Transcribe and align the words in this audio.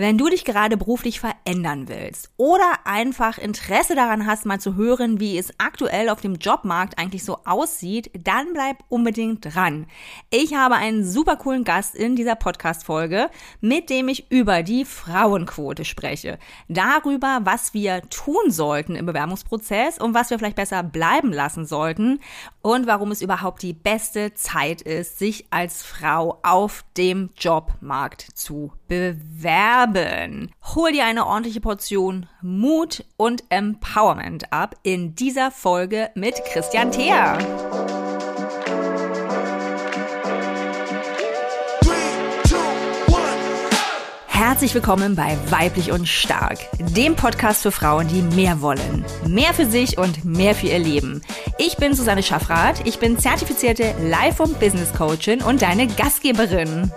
Wenn 0.00 0.16
du 0.16 0.30
dich 0.30 0.46
gerade 0.46 0.78
beruflich 0.78 1.20
verändern 1.20 1.86
willst 1.86 2.30
oder 2.38 2.72
einfach 2.84 3.36
Interesse 3.36 3.94
daran 3.94 4.24
hast, 4.24 4.46
mal 4.46 4.58
zu 4.58 4.74
hören, 4.74 5.20
wie 5.20 5.36
es 5.36 5.52
aktuell 5.58 6.08
auf 6.08 6.22
dem 6.22 6.36
Jobmarkt 6.36 6.98
eigentlich 6.98 7.22
so 7.22 7.40
aussieht, 7.44 8.10
dann 8.18 8.54
bleib 8.54 8.78
unbedingt 8.88 9.44
dran. 9.44 9.84
Ich 10.30 10.54
habe 10.54 10.76
einen 10.76 11.04
super 11.04 11.36
coolen 11.36 11.64
Gast 11.64 11.94
in 11.94 12.16
dieser 12.16 12.34
Podcast-Folge, 12.34 13.28
mit 13.60 13.90
dem 13.90 14.08
ich 14.08 14.32
über 14.32 14.62
die 14.62 14.86
Frauenquote 14.86 15.84
spreche. 15.84 16.38
Darüber, 16.68 17.40
was 17.44 17.74
wir 17.74 18.00
tun 18.08 18.50
sollten 18.50 18.96
im 18.96 19.04
Bewerbungsprozess 19.04 19.98
und 19.98 20.14
was 20.14 20.30
wir 20.30 20.38
vielleicht 20.38 20.56
besser 20.56 20.82
bleiben 20.82 21.30
lassen 21.30 21.66
sollten 21.66 22.20
und 22.62 22.86
warum 22.86 23.10
es 23.10 23.20
überhaupt 23.20 23.60
die 23.60 23.74
beste 23.74 24.32
Zeit 24.32 24.80
ist, 24.80 25.18
sich 25.18 25.44
als 25.50 25.82
Frau 25.82 26.38
auf 26.42 26.86
dem 26.96 27.28
Jobmarkt 27.36 28.22
zu 28.34 28.72
bewerben. 28.88 29.89
Hol 29.92 30.92
dir 30.92 31.04
eine 31.04 31.26
ordentliche 31.26 31.60
Portion 31.60 32.26
Mut 32.42 33.04
und 33.16 33.42
Empowerment 33.48 34.52
ab 34.52 34.76
in 34.84 35.16
dieser 35.16 35.50
Folge 35.50 36.10
mit 36.14 36.36
Christian 36.44 36.92
Theer. 36.92 37.38
Herzlich 44.28 44.74
willkommen 44.74 45.16
bei 45.16 45.36
Weiblich 45.50 45.90
und 45.90 46.06
Stark, 46.06 46.58
dem 46.78 47.16
Podcast 47.16 47.62
für 47.62 47.72
Frauen, 47.72 48.06
die 48.06 48.22
mehr 48.22 48.60
wollen. 48.62 49.04
Mehr 49.26 49.52
für 49.54 49.66
sich 49.66 49.98
und 49.98 50.24
mehr 50.24 50.54
für 50.54 50.68
ihr 50.68 50.78
Leben. 50.78 51.20
Ich 51.58 51.76
bin 51.78 51.94
Susanne 51.94 52.22
Schaffrath, 52.22 52.86
ich 52.86 53.00
bin 53.00 53.18
zertifizierte 53.18 53.94
Life- 54.08 54.42
und 54.42 54.60
Business 54.60 54.92
Coachin 54.92 55.42
und 55.42 55.62
deine 55.62 55.88
Gastgeberin. 55.88 56.92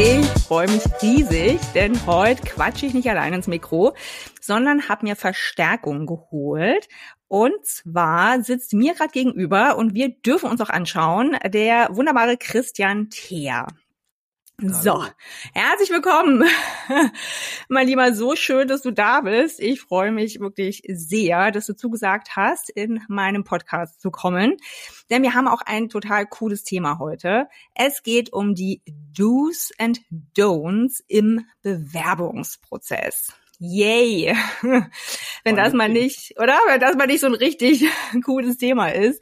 Ich 0.00 0.28
freue 0.46 0.70
mich 0.70 0.84
riesig, 1.02 1.58
denn 1.74 2.06
heute 2.06 2.40
quatsche 2.44 2.86
ich 2.86 2.94
nicht 2.94 3.10
allein 3.10 3.32
ins 3.32 3.48
Mikro, 3.48 3.96
sondern 4.40 4.88
habe 4.88 5.04
mir 5.04 5.16
Verstärkung 5.16 6.06
geholt. 6.06 6.88
Und 7.26 7.66
zwar 7.66 8.40
sitzt 8.44 8.74
mir 8.74 8.94
gerade 8.94 9.10
gegenüber 9.10 9.76
und 9.76 9.94
wir 9.94 10.10
dürfen 10.10 10.50
uns 10.50 10.60
auch 10.60 10.68
anschauen, 10.70 11.36
der 11.48 11.88
wunderbare 11.90 12.36
Christian 12.36 13.10
Theer. 13.10 13.66
So, 14.60 15.04
herzlich 15.54 15.88
willkommen, 15.90 16.42
mein 17.68 17.86
Lieber. 17.86 18.12
So 18.12 18.34
schön, 18.34 18.66
dass 18.66 18.82
du 18.82 18.90
da 18.90 19.20
bist. 19.20 19.60
Ich 19.60 19.80
freue 19.80 20.10
mich 20.10 20.40
wirklich 20.40 20.82
sehr, 20.88 21.52
dass 21.52 21.66
du 21.66 21.76
zugesagt 21.76 22.34
hast, 22.34 22.68
in 22.68 23.00
meinem 23.06 23.44
Podcast 23.44 24.00
zu 24.00 24.10
kommen. 24.10 24.56
Denn 25.10 25.22
wir 25.22 25.34
haben 25.34 25.46
auch 25.46 25.62
ein 25.64 25.88
total 25.88 26.26
cooles 26.26 26.64
Thema 26.64 26.98
heute. 26.98 27.46
Es 27.76 28.02
geht 28.02 28.32
um 28.32 28.56
die 28.56 28.82
Do's 29.16 29.70
and 29.78 30.00
Don'ts 30.36 31.04
im 31.06 31.46
Bewerbungsprozess. 31.62 33.32
Yay! 33.60 34.36
Wenn 35.44 35.56
das 35.56 35.72
mal 35.72 35.88
nicht, 35.88 36.34
oder? 36.38 36.56
Wenn 36.68 36.78
das 36.78 36.94
mal 36.96 37.06
nicht 37.06 37.20
so 37.20 37.26
ein 37.26 37.34
richtig 37.34 37.84
cooles 38.24 38.56
Thema 38.56 38.88
ist. 38.88 39.20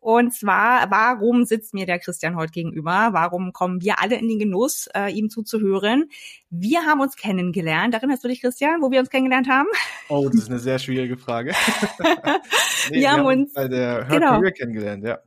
Und 0.00 0.34
zwar, 0.34 0.90
warum 0.90 1.44
sitzt 1.44 1.74
mir 1.74 1.86
der 1.86 1.98
Christian 1.98 2.36
heute 2.36 2.52
gegenüber? 2.52 3.08
Warum 3.12 3.52
kommen 3.52 3.80
wir 3.82 4.00
alle 4.00 4.16
in 4.16 4.28
den 4.28 4.38
Genuss, 4.38 4.88
äh, 4.94 5.12
ihm 5.12 5.30
zuzuhören? 5.30 6.10
Wir 6.50 6.82
haben 6.82 7.00
uns 7.00 7.16
kennengelernt. 7.16 7.94
Erinnerst 7.94 8.24
du 8.24 8.28
dich, 8.28 8.40
Christian, 8.40 8.82
wo 8.82 8.90
wir 8.90 9.00
uns 9.00 9.10
kennengelernt 9.10 9.48
haben? 9.48 9.68
Oh, 10.08 10.28
das 10.28 10.42
ist 10.42 10.50
eine 10.50 10.58
sehr 10.58 10.78
schwierige 10.78 11.16
Frage. 11.16 11.52
nee, 12.00 12.06
wir, 12.90 13.00
wir, 13.00 13.12
haben 13.12 13.24
uns 13.24 13.52
bei 13.52 13.68
der 13.68 14.06
Her 14.06 14.20
genau. 14.20 14.30
Career 14.38 14.52
kennengelernt, 14.52 15.04
ja. 15.04 15.18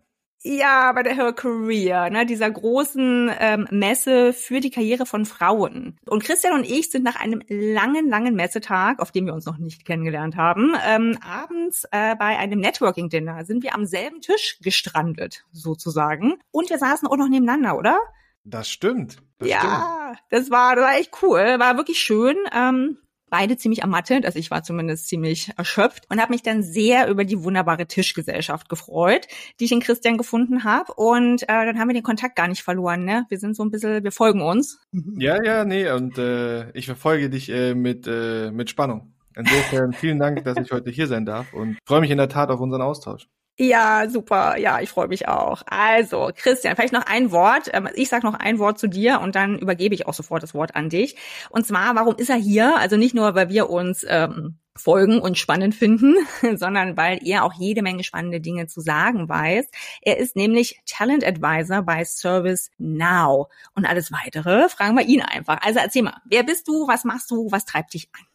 Ja, 0.42 0.94
bei 0.94 1.04
der 1.04 1.16
Her 1.16 1.34
Career, 1.34 2.10
ne, 2.10 2.26
dieser 2.26 2.50
großen 2.50 3.30
ähm, 3.40 3.68
Messe 3.72 4.32
für 4.32 4.62
die 4.62 4.70
Karriere 4.70 5.06
von 5.06 5.26
Frauen. 5.26 5.98
Und 6.08 6.24
Christian 6.24 6.54
und 6.54 6.66
ich 6.66 6.90
sind 6.90 7.04
nach 7.04 7.20
einem 7.20 7.42
langen, 7.50 8.08
langen 8.08 8.36
Messetag, 8.36 9.00
auf 9.00 9.12
dem 9.12 9.26
wir 9.26 9.34
uns 9.34 9.46
noch 9.46 9.58
nicht 9.58 9.84
kennengelernt 9.84 10.38
haben, 10.38 10.76
ähm, 10.88 11.18
abends 11.22 11.84
äh, 11.92 12.16
bei 12.16 12.38
einem 12.38 12.62
Networking-Dinner 12.62 13.44
sind 13.44 13.64
wir 13.64 13.76
am 13.76 13.86
selben 13.86 14.22
Tisch 14.22 14.60
gestrandet, 14.62 15.44
sozusagen. 15.52 16.36
Und 16.52 16.70
wir 16.70 16.78
saßen 16.78 17.08
auch 17.10 17.18
noch 17.18 17.28
nebeneinander, 17.28 17.78
oder? 17.78 18.00
Das 18.46 18.70
stimmt. 18.70 19.22
Das 19.40 19.50
ja, 19.50 19.60
stimmt. 19.60 20.24
das 20.30 20.52
war, 20.52 20.76
das 20.78 20.86
war 20.86 20.98
echt 20.98 21.12
cool, 21.22 21.60
war 21.60 21.76
wirklich 21.76 22.00
schön. 22.00 22.38
Ähm, 22.54 22.98
beide 23.30 23.58
ziemlich 23.58 23.82
ermattet, 23.82 24.26
also 24.26 24.40
ich 24.40 24.52
war 24.52 24.64
zumindest 24.64 25.08
ziemlich 25.08 25.52
erschöpft 25.58 26.06
und 26.10 26.20
habe 26.20 26.32
mich 26.32 26.44
dann 26.44 26.64
sehr 26.64 27.10
über 27.10 27.26
die 27.26 27.44
wunderbare 27.44 27.86
Tischgesellschaft 27.86 28.70
gefreut, 28.70 29.28
die 29.60 29.66
ich 29.66 29.72
in 29.72 29.80
Christian 29.80 30.18
gefunden 30.18 30.64
habe 30.64 30.94
und 30.94 31.44
äh, 31.44 31.46
dann 31.48 31.80
haben 31.80 31.90
wir 31.90 31.94
den 31.94 32.04
Kontakt 32.04 32.36
gar 32.36 32.48
nicht 32.48 32.64
verloren, 32.64 33.06
ne? 33.06 33.26
Wir 33.30 33.40
sind 33.40 33.56
so 33.56 33.64
ein 33.64 33.72
bisschen, 33.72 34.04
wir 34.04 34.12
folgen 34.12 34.42
uns. 34.42 34.80
Ja, 35.18 35.44
ja, 35.44 35.66
nee 35.66 35.90
und 35.92 36.18
äh, 36.18 36.72
ich 36.72 36.86
verfolge 36.86 37.30
dich 37.30 37.50
äh, 37.50 37.74
mit 37.74 38.08
äh, 38.08 38.52
mit 38.52 38.70
Spannung. 38.70 39.14
Insofern 39.36 39.94
vielen 39.94 40.20
Dank, 40.20 40.44
dass 40.44 40.58
ich 40.58 40.72
heute 40.72 40.90
hier 40.90 41.08
sein 41.08 41.26
darf 41.26 41.54
und 41.54 41.78
freue 41.86 42.02
mich 42.02 42.12
in 42.12 42.18
der 42.18 42.30
Tat 42.30 42.50
auf 42.50 42.60
unseren 42.60 42.82
Austausch. 42.82 43.28
Ja, 43.62 44.08
super. 44.10 44.58
Ja, 44.58 44.80
ich 44.80 44.90
freue 44.90 45.10
mich 45.10 45.28
auch. 45.28 45.64
Also, 45.66 46.32
Christian, 46.34 46.78
vielleicht 46.78 46.94
noch 46.94 47.06
ein 47.06 47.32
Wort. 47.32 47.70
Ähm, 47.74 47.90
ich 47.94 48.08
sage 48.08 48.26
noch 48.26 48.36
ein 48.36 48.58
Wort 48.58 48.80
zu 48.80 48.88
dir 48.88 49.20
und 49.20 49.36
dann 49.36 49.60
übergebe 49.60 49.94
ich 49.94 50.08
auch 50.08 50.14
sofort 50.14 50.44
das 50.44 50.54
Wort 50.54 50.78
an 50.78 50.88
dich. 50.88 51.18
Und 51.50 51.68
zwar, 51.68 51.94
warum 51.94 52.16
ist 52.16 52.30
er 52.30 52.38
hier? 52.38 52.78
Also 52.78 52.96
nicht 52.96 53.14
nur, 53.14 53.36
weil 53.36 53.50
wir 53.50 53.70
uns 53.70 54.06
ähm, 54.08 54.60
folgen 54.78 55.20
und 55.20 55.38
spannend 55.38 55.76
finden, 55.76 56.16
sondern 56.56 56.96
weil 56.96 57.20
er 57.22 57.44
auch 57.44 57.52
jede 57.54 57.82
Menge 57.82 58.06
spannende 58.06 58.40
Dinge 58.40 58.68
zu 58.68 58.80
sagen 58.80 59.28
weiß. 59.28 59.66
Er 60.04 60.18
ist 60.20 60.38
nämlich 60.38 60.80
Talent 60.86 61.26
Advisor 61.26 61.82
bei 61.82 62.06
Service 62.06 62.72
Now. 62.78 63.50
Und 63.76 63.86
alles 63.86 64.10
weitere 64.14 64.70
fragen 64.70 64.98
wir 64.98 65.06
ihn 65.06 65.22
einfach. 65.22 65.60
Also 65.66 65.80
erzähl 65.80 66.04
mal, 66.04 66.16
wer 66.24 66.44
bist 66.44 66.66
du, 66.70 66.88
was 66.88 67.04
machst 67.04 67.30
du, 67.30 67.52
was 67.52 67.66
treibt 67.66 67.94
dich 67.94 68.08
an? 68.18 68.29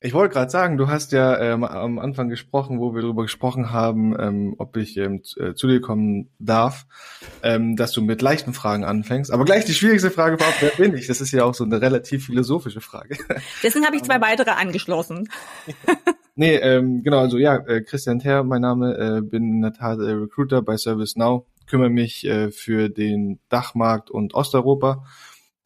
Ich 0.00 0.14
wollte 0.14 0.32
gerade 0.32 0.50
sagen, 0.50 0.76
du 0.76 0.86
hast 0.86 1.10
ja 1.10 1.40
ähm, 1.40 1.64
am 1.64 1.98
Anfang 1.98 2.28
gesprochen, 2.28 2.78
wo 2.78 2.94
wir 2.94 3.02
darüber 3.02 3.22
gesprochen 3.22 3.72
haben, 3.72 4.14
ähm, 4.16 4.54
ob 4.56 4.76
ich 4.76 4.96
ähm, 4.96 5.24
zu, 5.24 5.40
äh, 5.40 5.54
zu 5.56 5.66
dir 5.66 5.80
kommen 5.80 6.30
darf, 6.38 6.86
ähm, 7.42 7.74
dass 7.74 7.90
du 7.90 8.02
mit 8.02 8.22
leichten 8.22 8.52
Fragen 8.52 8.84
anfängst. 8.84 9.32
Aber 9.32 9.44
gleich 9.44 9.64
die 9.64 9.74
schwierigste 9.74 10.12
Frage 10.12 10.38
war, 10.38 10.52
wer 10.60 10.70
bin 10.70 10.96
ich? 10.96 11.08
Das 11.08 11.20
ist 11.20 11.32
ja 11.32 11.42
auch 11.42 11.54
so 11.54 11.64
eine 11.64 11.80
relativ 11.80 12.26
philosophische 12.26 12.80
Frage. 12.80 13.16
Deswegen 13.64 13.86
habe 13.86 13.96
ich 13.96 14.04
zwei 14.04 14.20
weitere 14.20 14.50
angeschlossen. 14.50 15.28
nee, 16.36 16.54
ähm, 16.54 17.02
genau, 17.02 17.18
also 17.18 17.36
ja, 17.36 17.56
äh, 17.56 17.80
Christian 17.80 18.20
Ter, 18.20 18.44
mein 18.44 18.60
Name, 18.60 18.96
äh, 19.18 19.20
bin 19.20 19.54
in 19.54 19.62
der 19.62 19.72
Tat 19.72 19.98
äh, 19.98 20.12
Recruiter 20.12 20.62
bei 20.62 20.76
ServiceNow, 20.76 21.44
kümmere 21.66 21.90
mich 21.90 22.24
äh, 22.24 22.52
für 22.52 22.88
den 22.88 23.40
Dachmarkt 23.48 24.12
und 24.12 24.34
Osteuropa 24.34 25.04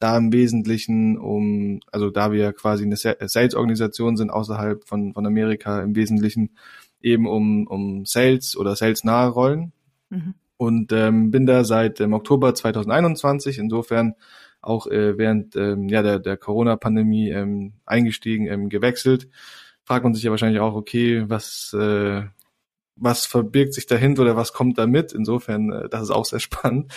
da 0.03 0.17
im 0.17 0.33
Wesentlichen 0.33 1.17
um, 1.17 1.79
also 1.89 2.09
da 2.09 2.33
wir 2.33 2.51
quasi 2.51 2.83
eine 2.83 2.97
Sales-Organisation 2.97 4.17
sind 4.17 4.31
außerhalb 4.31 4.83
von, 4.83 5.13
von 5.13 5.25
Amerika 5.25 5.81
im 5.81 5.95
Wesentlichen 5.95 6.57
eben 6.99 7.25
um, 7.25 7.67
um 7.67 8.05
Sales 8.05 8.57
oder 8.57 8.75
Sales-nahe 8.75 9.29
Rollen. 9.29 9.71
Mhm. 10.09 10.33
Und 10.57 10.91
ähm, 10.91 11.31
bin 11.31 11.45
da 11.45 11.63
seit 11.63 12.01
ähm, 12.01 12.11
Oktober 12.11 12.53
2021, 12.53 13.57
insofern 13.57 14.15
auch 14.61 14.87
äh, 14.87 15.17
während 15.17 15.55
ähm, 15.55 15.87
ja, 15.87 16.01
der, 16.01 16.19
der 16.19 16.35
Corona-Pandemie 16.35 17.29
ähm, 17.29 17.71
eingestiegen, 17.85 18.47
ähm, 18.47 18.67
gewechselt. 18.67 19.29
Fragt 19.85 20.03
man 20.03 20.13
sich 20.13 20.23
ja 20.23 20.31
wahrscheinlich 20.31 20.59
auch, 20.59 20.75
okay, 20.75 21.29
was, 21.29 21.73
äh, 21.79 22.23
was 22.95 23.25
verbirgt 23.25 23.73
sich 23.73 23.85
dahinter 23.85 24.21
oder 24.21 24.35
was 24.35 24.53
kommt 24.53 24.77
da 24.77 24.87
mit. 24.87 25.13
Insofern, 25.13 25.71
äh, 25.71 25.89
das 25.89 26.03
ist 26.03 26.11
auch 26.11 26.25
sehr 26.25 26.39
spannend. 26.41 26.91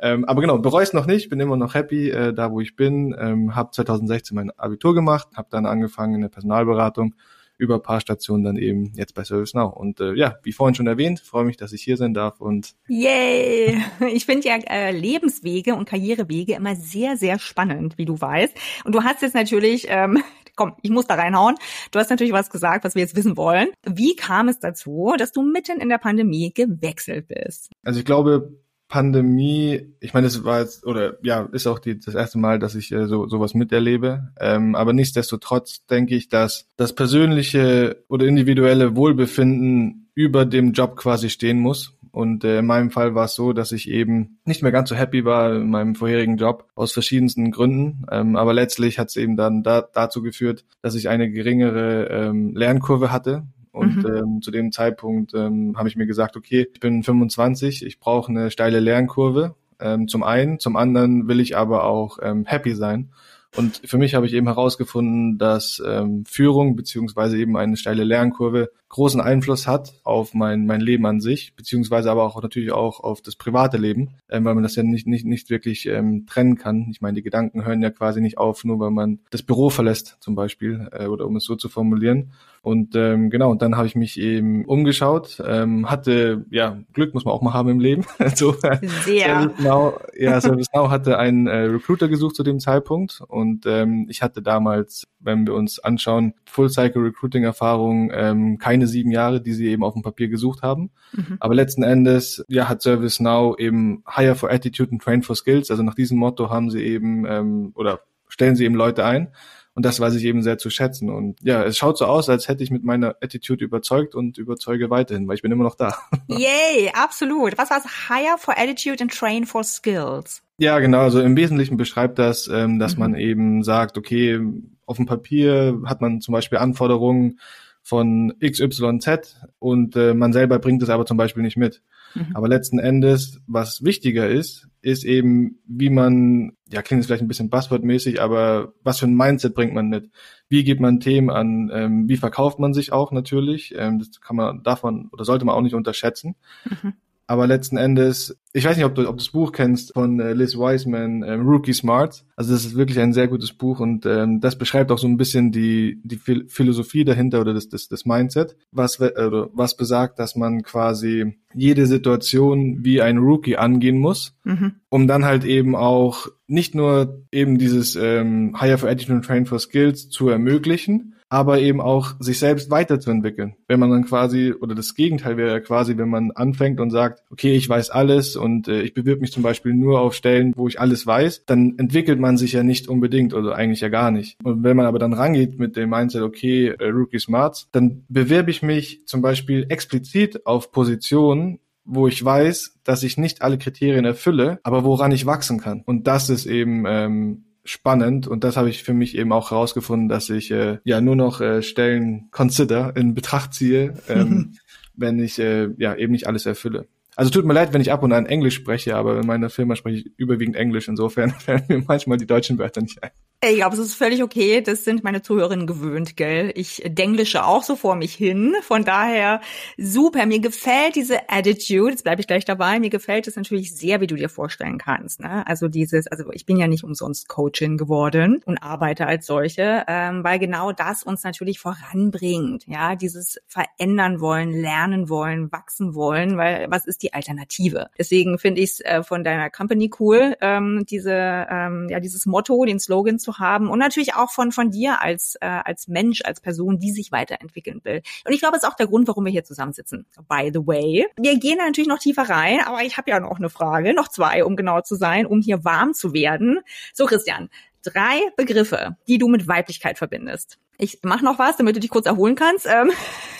Ähm, 0.00 0.24
aber 0.24 0.40
genau, 0.40 0.58
bereue 0.58 0.82
es 0.82 0.92
noch 0.92 1.06
nicht, 1.06 1.28
bin 1.28 1.40
immer 1.40 1.56
noch 1.56 1.74
happy 1.74 2.10
äh, 2.10 2.32
da, 2.34 2.50
wo 2.50 2.60
ich 2.60 2.76
bin. 2.76 3.14
Ähm, 3.18 3.54
habe 3.54 3.70
2016 3.70 4.34
mein 4.34 4.50
Abitur 4.50 4.94
gemacht, 4.94 5.28
habe 5.34 5.48
dann 5.50 5.66
angefangen 5.66 6.16
in 6.16 6.20
der 6.22 6.28
Personalberatung, 6.28 7.14
über 7.58 7.78
paar 7.78 8.00
Stationen 8.00 8.42
dann 8.42 8.56
eben 8.56 8.92
jetzt 8.96 9.14
bei 9.14 9.22
ServiceNow. 9.22 9.72
Und 9.72 10.00
äh, 10.00 10.14
ja, 10.14 10.36
wie 10.42 10.52
vorhin 10.52 10.74
schon 10.74 10.88
erwähnt, 10.88 11.20
freue 11.20 11.44
mich, 11.44 11.56
dass 11.56 11.72
ich 11.72 11.82
hier 11.82 11.96
sein 11.96 12.12
darf 12.12 12.40
und 12.40 12.74
Yay! 12.88 13.80
Ich 14.12 14.26
finde 14.26 14.48
ja 14.48 14.56
äh, 14.68 14.90
Lebenswege 14.90 15.76
und 15.76 15.88
Karrierewege 15.88 16.54
immer 16.54 16.74
sehr, 16.74 17.16
sehr 17.16 17.38
spannend, 17.38 17.98
wie 17.98 18.04
du 18.04 18.20
weißt. 18.20 18.54
Und 18.84 18.94
du 18.94 19.04
hast 19.04 19.22
jetzt 19.22 19.34
natürlich 19.34 19.86
ähm, 19.88 20.22
komm, 20.56 20.74
ich 20.82 20.90
muss 20.90 21.06
da 21.06 21.14
reinhauen. 21.14 21.56
Du 21.90 21.98
hast 21.98 22.10
natürlich 22.10 22.32
was 22.32 22.50
gesagt, 22.50 22.84
was 22.84 22.94
wir 22.94 23.02
jetzt 23.02 23.16
wissen 23.16 23.36
wollen. 23.36 23.68
Wie 23.84 24.16
kam 24.16 24.48
es 24.48 24.58
dazu, 24.58 25.14
dass 25.18 25.32
du 25.32 25.42
mitten 25.42 25.80
in 25.80 25.88
der 25.88 25.98
Pandemie 25.98 26.52
gewechselt 26.52 27.28
bist? 27.28 27.70
Also 27.84 28.00
ich 28.00 28.04
glaube, 28.04 28.52
Pandemie, 28.92 29.94
ich 30.00 30.12
meine, 30.12 30.26
es 30.26 30.44
war 30.44 30.60
jetzt, 30.60 30.84
oder 30.84 31.16
ja, 31.22 31.48
ist 31.52 31.66
auch 31.66 31.78
die, 31.78 31.98
das 31.98 32.14
erste 32.14 32.38
Mal, 32.38 32.58
dass 32.58 32.74
ich 32.74 32.92
äh, 32.92 33.06
so 33.06 33.26
sowas 33.26 33.54
miterlebe. 33.54 34.32
Ähm, 34.38 34.74
aber 34.74 34.92
nichtsdestotrotz 34.92 35.86
denke 35.86 36.14
ich, 36.14 36.28
dass 36.28 36.68
das 36.76 36.94
persönliche 36.94 38.04
oder 38.08 38.26
individuelle 38.26 38.94
Wohlbefinden 38.94 40.10
über 40.14 40.44
dem 40.44 40.72
Job 40.72 40.96
quasi 40.96 41.30
stehen 41.30 41.58
muss. 41.58 41.94
Und 42.12 42.44
äh, 42.44 42.58
in 42.58 42.66
meinem 42.66 42.90
Fall 42.90 43.14
war 43.14 43.24
es 43.24 43.34
so, 43.34 43.52
dass 43.52 43.72
ich 43.72 43.90
eben 43.90 44.38
nicht 44.44 44.62
mehr 44.62 44.70
ganz 44.70 44.90
so 44.90 44.94
happy 44.94 45.24
war 45.24 45.54
in 45.54 45.70
meinem 45.70 45.94
vorherigen 45.94 46.36
Job 46.36 46.68
aus 46.74 46.92
verschiedensten 46.92 47.50
Gründen. 47.50 48.04
Ähm, 48.10 48.36
aber 48.36 48.52
letztlich 48.52 48.98
hat 48.98 49.08
es 49.08 49.16
eben 49.16 49.36
dann 49.36 49.62
da, 49.62 49.80
dazu 49.80 50.22
geführt, 50.22 50.64
dass 50.82 50.94
ich 50.94 51.08
eine 51.08 51.30
geringere 51.30 52.08
ähm, 52.10 52.54
Lernkurve 52.54 53.10
hatte. 53.10 53.44
Und 53.72 54.04
mhm. 54.04 54.14
ähm, 54.14 54.42
zu 54.42 54.50
dem 54.50 54.70
Zeitpunkt 54.70 55.32
ähm, 55.34 55.74
habe 55.76 55.88
ich 55.88 55.96
mir 55.96 56.06
gesagt, 56.06 56.36
okay, 56.36 56.68
ich 56.72 56.80
bin 56.80 57.02
25, 57.02 57.84
ich 57.84 57.98
brauche 57.98 58.30
eine 58.30 58.50
steile 58.50 58.80
Lernkurve 58.80 59.54
ähm, 59.82 60.06
zum 60.06 60.22
einen, 60.22 60.60
zum 60.60 60.76
anderen 60.76 61.26
will 61.28 61.40
ich 61.40 61.56
aber 61.56 61.84
auch 61.84 62.18
ähm, 62.22 62.44
happy 62.46 62.74
sein. 62.74 63.10
Und 63.54 63.82
für 63.84 63.98
mich 63.98 64.14
habe 64.14 64.24
ich 64.24 64.32
eben 64.32 64.46
herausgefunden, 64.46 65.36
dass 65.36 65.82
ähm, 65.84 66.24
Führung 66.24 66.74
beziehungsweise 66.74 67.36
eben 67.36 67.56
eine 67.56 67.76
steile 67.76 68.04
Lernkurve 68.04 68.70
großen 68.92 69.22
Einfluss 69.22 69.66
hat 69.66 69.94
auf 70.04 70.34
mein, 70.34 70.66
mein 70.66 70.82
Leben 70.82 71.06
an 71.06 71.20
sich, 71.20 71.56
beziehungsweise 71.56 72.10
aber 72.10 72.24
auch 72.24 72.40
natürlich 72.42 72.72
auch 72.72 73.00
auf 73.00 73.22
das 73.22 73.36
private 73.36 73.78
Leben, 73.78 74.10
ähm, 74.28 74.44
weil 74.44 74.54
man 74.54 74.62
das 74.62 74.76
ja 74.76 74.82
nicht, 74.82 75.06
nicht, 75.06 75.24
nicht 75.24 75.48
wirklich 75.48 75.86
ähm, 75.86 76.26
trennen 76.26 76.56
kann. 76.56 76.88
Ich 76.90 77.00
meine, 77.00 77.14
die 77.14 77.22
Gedanken 77.22 77.64
hören 77.64 77.82
ja 77.82 77.90
quasi 77.90 78.20
nicht 78.20 78.36
auf, 78.36 78.64
nur 78.64 78.78
weil 78.80 78.90
man 78.90 79.20
das 79.30 79.42
Büro 79.42 79.70
verlässt, 79.70 80.18
zum 80.20 80.34
Beispiel, 80.34 80.88
äh, 80.92 81.06
oder 81.06 81.26
um 81.26 81.36
es 81.36 81.44
so 81.44 81.56
zu 81.56 81.70
formulieren. 81.70 82.32
Und 82.64 82.94
ähm, 82.94 83.30
genau, 83.30 83.50
und 83.50 83.60
dann 83.60 83.76
habe 83.76 83.88
ich 83.88 83.96
mich 83.96 84.20
eben 84.20 84.64
umgeschaut, 84.66 85.42
ähm, 85.44 85.90
hatte, 85.90 86.44
ja, 86.50 86.78
Glück 86.92 87.12
muss 87.12 87.24
man 87.24 87.34
auch 87.34 87.42
mal 87.42 87.54
haben 87.54 87.70
im 87.70 87.80
Leben. 87.80 88.04
so, 88.36 88.52
Sehr. 88.52 89.50
ServiceNow, 89.50 90.00
ja, 90.16 90.40
ServiceNow 90.40 90.88
hatte 90.88 91.18
einen 91.18 91.48
äh, 91.48 91.56
Recruiter 91.62 92.06
gesucht 92.06 92.36
zu 92.36 92.44
dem 92.44 92.60
Zeitpunkt 92.60 93.20
und 93.26 93.66
ähm, 93.66 94.06
ich 94.08 94.22
hatte 94.22 94.42
damals, 94.42 95.08
wenn 95.18 95.44
wir 95.44 95.54
uns 95.54 95.80
anschauen, 95.80 96.34
Full-Cycle-Recruiting-Erfahrung, 96.44 98.12
ähm, 98.14 98.58
keine 98.58 98.81
sieben 98.86 99.10
Jahre, 99.10 99.40
die 99.40 99.52
sie 99.52 99.68
eben 99.68 99.84
auf 99.84 99.94
dem 99.94 100.02
Papier 100.02 100.28
gesucht 100.28 100.62
haben. 100.62 100.90
Mhm. 101.12 101.36
Aber 101.40 101.54
letzten 101.54 101.82
Endes, 101.82 102.44
ja, 102.48 102.68
hat 102.68 102.82
ServiceNow 102.82 103.58
eben 103.58 104.02
Hire 104.08 104.34
for 104.34 104.50
Attitude 104.50 104.92
and 104.92 105.02
Train 105.02 105.22
for 105.22 105.36
Skills. 105.36 105.70
Also 105.70 105.82
nach 105.82 105.94
diesem 105.94 106.18
Motto 106.18 106.50
haben 106.50 106.70
sie 106.70 106.82
eben, 106.82 107.24
ähm, 107.26 107.72
oder 107.74 108.00
stellen 108.28 108.56
sie 108.56 108.64
eben 108.64 108.74
Leute 108.74 109.04
ein. 109.04 109.28
Und 109.74 109.86
das 109.86 110.00
weiß 110.00 110.14
ich 110.16 110.24
eben 110.24 110.42
sehr 110.42 110.58
zu 110.58 110.68
schätzen. 110.68 111.08
Und 111.08 111.38
ja, 111.42 111.64
es 111.64 111.78
schaut 111.78 111.96
so 111.96 112.04
aus, 112.04 112.28
als 112.28 112.46
hätte 112.46 112.62
ich 112.62 112.70
mit 112.70 112.84
meiner 112.84 113.16
Attitude 113.22 113.64
überzeugt 113.64 114.14
und 114.14 114.36
überzeuge 114.36 114.90
weiterhin, 114.90 115.26
weil 115.26 115.36
ich 115.36 115.42
bin 115.42 115.50
immer 115.50 115.64
noch 115.64 115.76
da. 115.76 115.96
Yay, 116.28 116.90
absolut. 116.92 117.56
Was 117.56 117.70
war's? 117.70 117.84
Hire 118.08 118.36
for 118.36 118.54
Attitude 118.58 119.02
and 119.02 119.10
Train 119.10 119.46
for 119.46 119.64
Skills. 119.64 120.42
Ja, 120.58 120.78
genau. 120.78 121.00
Also 121.00 121.22
im 121.22 121.36
Wesentlichen 121.36 121.78
beschreibt 121.78 122.18
das, 122.18 122.48
ähm, 122.48 122.78
dass 122.78 122.94
mhm. 122.94 123.00
man 123.00 123.14
eben 123.14 123.62
sagt, 123.62 123.96
okay, 123.96 124.40
auf 124.84 124.98
dem 124.98 125.06
Papier 125.06 125.80
hat 125.86 126.02
man 126.02 126.20
zum 126.20 126.32
Beispiel 126.32 126.58
Anforderungen 126.58 127.38
von 127.82 128.32
XYZ 128.40 129.40
und 129.58 129.96
äh, 129.96 130.14
man 130.14 130.32
selber 130.32 130.58
bringt 130.58 130.82
es 130.82 130.88
aber 130.88 131.04
zum 131.04 131.16
Beispiel 131.16 131.42
nicht 131.42 131.56
mit. 131.56 131.82
Mhm. 132.14 132.34
Aber 132.34 132.48
letzten 132.48 132.78
Endes, 132.78 133.40
was 133.46 133.82
wichtiger 133.84 134.28
ist, 134.28 134.68
ist 134.82 135.04
eben, 135.04 135.60
wie 135.66 135.90
man, 135.90 136.52
ja, 136.70 136.82
klingt 136.82 137.00
jetzt 137.00 137.06
vielleicht 137.06 137.22
ein 137.22 137.28
bisschen 137.28 137.50
buzzwordmäßig, 137.50 138.20
aber 138.20 138.74
was 138.82 138.98
für 138.98 139.06
ein 139.06 139.16
Mindset 139.16 139.54
bringt 139.54 139.74
man 139.74 139.88
mit? 139.88 140.10
Wie 140.48 140.64
geht 140.64 140.80
man 140.80 141.00
Themen 141.00 141.30
an? 141.30 141.70
Ähm, 141.72 142.08
wie 142.08 142.16
verkauft 142.16 142.58
man 142.58 142.74
sich 142.74 142.92
auch 142.92 143.12
natürlich? 143.12 143.74
Ähm, 143.76 143.98
das 143.98 144.20
kann 144.20 144.36
man, 144.36 144.62
darf 144.62 144.82
man 144.82 145.08
oder 145.12 145.24
sollte 145.24 145.44
man 145.44 145.54
auch 145.54 145.62
nicht 145.62 145.74
unterschätzen. 145.74 146.36
Mhm. 146.64 146.94
Aber 147.32 147.46
letzten 147.46 147.78
Endes, 147.78 148.38
ich 148.52 148.66
weiß 148.66 148.76
nicht, 148.76 148.84
ob 148.84 148.94
du, 148.94 149.08
ob 149.08 149.16
du 149.16 149.24
das 149.24 149.30
Buch 149.30 149.52
kennst 149.52 149.94
von 149.94 150.20
äh, 150.20 150.34
Liz 150.34 150.54
Wiseman, 150.54 151.24
ähm, 151.26 151.48
Rookie 151.48 151.72
Smart. 151.72 152.26
Also 152.36 152.52
das 152.52 152.66
ist 152.66 152.76
wirklich 152.76 153.00
ein 153.00 153.14
sehr 153.14 153.26
gutes 153.26 153.54
Buch 153.54 153.80
und 153.80 154.04
ähm, 154.04 154.42
das 154.42 154.58
beschreibt 154.58 154.92
auch 154.92 154.98
so 154.98 155.06
ein 155.06 155.16
bisschen 155.16 155.50
die, 155.50 155.98
die 156.04 156.18
Philosophie 156.18 157.06
dahinter 157.06 157.40
oder 157.40 157.54
das, 157.54 157.70
das, 157.70 157.88
das 157.88 158.04
Mindset, 158.04 158.54
was, 158.70 159.00
äh, 159.00 159.30
was 159.54 159.78
besagt, 159.78 160.18
dass 160.18 160.36
man 160.36 160.62
quasi 160.62 161.38
jede 161.54 161.86
Situation 161.86 162.84
wie 162.84 163.00
ein 163.00 163.16
Rookie 163.16 163.56
angehen 163.56 163.96
muss, 163.96 164.34
mhm. 164.44 164.74
um 164.90 165.06
dann 165.06 165.24
halt 165.24 165.46
eben 165.46 165.74
auch 165.74 166.28
nicht 166.46 166.74
nur 166.74 167.24
eben 167.32 167.56
dieses 167.56 167.96
ähm, 167.96 168.60
Hire 168.60 168.76
for 168.76 168.90
Attitude 168.90 169.14
and 169.14 169.24
Train 169.24 169.46
for 169.46 169.58
Skills 169.58 170.10
zu 170.10 170.28
ermöglichen, 170.28 171.14
aber 171.32 171.60
eben 171.60 171.80
auch 171.80 172.14
sich 172.20 172.38
selbst 172.38 172.70
weiterzuentwickeln. 172.70 173.54
Wenn 173.66 173.80
man 173.80 173.90
dann 173.90 174.04
quasi, 174.04 174.52
oder 174.52 174.74
das 174.74 174.94
Gegenteil 174.94 175.38
wäre 175.38 175.50
ja 175.50 175.60
quasi, 175.60 175.96
wenn 175.96 176.10
man 176.10 176.30
anfängt 176.32 176.78
und 176.78 176.90
sagt, 176.90 177.22
okay, 177.30 177.54
ich 177.54 177.66
weiß 177.66 177.88
alles 177.88 178.36
und 178.36 178.68
äh, 178.68 178.82
ich 178.82 178.92
bewirb 178.92 179.22
mich 179.22 179.32
zum 179.32 179.42
Beispiel 179.42 179.72
nur 179.72 180.00
auf 180.00 180.12
Stellen, 180.12 180.52
wo 180.56 180.68
ich 180.68 180.78
alles 180.78 181.06
weiß, 181.06 181.44
dann 181.46 181.78
entwickelt 181.78 182.20
man 182.20 182.36
sich 182.36 182.52
ja 182.52 182.62
nicht 182.62 182.86
unbedingt 182.86 183.32
oder 183.32 183.54
eigentlich 183.54 183.80
ja 183.80 183.88
gar 183.88 184.10
nicht. 184.10 184.36
Und 184.44 184.62
wenn 184.62 184.76
man 184.76 184.84
aber 184.84 184.98
dann 184.98 185.14
rangeht 185.14 185.58
mit 185.58 185.74
dem 185.74 185.88
Mindset, 185.88 186.20
okay, 186.20 186.66
äh, 186.68 186.88
Rookie 186.88 187.18
Smarts, 187.18 187.66
dann 187.72 188.04
bewerbe 188.10 188.50
ich 188.50 188.60
mich 188.60 189.06
zum 189.06 189.22
Beispiel 189.22 189.64
explizit 189.70 190.44
auf 190.44 190.70
Positionen, 190.70 191.60
wo 191.86 192.08
ich 192.08 192.22
weiß, 192.22 192.80
dass 192.84 193.04
ich 193.04 193.16
nicht 193.16 193.40
alle 193.40 193.56
Kriterien 193.56 194.04
erfülle, 194.04 194.60
aber 194.64 194.84
woran 194.84 195.12
ich 195.12 195.24
wachsen 195.24 195.60
kann. 195.60 195.82
Und 195.86 196.06
das 196.06 196.28
ist 196.28 196.44
eben 196.44 196.84
ähm, 196.86 197.44
spannend 197.64 198.26
und 198.26 198.44
das 198.44 198.56
habe 198.56 198.70
ich 198.70 198.82
für 198.82 198.94
mich 198.94 199.16
eben 199.16 199.32
auch 199.32 199.50
herausgefunden, 199.50 200.08
dass 200.08 200.30
ich 200.30 200.50
äh, 200.50 200.78
ja 200.84 201.00
nur 201.00 201.16
noch 201.16 201.40
äh, 201.40 201.62
Stellen 201.62 202.28
consider 202.30 202.96
in 202.96 203.14
Betracht 203.14 203.54
ziehe, 203.54 203.94
ähm, 204.08 204.54
wenn 204.94 205.18
ich 205.18 205.38
äh, 205.38 205.68
ja 205.78 205.94
eben 205.94 206.12
nicht 206.12 206.26
alles 206.26 206.46
erfülle. 206.46 206.88
Also 207.14 207.30
tut 207.30 207.44
mir 207.44 207.52
leid, 207.52 207.72
wenn 207.72 207.82
ich 207.82 207.92
ab 207.92 208.02
und 208.02 208.12
an 208.12 208.26
Englisch 208.26 208.54
spreche, 208.54 208.96
aber 208.96 209.20
in 209.20 209.26
meiner 209.26 209.50
Firma 209.50 209.76
spreche 209.76 209.98
ich 209.98 210.18
überwiegend 210.18 210.56
Englisch. 210.56 210.88
Insofern 210.88 211.30
fällen 211.38 211.64
mir 211.68 211.84
manchmal 211.86 212.18
die 212.18 212.26
deutschen 212.26 212.58
Wörter 212.58 212.80
nicht 212.80 213.02
ein. 213.02 213.10
Ich 213.44 213.56
glaube, 213.56 213.74
es 213.74 213.80
ist 213.80 213.94
völlig 213.94 214.22
okay. 214.22 214.60
Das 214.60 214.84
sind 214.84 215.02
meine 215.02 215.20
Zuhörerinnen 215.20 215.66
gewöhnt, 215.66 216.16
gell? 216.16 216.52
Ich 216.54 216.80
denglische 216.86 217.44
auch 217.44 217.64
so 217.64 217.74
vor 217.74 217.96
mich 217.96 218.14
hin. 218.14 218.54
Von 218.62 218.84
daher 218.84 219.40
super. 219.76 220.26
Mir 220.26 220.38
gefällt 220.38 220.94
diese 220.94 221.28
Attitude. 221.28 221.90
Jetzt 221.90 222.04
bleibe 222.04 222.20
ich 222.20 222.28
gleich 222.28 222.44
dabei. 222.44 222.78
Mir 222.78 222.88
gefällt 222.88 223.26
es 223.26 223.34
natürlich 223.34 223.74
sehr, 223.74 224.00
wie 224.00 224.06
du 224.06 224.14
dir 224.14 224.28
vorstellen 224.28 224.78
kannst. 224.78 225.18
Ne? 225.18 225.44
Also 225.44 225.66
dieses, 225.66 226.06
also 226.06 226.30
ich 226.30 226.46
bin 226.46 226.56
ja 226.56 226.68
nicht 226.68 226.84
umsonst 226.84 227.26
Coachin 227.26 227.78
geworden 227.78 228.42
und 228.44 228.62
arbeite 228.62 229.08
als 229.08 229.26
solche, 229.26 229.86
ähm, 229.88 230.22
weil 230.22 230.38
genau 230.38 230.70
das 230.70 231.02
uns 231.02 231.24
natürlich 231.24 231.58
voranbringt. 231.58 232.68
Ja, 232.68 232.94
dieses 232.94 233.40
verändern 233.48 234.20
wollen, 234.20 234.52
lernen 234.52 235.08
wollen, 235.08 235.50
wachsen 235.50 235.96
wollen, 235.96 236.36
weil 236.36 236.70
was 236.70 236.86
ist 236.86 237.02
die 237.02 237.12
Alternative? 237.12 237.90
Deswegen 237.98 238.38
finde 238.38 238.60
ich 238.60 238.70
es 238.70 238.80
äh, 238.82 239.02
von 239.02 239.24
deiner 239.24 239.50
Company 239.50 239.90
cool, 239.98 240.36
ähm, 240.40 240.86
diese, 240.88 241.10
ähm, 241.50 241.88
ja, 241.90 241.98
dieses 241.98 242.24
Motto, 242.24 242.64
den 242.64 242.78
Slogan 242.78 243.18
zu 243.18 243.31
haben 243.38 243.68
und 243.68 243.78
natürlich 243.78 244.14
auch 244.14 244.30
von, 244.30 244.52
von 244.52 244.70
dir 244.70 245.02
als, 245.02 245.36
äh, 245.40 245.46
als 245.46 245.88
Mensch, 245.88 246.22
als 246.24 246.40
Person, 246.40 246.78
die 246.78 246.90
sich 246.90 247.12
weiterentwickeln 247.12 247.80
will. 247.84 248.02
Und 248.26 248.32
ich 248.32 248.40
glaube, 248.40 248.54
das 248.54 248.64
ist 248.64 248.68
auch 248.68 248.76
der 248.76 248.86
Grund, 248.86 249.08
warum 249.08 249.24
wir 249.24 249.32
hier 249.32 249.44
zusammensitzen. 249.44 250.06
By 250.28 250.50
the 250.52 250.66
way. 250.66 251.06
Wir 251.16 251.38
gehen 251.38 251.58
da 251.58 251.66
natürlich 251.66 251.88
noch 251.88 251.98
tiefer 251.98 252.28
rein, 252.28 252.60
aber 252.60 252.82
ich 252.82 252.96
habe 252.96 253.10
ja 253.10 253.20
noch 253.20 253.38
eine 253.38 253.50
Frage, 253.50 253.94
noch 253.94 254.08
zwei, 254.08 254.44
um 254.44 254.56
genau 254.56 254.80
zu 254.80 254.96
sein, 254.96 255.26
um 255.26 255.40
hier 255.40 255.64
warm 255.64 255.94
zu 255.94 256.12
werden. 256.12 256.60
So, 256.92 257.06
Christian, 257.06 257.48
drei 257.82 258.20
Begriffe, 258.36 258.96
die 259.08 259.18
du 259.18 259.28
mit 259.28 259.48
Weiblichkeit 259.48 259.98
verbindest. 259.98 260.58
Ich 260.82 260.98
mach 261.02 261.22
noch 261.22 261.38
was, 261.38 261.56
damit 261.56 261.76
du 261.76 261.80
dich 261.80 261.90
kurz 261.90 262.06
erholen 262.06 262.34
kannst. 262.34 262.66
Ähm, 262.66 262.90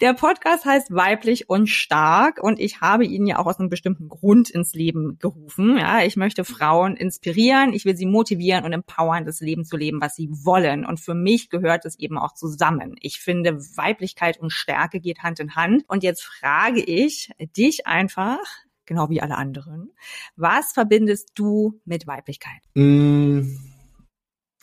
der 0.00 0.14
Podcast 0.14 0.64
heißt 0.64 0.94
Weiblich 0.94 1.50
und 1.50 1.66
Stark 1.66 2.40
und 2.40 2.60
ich 2.60 2.80
habe 2.80 3.04
ihn 3.04 3.26
ja 3.26 3.40
auch 3.40 3.46
aus 3.46 3.58
einem 3.58 3.68
bestimmten 3.68 4.08
Grund 4.08 4.48
ins 4.48 4.72
Leben 4.72 5.18
gerufen. 5.18 5.76
Ja, 5.76 6.04
ich 6.04 6.14
möchte 6.14 6.44
Frauen 6.44 6.94
inspirieren, 6.94 7.72
ich 7.72 7.84
will 7.84 7.96
sie 7.96 8.06
motivieren 8.06 8.64
und 8.64 8.72
empowern, 8.72 9.24
das 9.24 9.40
Leben 9.40 9.64
zu 9.64 9.76
leben, 9.76 10.00
was 10.00 10.14
sie 10.14 10.28
wollen. 10.30 10.86
Und 10.86 11.00
für 11.00 11.14
mich 11.14 11.50
gehört 11.50 11.84
es 11.84 11.98
eben 11.98 12.16
auch 12.16 12.34
zusammen. 12.34 12.94
Ich 13.00 13.18
finde, 13.18 13.58
Weiblichkeit 13.76 14.38
und 14.38 14.52
Stärke 14.52 15.00
geht 15.00 15.24
Hand 15.24 15.40
in 15.40 15.56
Hand. 15.56 15.82
Und 15.88 16.04
jetzt 16.04 16.22
frage 16.22 16.80
ich 16.80 17.32
dich 17.56 17.88
einfach, 17.88 18.38
genau 18.86 19.10
wie 19.10 19.20
alle 19.20 19.36
anderen. 19.36 19.90
Was 20.36 20.70
verbindest 20.70 21.32
du 21.34 21.80
mit 21.84 22.06
Weiblichkeit? 22.06 22.60
Mm, 22.74 23.56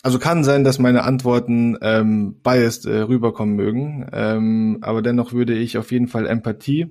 also 0.04 0.20
kann 0.20 0.44
sein, 0.44 0.64
dass 0.64 0.80
meine 0.80 1.04
Antworten 1.04 1.78
ähm, 1.82 2.36
biased 2.44 2.86
äh, 2.86 3.00
rüberkommen 3.00 3.56
mögen, 3.56 4.08
ähm, 4.12 4.78
aber 4.82 5.02
dennoch 5.02 5.34
würde 5.34 5.54
ich 5.54 5.78
auf 5.78 5.92
jeden 5.92 6.08
Fall 6.08 6.28
Empathie, 6.28 6.88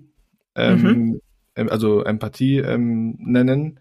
ähm, 0.54 0.82
mhm. 0.82 1.20
Ähm, 1.56 1.68
also 1.70 2.04
Empathie 2.04 2.58
ähm, 2.58 3.16
nennen. 3.18 3.80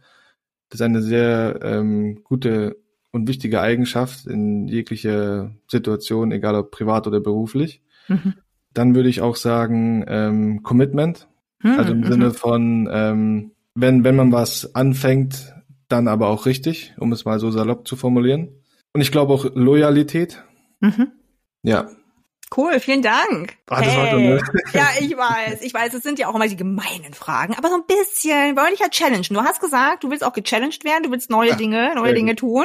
Das 0.70 0.79
ist 0.79 0.86
eine 0.86 1.01
sehr 1.01 1.60
ähm, 1.62 2.24
gute 2.24 2.77
und 3.12 3.27
wichtige 3.27 3.62
Eigenschaft 3.62 4.25
in 4.27 4.67
jeglicher 4.67 5.51
Situation, 5.70 6.32
egal 6.32 6.55
ob 6.55 6.72
privat 6.72 7.08
oder 7.08 7.20
beruflich. 7.20 7.82
Mhm. 8.08 8.34
Dann 8.74 8.96
würde 8.96 9.10
ich 9.10 9.22
auch 9.22 9.36
sagen 9.36 10.03
ähm, 10.08 10.63
Commitment. 10.63 11.27
Hm, 11.62 11.79
also 11.79 11.94
im 11.94 12.00
mhm. 12.00 12.05
Sinne 12.05 12.32
von, 12.32 12.89
ähm, 12.91 13.51
wenn, 13.74 14.03
wenn 14.03 14.15
man 14.15 14.32
was 14.32 14.75
anfängt, 14.75 15.53
dann 15.88 16.08
aber 16.08 16.27
auch 16.27 16.46
richtig, 16.46 16.94
um 16.98 17.12
es 17.12 17.25
mal 17.25 17.39
so 17.39 17.51
salopp 17.51 17.88
zu 17.88 17.96
formulieren. 17.96 18.50
Und 18.96 19.02
ich 19.02 19.12
glaube 19.12 19.34
auch 19.34 19.46
Loyalität. 19.56 20.42
Mhm. 20.80 21.12
Ja. 21.64 21.90
Cool, 22.56 22.80
vielen 22.80 23.02
Dank. 23.02 23.58
Ah, 23.68 23.82
das 23.82 23.94
hey. 23.94 24.14
war 24.14 24.20
ne? 24.20 24.42
Ja, 24.74 24.88
ich 25.02 25.18
weiß, 25.18 25.64
ich 25.64 25.74
weiß, 25.74 25.94
es 25.96 26.02
sind 26.02 26.18
ja 26.18 26.30
auch 26.30 26.36
immer 26.36 26.48
die 26.48 26.56
gemeinen 26.56 27.14
Fragen, 27.14 27.56
aber 27.58 27.68
so 27.68 27.75
ein 27.75 27.84
bisschen, 27.86 28.56
wollen 28.56 28.70
dich 28.70 28.80
ja 28.80 28.88
challengen. 28.88 29.25
Du 29.36 29.42
hast 29.42 29.60
gesagt, 29.60 30.06
du 30.06 30.12
willst 30.12 30.24
auch 30.24 30.32
gechallenged 30.32 30.86
werden, 30.86 31.04
du 31.04 31.12
willst 31.12 31.30
neue 31.30 31.50
ja, 31.50 31.56
Dinge, 31.58 31.94
neue 31.96 32.14
Dinge 32.14 32.38
tun. 32.38 32.64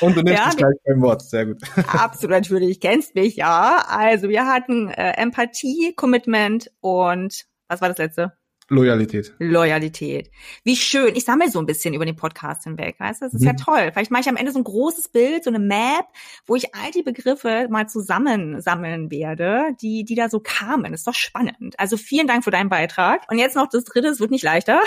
Und 0.00 0.16
du 0.16 0.22
nimmst 0.22 0.40
ja, 0.40 0.50
gleich 0.50 0.76
beim 0.86 1.02
Wort, 1.02 1.22
sehr 1.22 1.46
gut. 1.46 1.58
Absolut, 1.88 2.30
natürlich, 2.30 2.78
kennst 2.78 3.16
mich, 3.16 3.34
ja. 3.34 3.84
Also 3.88 4.28
wir 4.28 4.46
hatten 4.46 4.86
äh, 4.86 5.14
Empathie, 5.20 5.94
Commitment 5.96 6.70
und 6.78 7.46
was 7.66 7.80
war 7.80 7.88
das 7.88 7.98
letzte? 7.98 8.34
Loyalität. 8.72 9.34
Loyalität. 9.38 10.30
Wie 10.64 10.76
schön. 10.76 11.14
Ich 11.14 11.26
sammle 11.26 11.50
so 11.50 11.58
ein 11.58 11.66
bisschen 11.66 11.92
über 11.92 12.06
den 12.06 12.16
Podcast 12.16 12.64
hinweg, 12.64 12.98
weißt 12.98 13.20
du? 13.20 13.26
Das 13.26 13.34
ist 13.34 13.42
mhm. 13.42 13.48
ja 13.48 13.52
toll. 13.52 13.90
Vielleicht 13.92 14.10
mache 14.10 14.22
ich 14.22 14.28
am 14.30 14.36
Ende 14.36 14.50
so 14.50 14.58
ein 14.58 14.64
großes 14.64 15.10
Bild, 15.10 15.44
so 15.44 15.50
eine 15.50 15.58
Map, 15.58 16.06
wo 16.46 16.56
ich 16.56 16.74
all 16.74 16.90
die 16.90 17.02
Begriffe 17.02 17.66
mal 17.68 17.86
zusammensammeln 17.86 19.10
werde, 19.10 19.76
die, 19.82 20.04
die 20.04 20.14
da 20.14 20.30
so 20.30 20.40
kamen. 20.40 20.90
Das 20.92 21.02
ist 21.02 21.06
doch 21.06 21.14
spannend. 21.14 21.78
Also 21.78 21.98
vielen 21.98 22.26
Dank 22.26 22.44
für 22.44 22.50
deinen 22.50 22.70
Beitrag. 22.70 23.30
Und 23.30 23.36
jetzt 23.36 23.56
noch 23.56 23.68
das 23.68 23.84
dritte, 23.84 24.08
es 24.08 24.20
wird 24.20 24.30
nicht 24.30 24.42
leichter. 24.42 24.80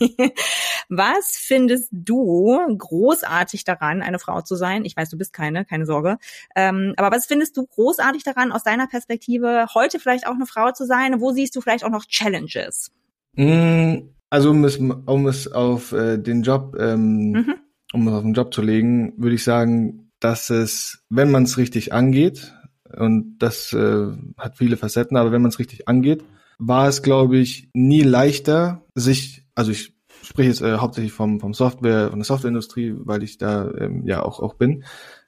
was 0.88 1.36
findest 1.36 1.90
du 1.92 2.74
großartig 2.78 3.64
daran, 3.64 4.00
eine 4.00 4.20
Frau 4.20 4.40
zu 4.40 4.56
sein? 4.56 4.86
Ich 4.86 4.96
weiß, 4.96 5.10
du 5.10 5.18
bist 5.18 5.34
keine, 5.34 5.66
keine 5.66 5.84
Sorge. 5.84 6.16
Ähm, 6.56 6.94
aber 6.96 7.14
was 7.14 7.26
findest 7.26 7.58
du 7.58 7.66
großartig 7.66 8.24
daran, 8.24 8.52
aus 8.52 8.62
deiner 8.62 8.86
Perspektive, 8.86 9.66
heute 9.74 10.00
vielleicht 10.00 10.26
auch 10.26 10.34
eine 10.34 10.46
Frau 10.46 10.72
zu 10.72 10.86
sein? 10.86 11.20
Wo 11.20 11.32
siehst 11.32 11.54
du 11.54 11.60
vielleicht 11.60 11.84
auch 11.84 11.90
noch 11.90 12.06
Challenges? 12.06 12.90
Mm, 13.36 14.08
also 14.30 14.50
um 14.50 14.64
es, 14.64 14.78
um 14.78 15.26
es 15.26 15.50
auf 15.50 15.92
äh, 15.92 16.18
den 16.18 16.42
Job, 16.42 16.76
ähm, 16.78 17.32
mhm. 17.32 17.54
um 17.92 18.08
es 18.08 18.14
auf 18.14 18.22
den 18.22 18.34
Job 18.34 18.52
zu 18.54 18.62
legen, 18.62 19.14
würde 19.16 19.34
ich 19.34 19.44
sagen, 19.44 20.10
dass 20.20 20.50
es, 20.50 21.04
wenn 21.10 21.30
man 21.30 21.44
es 21.44 21.58
richtig 21.58 21.92
angeht, 21.92 22.54
und 22.96 23.38
das 23.38 23.72
äh, 23.72 24.06
hat 24.36 24.58
viele 24.58 24.76
Facetten, 24.76 25.16
aber 25.16 25.32
wenn 25.32 25.42
man 25.42 25.48
es 25.48 25.58
richtig 25.58 25.88
angeht, 25.88 26.24
war 26.58 26.88
es, 26.88 27.02
glaube 27.02 27.38
ich, 27.38 27.70
nie 27.72 28.02
leichter, 28.02 28.84
sich, 28.94 29.46
also 29.54 29.72
ich 29.72 29.96
spreche 30.22 30.48
jetzt 30.48 30.60
äh, 30.60 30.76
hauptsächlich 30.76 31.12
vom, 31.12 31.40
vom 31.40 31.54
Software, 31.54 32.10
von 32.10 32.18
der 32.18 32.26
Softwareindustrie, 32.26 32.94
weil 32.98 33.22
ich 33.22 33.38
da 33.38 33.70
ähm, 33.78 34.06
ja 34.06 34.22
auch, 34.22 34.40
auch 34.40 34.54
bin, 34.54 34.84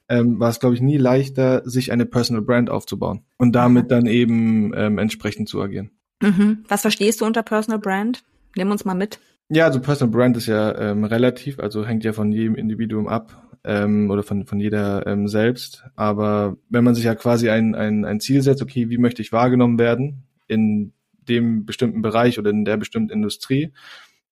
ähm, 0.08 0.38
war 0.38 0.50
es, 0.50 0.60
glaube 0.60 0.74
ich, 0.74 0.82
nie 0.82 0.98
leichter, 0.98 1.62
sich 1.64 1.90
eine 1.90 2.06
Personal 2.06 2.42
Brand 2.42 2.70
aufzubauen 2.70 3.24
und 3.38 3.52
damit 3.52 3.90
dann 3.90 4.06
eben 4.06 4.72
ähm, 4.74 4.98
entsprechend 4.98 5.48
zu 5.48 5.60
agieren. 5.62 5.90
Mhm. 6.24 6.64
Was 6.68 6.82
verstehst 6.82 7.20
du 7.20 7.26
unter 7.26 7.42
Personal 7.42 7.78
Brand? 7.78 8.24
Nimm 8.56 8.70
uns 8.70 8.84
mal 8.84 8.94
mit. 8.94 9.18
Ja, 9.50 9.66
also 9.66 9.80
Personal 9.80 10.12
Brand 10.12 10.36
ist 10.36 10.46
ja 10.46 10.76
ähm, 10.78 11.04
relativ, 11.04 11.58
also 11.58 11.84
hängt 11.84 12.04
ja 12.04 12.12
von 12.12 12.32
jedem 12.32 12.54
Individuum 12.54 13.08
ab 13.08 13.58
ähm, 13.64 14.10
oder 14.10 14.22
von, 14.22 14.46
von 14.46 14.58
jeder 14.58 15.06
ähm, 15.06 15.28
selbst. 15.28 15.84
Aber 15.96 16.56
wenn 16.70 16.84
man 16.84 16.94
sich 16.94 17.04
ja 17.04 17.14
quasi 17.14 17.50
ein, 17.50 17.74
ein, 17.74 18.04
ein 18.04 18.20
Ziel 18.20 18.42
setzt, 18.42 18.62
okay, 18.62 18.88
wie 18.88 18.98
möchte 18.98 19.22
ich 19.22 19.32
wahrgenommen 19.32 19.78
werden 19.78 20.24
in 20.48 20.92
dem 21.28 21.66
bestimmten 21.66 22.02
Bereich 22.02 22.38
oder 22.38 22.50
in 22.50 22.64
der 22.64 22.76
bestimmten 22.76 23.10
Industrie, 23.10 23.72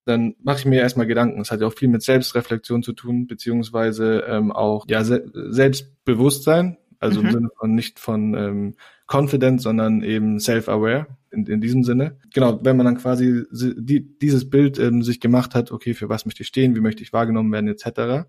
dann 0.04 0.34
mache 0.42 0.60
ich 0.60 0.64
mir 0.64 0.80
erstmal 0.80 1.06
Gedanken. 1.06 1.40
Es 1.40 1.50
hat 1.50 1.60
ja 1.60 1.66
auch 1.66 1.74
viel 1.74 1.88
mit 1.88 2.02
Selbstreflexion 2.02 2.82
zu 2.82 2.92
tun, 2.92 3.26
beziehungsweise 3.26 4.24
ähm, 4.26 4.50
auch 4.50 4.86
ja 4.88 5.04
se 5.04 5.24
Selbstbewusstsein, 5.32 6.76
also 7.02 7.20
mhm. 7.20 7.26
im 7.26 7.32
Sinne 7.32 7.48
von 7.58 7.74
nicht 7.74 7.98
von 7.98 8.34
ähm, 8.34 8.74
confident, 9.06 9.60
sondern 9.60 10.02
eben 10.02 10.38
self-aware 10.38 11.06
in, 11.30 11.46
in 11.46 11.60
diesem 11.60 11.84
Sinne. 11.84 12.18
Genau, 12.32 12.60
wenn 12.62 12.76
man 12.76 12.86
dann 12.86 12.98
quasi 12.98 13.44
die, 13.50 14.18
dieses 14.18 14.48
Bild 14.48 14.78
ähm, 14.78 15.02
sich 15.02 15.20
gemacht 15.20 15.54
hat, 15.54 15.72
okay, 15.72 15.94
für 15.94 16.08
was 16.08 16.26
möchte 16.26 16.42
ich 16.42 16.48
stehen, 16.48 16.74
wie 16.76 16.80
möchte 16.80 17.02
ich 17.02 17.12
wahrgenommen 17.12 17.52
werden, 17.52 17.68
etc., 17.68 18.26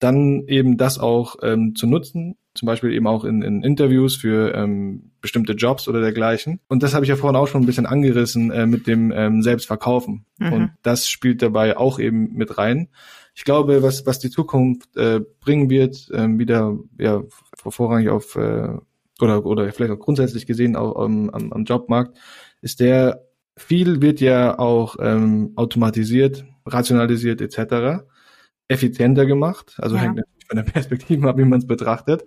dann 0.00 0.44
eben 0.48 0.76
das 0.76 0.98
auch 0.98 1.36
ähm, 1.42 1.74
zu 1.74 1.86
nutzen, 1.86 2.36
zum 2.54 2.66
Beispiel 2.66 2.92
eben 2.92 3.06
auch 3.06 3.24
in, 3.24 3.42
in 3.42 3.62
Interviews 3.62 4.16
für 4.16 4.54
ähm, 4.54 5.12
bestimmte 5.20 5.54
Jobs 5.54 5.88
oder 5.88 6.00
dergleichen. 6.00 6.60
Und 6.68 6.82
das 6.82 6.94
habe 6.94 7.04
ich 7.04 7.08
ja 7.08 7.16
vorhin 7.16 7.36
auch 7.36 7.48
schon 7.48 7.62
ein 7.62 7.66
bisschen 7.66 7.86
angerissen 7.86 8.50
äh, 8.50 8.66
mit 8.66 8.86
dem 8.86 9.12
ähm, 9.12 9.42
Selbstverkaufen. 9.42 10.26
Mhm. 10.38 10.52
Und 10.52 10.70
das 10.82 11.08
spielt 11.08 11.42
dabei 11.42 11.76
auch 11.76 11.98
eben 11.98 12.32
mit 12.34 12.58
rein. 12.58 12.88
Ich 13.34 13.44
glaube, 13.44 13.82
was, 13.82 14.06
was 14.06 14.20
die 14.20 14.30
Zukunft 14.30 14.96
äh, 14.96 15.20
bringen 15.40 15.68
wird, 15.68 16.08
äh, 16.12 16.28
wieder 16.38 16.78
ja, 16.98 17.22
vorrangig 17.72 18.08
auf 18.10 18.36
äh, 18.36 18.68
oder, 19.20 19.44
oder 19.46 19.70
vielleicht 19.72 19.92
auch 19.92 19.98
grundsätzlich 19.98 20.46
gesehen 20.46 20.76
auch 20.76 20.96
am, 20.96 21.30
am, 21.30 21.52
am 21.52 21.64
Jobmarkt, 21.64 22.16
ist 22.60 22.80
der, 22.80 23.26
viel 23.56 24.02
wird 24.02 24.20
ja 24.20 24.58
auch 24.58 24.96
ähm, 25.00 25.52
automatisiert, 25.56 26.44
rationalisiert 26.66 27.40
etc., 27.40 28.04
effizienter 28.68 29.26
gemacht, 29.26 29.76
also 29.78 29.96
ja. 29.96 30.02
hängt 30.02 30.16
natürlich 30.16 30.46
von 30.46 30.56
der 30.56 30.64
Perspektive 30.72 31.28
ab, 31.28 31.38
wie 31.38 31.44
man 31.44 31.60
es 31.60 31.66
betrachtet. 31.66 32.24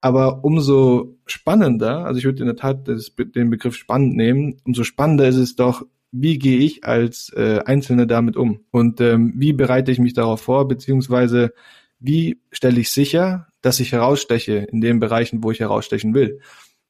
Aber 0.00 0.44
umso 0.44 1.16
spannender, 1.26 2.04
also 2.04 2.18
ich 2.18 2.24
würde 2.24 2.40
in 2.40 2.46
der 2.46 2.56
Tat 2.56 2.86
das, 2.88 3.14
den 3.16 3.48
Begriff 3.48 3.74
spannend 3.74 4.16
nehmen, 4.16 4.60
umso 4.64 4.84
spannender 4.84 5.26
ist 5.26 5.36
es 5.36 5.56
doch, 5.56 5.82
wie 6.12 6.38
gehe 6.38 6.58
ich 6.58 6.84
als 6.84 7.32
äh, 7.34 7.60
Einzelne 7.64 8.06
damit 8.06 8.36
um? 8.36 8.60
Und 8.70 9.00
ähm, 9.00 9.32
wie 9.36 9.52
bereite 9.52 9.90
ich 9.90 9.98
mich 9.98 10.12
darauf 10.12 10.42
vor, 10.42 10.68
beziehungsweise 10.68 11.54
wie 11.98 12.38
stelle 12.52 12.80
ich 12.80 12.92
sicher, 12.92 13.48
dass 13.64 13.80
ich 13.80 13.92
heraussteche 13.92 14.56
in 14.70 14.80
den 14.80 15.00
Bereichen, 15.00 15.42
wo 15.42 15.50
ich 15.50 15.60
herausstechen 15.60 16.14
will. 16.14 16.40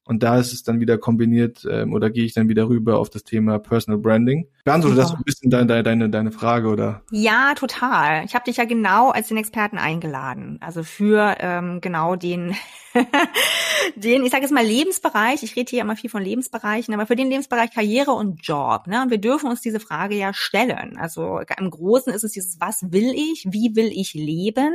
Und 0.06 0.22
da 0.22 0.38
ist 0.38 0.52
es 0.52 0.62
dann 0.62 0.80
wieder 0.80 0.98
kombiniert 0.98 1.66
ähm, 1.70 1.94
oder 1.94 2.10
gehe 2.10 2.24
ich 2.24 2.34
dann 2.34 2.48
wieder 2.48 2.68
rüber 2.68 2.98
auf 2.98 3.08
das 3.08 3.24
Thema 3.24 3.58
Personal 3.58 3.98
Branding. 3.98 4.46
Beantwortet 4.64 4.98
das 4.98 5.14
ein 5.14 5.22
bisschen 5.24 5.50
deine, 5.50 5.82
deine, 5.82 6.10
deine 6.10 6.30
Frage 6.30 6.68
oder? 6.68 7.02
Ja, 7.10 7.54
total. 7.54 8.24
Ich 8.26 8.34
habe 8.34 8.44
dich 8.44 8.58
ja 8.58 8.66
genau 8.66 9.10
als 9.10 9.28
den 9.28 9.38
Experten 9.38 9.78
eingeladen. 9.78 10.58
Also 10.60 10.82
für 10.82 11.36
ähm, 11.40 11.80
genau 11.80 12.16
den, 12.16 12.54
den, 13.96 14.24
ich 14.26 14.30
sage 14.30 14.42
jetzt 14.42 14.52
mal 14.52 14.64
Lebensbereich. 14.64 15.42
Ich 15.42 15.56
rede 15.56 15.70
hier 15.70 15.80
immer 15.80 15.96
viel 15.96 16.10
von 16.10 16.22
Lebensbereichen, 16.22 16.92
aber 16.92 17.06
für 17.06 17.16
den 17.16 17.30
Lebensbereich 17.30 17.70
Karriere 17.72 18.10
und 18.10 18.46
Job. 18.46 18.86
Ne? 18.86 19.00
Und 19.00 19.10
wir 19.10 19.18
dürfen 19.18 19.48
uns 19.48 19.62
diese 19.62 19.80
Frage 19.80 20.16
ja 20.16 20.34
stellen. 20.34 20.98
Also 20.98 21.40
im 21.58 21.70
Großen 21.70 22.12
ist 22.12 22.24
es 22.24 22.32
dieses, 22.32 22.60
was 22.60 22.92
will 22.92 23.14
ich? 23.14 23.46
Wie 23.50 23.74
will 23.74 23.90
ich 23.90 24.12
leben? 24.12 24.74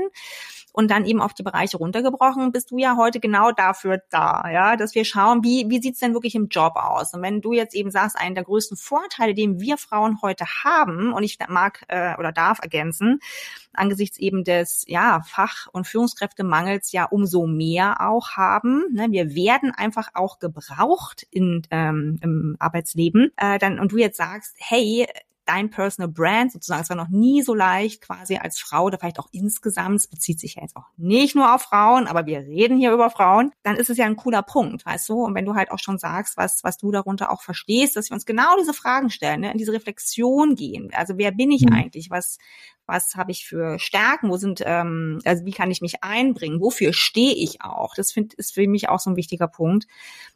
Und 0.73 0.91
dann 0.91 1.05
eben 1.05 1.21
auf 1.21 1.33
die 1.33 1.43
Bereiche 1.43 1.77
runtergebrochen, 1.77 2.51
bist 2.51 2.71
du 2.71 2.77
ja 2.77 2.95
heute 2.97 3.19
genau 3.19 3.51
dafür 3.51 4.01
da, 4.09 4.43
ja, 4.51 4.75
dass 4.75 4.95
wir 4.95 5.05
schauen, 5.05 5.43
wie, 5.43 5.65
wie 5.69 5.81
sieht's 5.81 5.99
denn 5.99 6.13
wirklich 6.13 6.35
im 6.35 6.47
Job 6.47 6.75
aus? 6.75 7.13
Und 7.13 7.21
wenn 7.21 7.41
du 7.41 7.53
jetzt 7.53 7.75
eben 7.75 7.91
sagst, 7.91 8.17
einen 8.17 8.35
der 8.35 8.43
größten 8.43 8.77
Vorteile, 8.77 9.33
den 9.33 9.59
wir 9.59 9.77
Frauen 9.77 10.21
heute 10.21 10.45
haben, 10.63 11.13
und 11.13 11.23
ich 11.23 11.37
mag 11.47 11.83
äh, 11.87 12.15
oder 12.17 12.31
darf 12.31 12.59
ergänzen, 12.61 13.19
angesichts 13.73 14.17
eben 14.17 14.43
des 14.43 14.83
ja 14.87 15.21
Fach- 15.25 15.67
und 15.71 15.87
Führungskräftemangels 15.87 16.91
ja 16.91 17.05
umso 17.05 17.47
mehr 17.47 18.01
auch 18.01 18.31
haben. 18.31 18.83
Ne? 18.91 19.07
Wir 19.11 19.35
werden 19.35 19.71
einfach 19.71 20.09
auch 20.13 20.39
gebraucht 20.39 21.25
in, 21.31 21.61
ähm, 21.71 22.19
im 22.21 22.55
Arbeitsleben. 22.59 23.31
Äh, 23.37 23.59
dann 23.59 23.79
und 23.79 23.91
du 23.91 23.97
jetzt 23.97 24.17
sagst, 24.17 24.55
hey, 24.59 25.07
dein 25.49 25.71
Personal 25.71 26.11
Brand 26.11 26.51
sozusagen. 26.51 26.83
Es 26.83 26.89
war 26.89 26.95
noch 26.95 27.09
nie 27.09 27.41
so 27.41 27.55
leicht, 27.55 28.01
quasi 28.01 28.37
als 28.37 28.59
Frau 28.59 28.83
oder 28.85 28.99
vielleicht 28.99 29.19
auch 29.19 29.29
insgesamt, 29.31 29.95
es 29.95 30.07
bezieht 30.07 30.39
sich 30.39 30.55
ja 30.55 30.61
jetzt 30.61 30.75
auch 30.75 30.85
nicht 30.95 31.35
nur 31.35 31.55
auf 31.55 31.63
Frauen, 31.63 32.05
aber 32.05 32.27
wir 32.27 32.39
reden 32.39 32.77
hier 32.77 32.93
über 32.93 33.09
Frauen, 33.09 33.51
dann 33.63 33.75
ist 33.75 33.89
es 33.89 33.97
ja 33.97 34.05
ein 34.05 34.15
cooler 34.15 34.43
Punkt, 34.43 34.85
weißt 34.85 35.09
du? 35.09 35.23
Und 35.23 35.33
wenn 35.33 35.45
du 35.45 35.55
halt 35.55 35.71
auch 35.71 35.79
schon 35.79 35.97
sagst, 35.97 36.37
was, 36.37 36.63
was 36.63 36.77
du 36.77 36.91
darunter 36.91 37.31
auch 37.31 37.41
verstehst, 37.41 37.95
dass 37.95 38.11
wir 38.11 38.13
uns 38.13 38.27
genau 38.27 38.55
diese 38.59 38.75
Fragen 38.75 39.09
stellen, 39.09 39.41
ne? 39.41 39.51
in 39.51 39.57
diese 39.57 39.73
Reflexion 39.73 40.53
gehen. 40.55 40.91
Also 40.93 41.17
wer 41.17 41.31
bin 41.31 41.49
ich 41.49 41.65
mhm. 41.65 41.73
eigentlich? 41.73 42.11
Was, 42.11 42.37
was 42.85 43.15
habe 43.15 43.31
ich 43.31 43.47
für 43.47 43.79
Stärken, 43.79 44.29
wo 44.29 44.37
sind, 44.37 44.61
ähm, 44.63 45.19
also 45.25 45.45
wie 45.45 45.51
kann 45.51 45.71
ich 45.71 45.81
mich 45.81 46.03
einbringen, 46.03 46.61
wofür 46.61 46.93
stehe 46.93 47.33
ich 47.33 47.61
auch? 47.63 47.95
Das 47.95 48.11
find, 48.11 48.35
ist 48.35 48.53
für 48.53 48.67
mich 48.67 48.89
auch 48.89 48.99
so 48.99 49.09
ein 49.09 49.15
wichtiger 49.15 49.47
Punkt, 49.47 49.87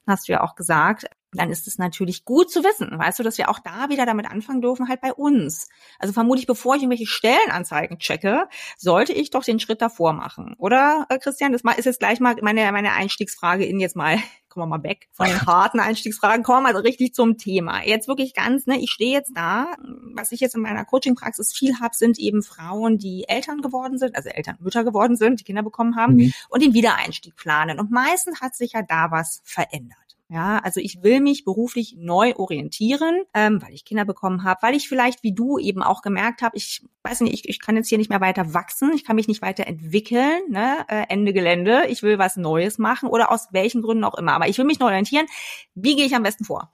hast 0.07 0.27
du 0.27 0.31
ja 0.31 0.41
auch 0.41 0.55
gesagt. 0.55 1.05
Dann 1.33 1.49
ist 1.49 1.67
es 1.67 1.77
natürlich 1.77 2.25
gut 2.25 2.51
zu 2.51 2.63
wissen, 2.63 2.97
weißt 2.97 3.19
du, 3.19 3.23
dass 3.23 3.37
wir 3.37 3.49
auch 3.49 3.59
da 3.59 3.89
wieder 3.89 4.05
damit 4.05 4.29
anfangen 4.29 4.61
dürfen, 4.61 4.87
halt 4.87 5.01
bei 5.01 5.13
uns. 5.13 5.69
Also 5.99 6.13
vermutlich, 6.13 6.47
bevor 6.47 6.75
ich 6.75 6.81
irgendwelche 6.81 7.07
Stellenanzeigen 7.07 7.99
checke, 7.99 8.47
sollte 8.77 9.13
ich 9.13 9.29
doch 9.29 9.43
den 9.43 9.59
Schritt 9.59 9.81
davor 9.81 10.13
machen. 10.13 10.55
Oder, 10.57 11.05
äh, 11.09 11.17
Christian, 11.17 11.51
das 11.51 11.61
ist 11.77 11.85
jetzt 11.85 11.99
gleich 11.99 12.19
mal 12.19 12.35
meine, 12.41 12.71
meine 12.71 12.93
Einstiegsfrage 12.93 13.65
in 13.65 13.79
jetzt 13.79 13.95
mal 13.95 14.17
kommen 14.53 14.69
wir 14.69 14.77
mal 14.77 14.83
weg 14.83 15.07
von 15.11 15.25
den 15.25 15.41
harten 15.47 15.79
Einstiegsfragen, 15.79 16.43
kommen 16.43 16.67
also 16.67 16.79
richtig 16.79 17.15
zum 17.15 17.37
Thema. 17.37 17.83
Jetzt 17.83 18.07
wirklich 18.07 18.35
ganz, 18.35 18.67
ne, 18.67 18.79
ich 18.79 18.91
stehe 18.91 19.11
jetzt 19.11 19.31
da, 19.35 19.75
was 20.13 20.31
ich 20.31 20.39
jetzt 20.41 20.55
in 20.55 20.61
meiner 20.61 20.85
Coaching-Praxis 20.85 21.53
viel 21.53 21.79
habe, 21.79 21.95
sind 21.95 22.19
eben 22.19 22.43
Frauen, 22.43 22.99
die 22.99 23.25
Eltern 23.27 23.61
geworden 23.61 23.97
sind, 23.97 24.15
also 24.15 24.29
Eltern, 24.29 24.57
Mütter 24.59 24.83
geworden 24.83 25.15
sind, 25.15 25.39
die 25.39 25.43
Kinder 25.43 25.63
bekommen 25.63 25.95
haben 25.95 26.15
mhm. 26.15 26.33
und 26.49 26.61
den 26.61 26.75
Wiedereinstieg 26.75 27.35
planen. 27.35 27.79
Und 27.79 27.89
meistens 27.89 28.41
hat 28.41 28.55
sich 28.55 28.73
ja 28.73 28.83
da 28.83 29.09
was 29.09 29.41
verändert. 29.43 29.97
Ja, 30.29 30.59
also 30.59 30.79
ich 30.79 31.03
will 31.03 31.19
mich 31.19 31.45
beruflich 31.45 31.95
neu 31.97 32.33
orientieren, 32.35 33.23
ähm, 33.33 33.61
weil 33.61 33.73
ich 33.73 33.85
Kinder 33.85 34.05
bekommen 34.05 34.43
habe, 34.43 34.61
weil 34.63 34.75
ich 34.75 34.87
vielleicht 34.87 35.21
wie 35.21 35.33
du 35.33 35.59
eben 35.59 35.83
auch 35.83 36.01
gemerkt 36.01 36.41
habe, 36.41 36.57
ich 36.57 36.83
weiß 37.03 37.21
nicht, 37.21 37.33
ich, 37.33 37.49
ich 37.49 37.59
kann 37.59 37.75
jetzt 37.75 37.89
hier 37.89 37.97
nicht 37.97 38.09
mehr 38.09 38.21
weiter 38.21 38.53
wachsen, 38.53 38.91
ich 38.95 39.05
kann 39.05 39.15
mich 39.15 39.27
nicht 39.27 39.41
weiter 39.41 39.67
entwickeln, 39.67 40.41
ne? 40.49 40.85
äh, 40.87 41.03
Ende 41.09 41.33
Gelände, 41.33 41.83
ich 41.89 42.01
will 42.03 42.17
was 42.17 42.37
Neues 42.37 42.77
machen 42.77 43.09
oder 43.09 43.31
aus 43.31 43.49
welchen 43.51 43.81
Gründen 43.81 44.03
auch 44.05 44.17
immer. 44.17 44.33
Aber 44.33 44.47
ich 44.47 44.57
will 44.57 44.65
mich 44.65 44.79
neu 44.79 44.87
orientieren. 44.87 45.27
Wie 45.75 45.95
gehe 45.95 46.05
ich 46.05 46.15
am 46.15 46.23
besten 46.23 46.45
vor? 46.45 46.71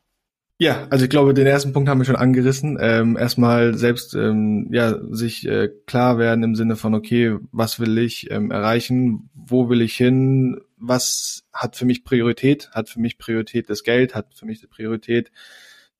Ja, 0.62 0.88
also 0.90 1.06
ich 1.06 1.10
glaube, 1.10 1.34
den 1.34 1.48
ersten 1.48 1.72
Punkt 1.72 1.88
haben 1.88 2.00
wir 2.00 2.06
schon 2.06 2.18
angerissen. 2.18 2.78
Ähm, 2.82 3.16
erstmal 3.16 3.76
selbst 3.76 4.14
ähm, 4.14 4.68
ja 4.72 4.94
sich 5.10 5.48
äh, 5.48 5.70
klar 5.86 6.18
werden 6.18 6.44
im 6.44 6.54
Sinne 6.54 6.76
von 6.76 6.94
okay, 6.94 7.38
was 7.54 7.80
will 7.80 7.98
ich 7.98 8.30
ähm, 8.30 8.52
erreichen, 8.52 9.30
wo 9.34 9.70
will 9.70 9.82
ich 9.82 9.96
hin, 9.96 10.60
was 10.80 11.44
hat 11.54 11.76
für 11.76 11.86
mich 11.86 12.04
Priorität, 12.04 12.70
hat 12.72 12.90
für 12.90 13.00
mich 13.00 13.18
Priorität 13.18 13.70
das 13.70 13.84
Geld, 13.84 14.16
hat 14.16 14.34
für 14.34 14.46
mich 14.46 14.60
die 14.60 14.68
Priorität 14.68 15.32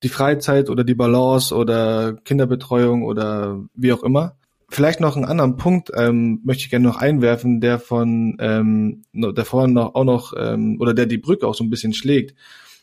die 0.02 0.08
Freizeit 0.08 0.70
oder 0.70 0.82
die 0.82 0.94
Balance 0.94 1.54
oder 1.54 2.14
Kinderbetreuung 2.24 3.02
oder 3.02 3.62
wie 3.74 3.92
auch 3.92 4.02
immer. 4.02 4.36
Vielleicht 4.70 5.00
noch 5.00 5.16
einen 5.16 5.26
anderen 5.26 5.56
Punkt 5.56 5.90
ähm, 5.94 6.40
möchte 6.44 6.64
ich 6.64 6.70
gerne 6.70 6.86
noch 6.86 6.96
einwerfen, 6.96 7.60
der 7.60 7.78
von 7.78 8.36
ähm, 8.40 9.02
der 9.12 9.44
vorhin 9.44 9.74
noch 9.74 9.94
auch 9.94 10.04
noch 10.04 10.32
ähm, 10.36 10.78
oder 10.80 10.94
der 10.94 11.06
die 11.06 11.18
Brücke 11.18 11.46
auch 11.46 11.54
so 11.54 11.64
ein 11.64 11.70
bisschen 11.70 11.92
schlägt 11.92 12.34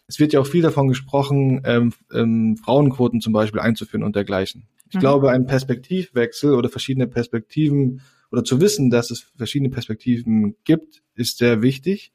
es 0.08 0.20
wird 0.20 0.34
ja 0.34 0.40
auch 0.40 0.48
viel 0.48 0.62
davon 0.62 0.88
gesprochen, 0.88 1.62
ähm, 1.66 1.94
ähm, 2.14 2.58
Frauenquoten 2.58 3.22
zum 3.22 3.34
Beispiel 3.34 3.60
einzuführen 3.60 4.04
und 4.04 4.16
dergleichen. 4.16 4.68
Ich 4.90 4.96
mhm. 4.96 5.00
glaube, 5.00 5.32
ein 5.32 5.46
Perspektivwechsel 5.46 6.54
oder 6.54 6.70
verschiedene 6.70 7.08
Perspektiven 7.08 8.02
oder 8.32 8.44
zu 8.44 8.62
wissen, 8.62 8.90
dass 8.90 9.12
es 9.12 9.32
verschiedene 9.36 9.70
Perspektiven 9.70 10.56
gibt, 10.64 11.02
ist 11.16 11.38
sehr 11.38 11.62
wichtig. 11.62 12.12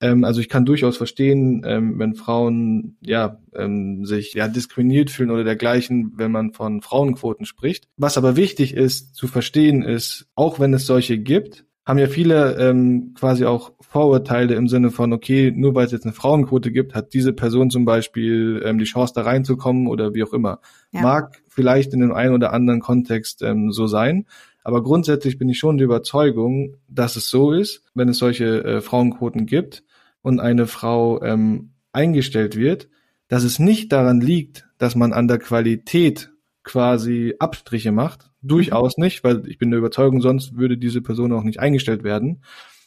Ähm, 0.00 0.24
also 0.24 0.40
ich 0.40 0.48
kann 0.48 0.64
durchaus 0.64 0.96
verstehen, 0.96 1.62
ähm, 1.64 1.98
wenn 1.98 2.14
Frauen 2.14 2.96
ja 3.00 3.38
ähm, 3.54 4.04
sich 4.04 4.34
ja 4.34 4.48
diskriminiert 4.48 5.10
fühlen 5.10 5.30
oder 5.30 5.44
dergleichen, 5.44 6.12
wenn 6.16 6.32
man 6.32 6.52
von 6.52 6.82
Frauenquoten 6.82 7.46
spricht. 7.46 7.88
Was 7.96 8.18
aber 8.18 8.36
wichtig 8.36 8.74
ist 8.74 9.14
zu 9.14 9.28
verstehen 9.28 9.82
ist, 9.82 10.26
auch 10.34 10.58
wenn 10.58 10.74
es 10.74 10.86
solche 10.86 11.18
gibt, 11.18 11.64
haben 11.84 11.98
ja 11.98 12.06
viele 12.06 12.56
ähm, 12.58 13.14
quasi 13.18 13.44
auch 13.44 13.72
Vorurteile 13.80 14.54
im 14.54 14.68
Sinne 14.68 14.90
von, 14.90 15.12
okay, 15.12 15.52
nur 15.54 15.74
weil 15.74 15.86
es 15.86 15.92
jetzt 15.92 16.04
eine 16.04 16.12
Frauenquote 16.12 16.70
gibt, 16.70 16.94
hat 16.94 17.12
diese 17.12 17.32
Person 17.32 17.70
zum 17.70 17.84
Beispiel 17.84 18.62
ähm, 18.64 18.78
die 18.78 18.84
Chance 18.84 19.12
da 19.14 19.22
reinzukommen 19.22 19.88
oder 19.88 20.14
wie 20.14 20.22
auch 20.22 20.32
immer. 20.32 20.60
Ja. 20.92 21.02
Mag 21.02 21.42
vielleicht 21.48 21.92
in 21.92 22.00
dem 22.00 22.12
einen 22.12 22.34
oder 22.34 22.52
anderen 22.52 22.80
Kontext 22.80 23.42
ähm, 23.42 23.72
so 23.72 23.88
sein, 23.88 24.26
aber 24.64 24.82
grundsätzlich 24.82 25.38
bin 25.38 25.48
ich 25.48 25.58
schon 25.58 25.78
der 25.78 25.86
Überzeugung, 25.86 26.76
dass 26.88 27.16
es 27.16 27.28
so 27.28 27.52
ist, 27.52 27.84
wenn 27.94 28.08
es 28.08 28.18
solche 28.18 28.64
äh, 28.64 28.80
Frauenquoten 28.80 29.46
gibt 29.46 29.84
und 30.22 30.40
eine 30.40 30.66
Frau 30.66 31.22
ähm, 31.22 31.72
eingestellt 31.92 32.56
wird, 32.56 32.88
dass 33.28 33.44
es 33.44 33.58
nicht 33.58 33.92
daran 33.92 34.20
liegt, 34.20 34.66
dass 34.78 34.94
man 34.94 35.12
an 35.12 35.28
der 35.28 35.38
Qualität 35.38 36.30
quasi 36.62 37.34
Abstriche 37.38 37.92
macht, 37.92 38.32
Durchaus 38.42 38.98
nicht, 38.98 39.22
weil 39.22 39.46
ich 39.46 39.58
bin 39.58 39.70
der 39.70 39.78
Überzeugung, 39.78 40.20
sonst 40.20 40.56
würde 40.56 40.76
diese 40.76 41.00
Person 41.00 41.32
auch 41.32 41.44
nicht 41.44 41.60
eingestellt 41.60 42.02
werden. 42.02 42.42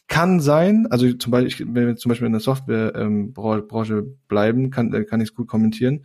Kann 0.06 0.38
sein, 0.38 0.86
also 0.90 1.10
zum 1.14 1.32
Beispiel, 1.32 1.66
wenn 1.70 1.86
wir 1.86 1.96
zum 1.96 2.10
Beispiel 2.10 2.26
in 2.26 2.34
der 2.34 2.40
Softwarebranche 2.40 3.94
ähm, 3.94 4.18
bleiben, 4.28 4.70
kann, 4.70 4.92
äh, 4.92 5.04
kann 5.04 5.20
ich 5.22 5.30
es 5.30 5.34
gut 5.34 5.48
kommentieren. 5.48 6.04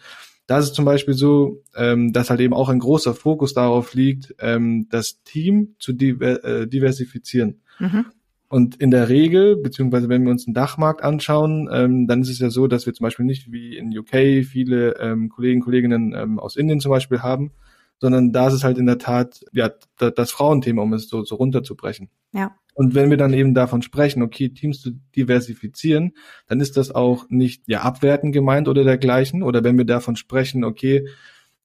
Da 0.51 0.59
ist 0.59 0.65
es 0.65 0.73
zum 0.73 0.83
Beispiel 0.83 1.13
so, 1.13 1.63
ähm, 1.77 2.11
dass 2.11 2.29
halt 2.29 2.41
eben 2.41 2.53
auch 2.53 2.67
ein 2.67 2.79
großer 2.79 3.13
Fokus 3.13 3.53
darauf 3.53 3.93
liegt, 3.93 4.35
ähm, 4.39 4.87
das 4.89 5.23
Team 5.23 5.75
zu 5.79 5.93
diver 5.93 6.43
äh, 6.43 6.67
diversifizieren. 6.67 7.61
Mhm. 7.79 8.07
Und 8.49 8.75
in 8.75 8.91
der 8.91 9.07
Regel, 9.07 9.55
beziehungsweise 9.55 10.09
wenn 10.09 10.25
wir 10.25 10.31
uns 10.31 10.43
den 10.43 10.53
Dachmarkt 10.53 11.03
anschauen, 11.05 11.69
ähm, 11.71 12.05
dann 12.05 12.21
ist 12.21 12.27
es 12.27 12.39
ja 12.39 12.49
so, 12.49 12.67
dass 12.67 12.85
wir 12.85 12.93
zum 12.93 13.05
Beispiel 13.05 13.25
nicht 13.25 13.53
wie 13.53 13.77
in 13.77 13.97
UK 13.97 14.45
viele 14.45 14.97
ähm, 14.99 15.29
Kollegen, 15.29 15.61
Kolleginnen 15.61 16.13
ähm, 16.13 16.37
aus 16.37 16.57
Indien 16.57 16.81
zum 16.81 16.91
Beispiel 16.91 17.21
haben, 17.21 17.53
sondern 18.01 18.33
da 18.33 18.49
ist 18.49 18.55
es 18.55 18.65
halt 18.65 18.77
in 18.77 18.87
der 18.87 18.97
Tat 18.97 19.45
ja 19.53 19.71
das 19.99 20.31
Frauenthema, 20.31 20.81
um 20.81 20.91
es 20.91 21.07
so, 21.07 21.23
so 21.23 21.35
runterzubrechen. 21.35 22.09
Ja. 22.33 22.57
Und 22.73 22.95
wenn 22.95 23.09
wir 23.09 23.17
dann 23.17 23.33
eben 23.33 23.53
davon 23.53 23.81
sprechen, 23.81 24.21
okay, 24.21 24.49
Teams 24.49 24.81
zu 24.81 24.91
diversifizieren, 25.15 26.13
dann 26.47 26.59
ist 26.59 26.77
das 26.77 26.93
auch 26.93 27.25
nicht 27.29 27.63
ja 27.67 27.81
abwerten 27.81 28.31
gemeint 28.31 28.67
oder 28.67 28.83
dergleichen. 28.83 29.43
Oder 29.43 29.63
wenn 29.63 29.77
wir 29.77 29.85
davon 29.85 30.15
sprechen, 30.15 30.63
okay, 30.63 31.07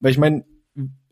weil 0.00 0.10
ich 0.10 0.18
meine, 0.18 0.44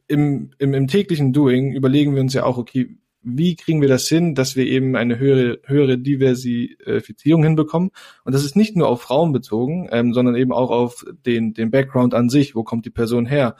im, 0.06 0.50
im, 0.58 0.74
im 0.74 0.86
täglichen 0.88 1.32
Doing 1.32 1.72
überlegen 1.72 2.14
wir 2.14 2.20
uns 2.20 2.34
ja 2.34 2.44
auch, 2.44 2.58
okay, 2.58 2.98
wie 3.22 3.56
kriegen 3.56 3.80
wir 3.80 3.88
das 3.88 4.06
hin, 4.06 4.34
dass 4.34 4.54
wir 4.54 4.66
eben 4.66 4.96
eine 4.96 5.18
höhere, 5.18 5.58
höhere 5.64 5.96
Diversifizierung 5.96 7.42
hinbekommen? 7.42 7.90
Und 8.24 8.34
das 8.34 8.44
ist 8.44 8.54
nicht 8.54 8.76
nur 8.76 8.88
auf 8.88 9.00
Frauen 9.00 9.32
bezogen, 9.32 9.88
ähm, 9.90 10.12
sondern 10.12 10.36
eben 10.36 10.52
auch 10.52 10.70
auf 10.70 11.06
den, 11.24 11.54
den 11.54 11.70
Background 11.70 12.12
an 12.12 12.28
sich. 12.28 12.54
Wo 12.54 12.64
kommt 12.64 12.84
die 12.84 12.90
Person 12.90 13.24
her? 13.24 13.56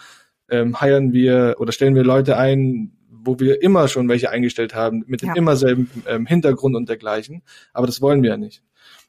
ähm, 0.51 0.81
heiern 0.81 1.13
wir 1.13 1.57
oder 1.59 1.73
stellen 1.73 1.95
wir 1.95 2.05
Leute 2.05 2.37
ein, 2.37 2.93
wo 3.25 3.41
wir 3.41 3.63
immer 3.63 3.89
schon 3.89 4.09
welche 4.09 4.31
eingestellt 4.31 4.75
haben, 4.75 5.05
mit 5.07 5.23
dem 5.23 5.31
ja. 5.31 5.35
immer 5.37 5.57
selben 5.57 5.91
ähm, 6.07 6.27
Hintergrund 6.27 6.77
und 6.77 6.89
dergleichen. 6.89 7.43
Aber 7.73 7.87
das 7.87 8.01
wollen 8.01 8.23
wir 8.23 8.31
ja 8.31 8.37
nicht. 8.37 8.63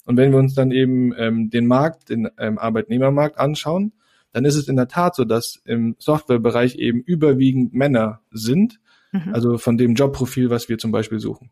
Und 0.06 0.18
wenn 0.18 0.32
wir 0.32 0.40
uns 0.40 0.54
dann 0.54 0.72
eben 0.72 1.14
ähm, 1.18 1.50
den 1.50 1.68
Markt, 1.68 2.10
den 2.10 2.30
ähm, 2.38 2.58
Arbeitnehmermarkt 2.58 3.38
anschauen, 3.40 3.94
dann 4.32 4.46
ist 4.46 4.56
es 4.56 4.68
in 4.68 4.76
der 4.76 4.88
Tat 4.88 5.16
so, 5.16 5.24
dass 5.24 5.62
im 5.66 5.96
Softwarebereich 5.98 6.76
eben 6.76 7.02
überwiegend 7.02 7.74
Männer 7.74 8.22
sind, 8.32 8.80
mhm. 9.12 9.34
also 9.34 9.58
von 9.58 9.78
dem 9.78 9.96
Jobprofil, 9.96 10.50
was 10.50 10.70
wir 10.70 10.78
zum 10.78 10.92
Beispiel 10.92 11.20
suchen. 11.20 11.52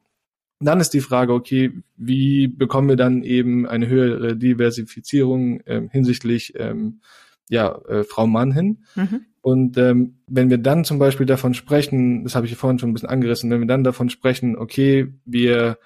Und 0.59 0.67
dann 0.67 0.79
ist 0.79 0.93
die 0.93 1.01
Frage, 1.01 1.33
okay, 1.33 1.71
wie 1.97 2.47
bekommen 2.47 2.89
wir 2.89 2.95
dann 2.95 3.23
eben 3.23 3.65
eine 3.67 3.87
höhere 3.87 4.35
Diversifizierung 4.35 5.61
ähm, 5.65 5.89
hinsichtlich 5.89 6.53
ähm, 6.57 7.01
ja, 7.49 7.77
äh, 7.87 8.03
Frau 8.03 8.27
Mann 8.27 8.51
hin? 8.51 8.83
Mhm. 8.95 9.25
Und 9.43 9.77
ähm, 9.77 10.19
wenn 10.25 10.49
wir 10.49 10.57
dann 10.57 10.85
zum 10.85 10.99
Beispiel 10.99 11.25
davon 11.25 11.53
sprechen, 11.53 12.23
das 12.23 12.33
habe 12.33 12.45
ich 12.45 12.55
vorhin 12.55 12.79
schon 12.79 12.91
ein 12.91 12.93
bisschen 12.93 13.09
angerissen, 13.09 13.51
wenn 13.51 13.59
wir 13.59 13.67
dann 13.67 13.83
davon 13.83 14.09
sprechen, 14.09 14.55
okay, 14.55 15.13
wir 15.25 15.77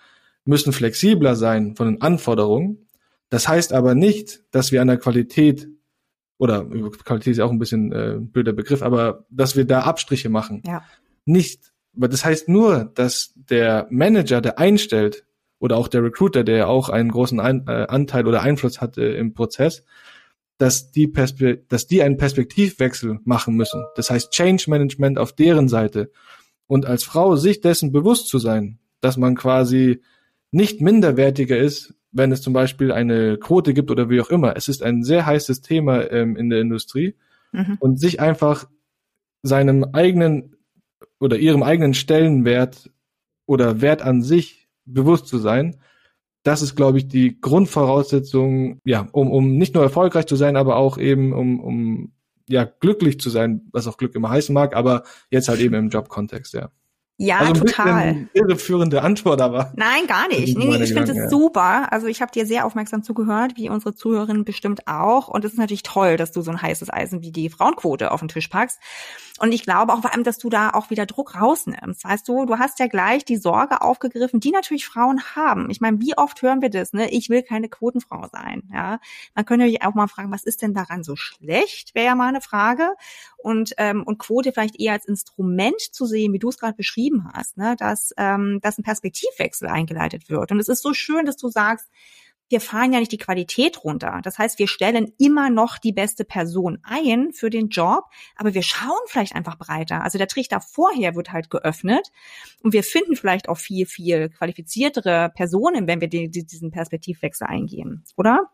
müssen 0.46 0.74
flexibler 0.74 1.36
sein 1.36 1.76
von 1.76 1.88
den 1.88 2.02
Anforderungen, 2.04 2.86
das 3.30 3.48
heißt 3.48 3.74
aber 3.74 3.96
nicht, 3.96 4.43
dass 4.52 4.72
wir 4.72 4.80
an 4.80 4.89
der 4.89 5.00
Qualität 5.00 5.67
oder 6.38 6.65
Qualität 7.04 7.34
ist 7.34 7.39
auch 7.39 7.50
ein 7.50 7.58
bisschen 7.58 7.91
äh, 7.91 8.17
blöder 8.20 8.54
Begriff, 8.54 8.84
aber 8.84 9.26
dass 9.32 9.56
wir 9.56 9.65
da 9.65 9.82
Abstriche 9.82 10.30
machen. 10.30 10.62
Ja. 10.63 10.84
Nicht, 11.26 11.74
aber 11.96 12.10
das 12.10 12.24
heißt 12.24 12.50
nur, 12.50 12.91
dass 12.93 13.34
der 13.36 13.88
Manager, 13.89 14.39
der 14.39 14.60
einstellt, 14.60 15.26
oder 15.58 15.78
auch 15.78 15.88
der 15.88 16.04
Recruiter, 16.04 16.43
der 16.43 16.58
ja 16.58 16.67
auch 16.67 16.89
einen 16.89 17.10
großen 17.10 17.39
Ein 17.39 17.65
äh, 17.67 17.88
Anteil 17.89 18.28
oder 18.28 18.43
Einfluss 18.43 18.82
hatte 18.82 19.02
im 19.02 19.34
Prozess, 19.34 19.84
dass 20.58 20.91
die, 20.91 21.08
Perspe 21.08 21.58
dass 21.70 21.88
die 21.88 22.02
einen 22.02 22.17
Perspektivwechsel 22.17 23.20
machen 23.24 23.56
müssen. 23.56 23.84
Das 23.96 24.10
heißt 24.10 24.32
Change 24.32 24.70
Management 24.70 25.20
auf 25.20 25.34
deren 25.34 25.67
Seite. 25.67 26.12
Und 26.65 26.86
als 26.86 27.04
Frau 27.04 27.36
sich 27.36 27.62
dessen 27.62 27.91
bewusst 27.91 28.28
zu 28.28 28.39
sein, 28.39 28.80
dass 29.00 29.17
man 29.17 29.36
quasi 29.36 30.02
nicht 30.52 30.82
minderwertiger 30.82 31.58
ist, 31.58 31.93
wenn 32.12 32.32
es 32.32 32.41
zum 32.41 32.54
Beispiel 32.54 32.91
eine 32.91 33.38
Quote 33.38 33.74
gibt 33.74 33.91
oder 33.91 34.10
wie 34.10 34.20
auch 34.22 34.30
immer. 34.30 34.56
Es 34.56 34.67
ist 34.67 34.82
ein 34.82 35.04
sehr 35.04 35.26
heißes 35.26 35.62
Thema 35.62 36.10
ähm, 36.12 36.36
in 36.36 36.50
der 36.50 36.62
Industrie 36.62 37.15
mhm. 37.52 37.78
und 37.80 38.00
sich 38.00 38.20
einfach 38.20 38.67
seinem 39.43 39.86
eigenen 39.93 40.56
oder 41.20 41.38
ihrem 41.38 41.63
eigenen 41.63 41.93
Stellenwert 41.93 42.91
oder 43.46 43.82
Wert 43.82 44.02
an 44.02 44.24
sich 44.24 44.67
bewusst 44.86 45.28
zu 45.28 45.38
sein 45.38 45.78
das 46.48 46.62
ist, 46.62 46.76
glaube 46.76 46.98
ich, 46.98 47.10
die 47.10 47.40
Grundvoraussetzung, 47.42 48.80
ja, 48.86 49.08
um, 49.12 49.30
um 49.30 49.58
nicht 49.58 49.76
nur 49.76 49.84
erfolgreich 49.84 50.28
zu 50.28 50.38
sein, 50.38 50.56
aber 50.56 50.78
auch 50.78 50.98
eben 50.98 51.34
um, 51.34 51.60
um 51.60 52.12
ja 52.48 52.64
glücklich 52.64 53.20
zu 53.20 53.30
sein, 53.30 53.68
was 53.74 53.86
auch 53.86 53.98
Glück 53.98 54.16
immer 54.16 54.30
heißen 54.30 54.54
mag, 54.54 54.74
aber 54.74 55.04
jetzt 55.30 55.50
halt 55.50 55.60
eben 55.60 55.76
im 55.76 55.90
Jobkontext, 55.90 56.54
ja. 56.54 56.70
Ja, 57.20 57.40
also 57.40 57.66
total. 57.66 58.30
irreführende 58.34 59.02
Antwort, 59.02 59.42
aber. 59.42 59.74
Nein, 59.76 60.06
gar 60.08 60.28
nicht. 60.28 60.56
Nee, 60.56 60.66
nee, 60.66 60.84
ich 60.84 60.94
finde 60.94 61.12
es 61.14 61.18
ja. 61.18 61.30
super. 61.30 61.92
Also 61.92 62.06
ich 62.06 62.22
habe 62.22 62.32
dir 62.32 62.46
sehr 62.46 62.64
aufmerksam 62.64 63.02
zugehört, 63.02 63.54
wie 63.56 63.70
unsere 63.70 63.96
Zuhörerinnen 63.96 64.46
bestimmt 64.46 64.88
auch. 64.88 65.28
Und 65.28 65.44
es 65.44 65.54
ist 65.54 65.58
natürlich 65.58 65.82
toll, 65.82 66.16
dass 66.18 66.32
du 66.32 66.42
so 66.42 66.52
ein 66.52 66.62
heißes 66.62 66.94
Eisen 66.94 67.24
wie 67.24 67.32
die 67.32 67.50
Frauenquote 67.50 68.12
auf 68.12 68.20
den 68.20 68.30
Tisch 68.30 68.50
packst. 68.50 68.80
Und 69.39 69.52
ich 69.52 69.63
glaube 69.63 69.93
auch 69.93 70.02
vor 70.02 70.13
allem, 70.13 70.23
dass 70.23 70.38
du 70.38 70.50
da 70.50 70.71
auch 70.71 70.89
wieder 70.89 71.06
Druck 71.06 71.39
rausnimmst. 71.39 72.04
Weißt 72.04 72.28
du, 72.28 72.45
du 72.45 72.58
hast 72.58 72.80
ja 72.80 72.88
gleich 72.88 73.26
die 73.26 73.38
Sorge 73.38 73.82
aufgegriffen, 73.82 74.39
die 74.39 74.52
natürlich 74.52 74.86
Frauen 74.86 75.21
haben. 75.36 75.69
Ich 75.69 75.82
meine, 75.82 76.00
wie 76.02 76.17
oft 76.17 76.41
hören 76.41 76.62
wir 76.62 76.69
das, 76.69 76.93
ne? 76.93 77.10
Ich 77.12 77.30
will 77.30 77.43
keine 77.43 77.69
Quotenfrau 77.69 78.28
sein, 78.32 78.63
ja. 78.73 79.00
Man 79.36 79.45
könnte 79.45 79.67
sich 79.67 79.82
auch 79.84 79.93
mal 79.93 80.08
fragen, 80.08 80.32
was 80.32 80.43
ist 80.43 80.62
denn 80.62 80.73
daran 80.73 81.04
so 81.04 81.15
schlecht? 81.15 81.93
Wäre 81.95 82.08
ja 82.08 82.15
mal 82.15 82.30
eine 82.30 82.41
Frage. 82.41 82.89
Und, 83.38 83.73
ähm, 83.78 84.04
und 84.04 84.17
Quote 84.17 84.52
vielleicht 84.52 84.80
eher 84.80 84.93
als 84.93 85.06
Instrument 85.06 85.80
zu 85.80 86.06
sehen, 86.06 86.34
wie 86.34 86.39
du 86.39 86.50
es 86.50 86.58
gerade 86.58 86.76
beschrieben 86.76 87.30
hast, 87.34 87.58
ne? 87.58 87.76
Dass, 87.78 88.13
ähm, 88.17 88.60
dass 88.62 88.78
ein 88.78 88.84
Perspektivwechsel 88.84 89.67
eingeleitet 89.67 90.30
wird. 90.30 90.52
Und 90.52 90.60
es 90.60 90.67
ist 90.67 90.82
so 90.82 90.93
schön, 90.93 91.26
dass 91.26 91.38
du 91.38 91.50
sagst, 91.50 91.88
wir 92.50 92.62
fahren 92.62 92.94
ja 92.94 93.00
nicht 93.00 93.12
die 93.12 93.18
Qualität 93.18 93.84
runter. 93.84 94.22
Das 94.24 94.38
heißt, 94.38 94.60
wir 94.60 94.68
stellen 94.68 95.12
immer 95.18 95.50
noch 95.50 95.78
die 95.78 95.92
beste 95.92 96.24
Person 96.24 96.80
ein 96.84 97.32
für 97.34 97.50
den 97.50 97.70
Job, 97.70 98.06
aber 98.36 98.54
wir 98.54 98.62
schauen 98.62 98.98
vielleicht 99.08 99.36
einfach 99.36 99.58
breiter. 99.58 100.04
Also 100.04 100.18
der 100.18 100.28
Trichter 100.28 100.62
vorher 100.62 101.16
wird 101.16 101.32
halt 101.32 101.50
geöffnet 101.50 102.12
und 102.64 102.74
wir 102.74 102.84
finden 102.84 103.16
vielleicht 103.16 103.50
auch 103.50 103.58
viel, 103.58 103.86
viel 103.86 104.30
qualifiziertere 104.30 105.32
Personen, 105.36 105.88
wenn 105.88 106.02
wir 106.02 106.08
die, 106.08 106.30
diesen 106.30 106.72
Perspektivwechsel 106.72 107.48
eingehen, 107.48 108.04
oder? 108.16 108.50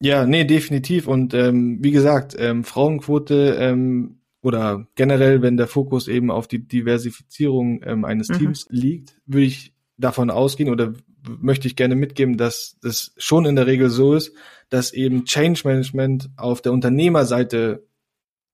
Ja, 0.00 0.26
nee, 0.26 0.44
definitiv. 0.44 1.06
Und 1.06 1.32
ähm, 1.32 1.78
wie 1.80 1.92
gesagt, 1.92 2.34
ähm, 2.38 2.64
Frauenquote 2.64 3.56
ähm, 3.60 4.18
oder 4.42 4.88
generell, 4.96 5.42
wenn 5.42 5.56
der 5.56 5.68
Fokus 5.68 6.08
eben 6.08 6.30
auf 6.30 6.48
die 6.48 6.66
Diversifizierung 6.66 7.82
ähm, 7.84 8.04
eines 8.04 8.28
mhm. 8.28 8.38
Teams 8.38 8.66
liegt, 8.70 9.20
würde 9.26 9.46
ich 9.46 9.74
davon 9.98 10.30
ausgehen 10.30 10.70
oder 10.70 10.94
möchte 11.26 11.68
ich 11.68 11.76
gerne 11.76 11.94
mitgeben, 11.94 12.36
dass 12.36 12.76
das 12.82 13.12
schon 13.16 13.44
in 13.44 13.56
der 13.56 13.66
Regel 13.66 13.90
so 13.90 14.14
ist, 14.14 14.32
dass 14.68 14.92
eben 14.92 15.24
Change 15.24 15.62
Management 15.64 16.30
auf 16.36 16.62
der 16.62 16.72
Unternehmerseite 16.72 17.86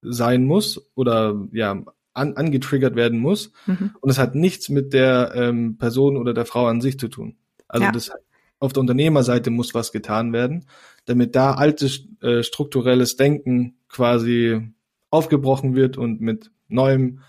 sein 0.02 0.44
muss 0.44 0.90
oder 0.94 1.48
ja 1.52 1.82
an, 2.12 2.36
angetriggert 2.36 2.96
werden 2.96 3.18
muss 3.18 3.52
mhm. 3.66 3.94
und 4.00 4.10
es 4.10 4.18
hat 4.18 4.34
nichts 4.34 4.68
mit 4.68 4.92
der 4.92 5.32
ähm, 5.34 5.78
Person 5.78 6.16
oder 6.16 6.34
der 6.34 6.46
Frau 6.46 6.66
an 6.66 6.80
sich 6.80 6.98
zu 6.98 7.08
tun. 7.08 7.36
Also 7.68 7.84
ja. 7.84 7.92
das 7.92 8.10
auf 8.60 8.72
der 8.72 8.80
Unternehmerseite 8.80 9.50
muss 9.50 9.74
was 9.74 9.92
getan 9.92 10.32
werden, 10.32 10.66
damit 11.04 11.36
da 11.36 11.52
altes 11.52 12.08
äh, 12.22 12.42
strukturelles 12.42 13.16
Denken 13.16 13.76
quasi 13.88 14.72
aufgebrochen 15.10 15.74
wird 15.74 15.96
und 15.96 16.20
mit 16.20 16.50
neuem 16.66 17.20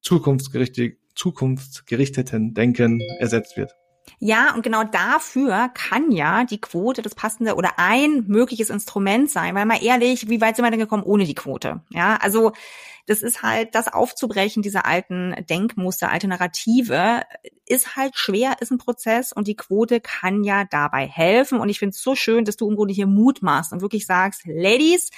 zukunftsgerichteten 0.00 2.54
Denken 2.54 3.00
ersetzt 3.18 3.56
wird. 3.56 3.74
Ja, 4.18 4.54
und 4.54 4.62
genau 4.62 4.84
dafür 4.84 5.70
kann 5.74 6.12
ja 6.12 6.44
die 6.44 6.60
Quote 6.60 7.02
das 7.02 7.14
passende 7.14 7.54
oder 7.56 7.72
ein 7.78 8.24
mögliches 8.26 8.70
Instrument 8.70 9.30
sein, 9.30 9.54
weil 9.54 9.66
mal 9.66 9.82
ehrlich, 9.82 10.28
wie 10.28 10.40
weit 10.40 10.56
sind 10.56 10.64
wir 10.64 10.70
denn 10.70 10.80
gekommen 10.80 11.02
ohne 11.02 11.24
die 11.24 11.34
Quote? 11.34 11.82
Ja, 11.90 12.16
also 12.16 12.52
das 13.06 13.22
ist 13.22 13.42
halt, 13.42 13.74
das 13.74 13.92
aufzubrechen, 13.92 14.62
diese 14.62 14.84
alten 14.84 15.34
Denkmuster, 15.50 16.10
alte 16.10 16.28
Narrative, 16.28 17.22
ist 17.66 17.96
halt 17.96 18.16
schwer, 18.16 18.56
ist 18.60 18.70
ein 18.70 18.78
Prozess 18.78 19.32
und 19.32 19.48
die 19.48 19.56
Quote 19.56 20.00
kann 20.00 20.44
ja 20.44 20.64
dabei 20.64 21.06
helfen. 21.06 21.58
Und 21.58 21.68
ich 21.68 21.78
finde 21.80 21.94
es 21.94 22.02
so 22.02 22.14
schön, 22.14 22.44
dass 22.44 22.56
du 22.56 22.68
im 22.70 22.76
Grunde 22.76 22.94
hier 22.94 23.06
Mut 23.06 23.42
machst 23.42 23.72
und 23.72 23.80
wirklich 23.80 24.06
sagst, 24.06 24.42
Ladies, 24.46 25.10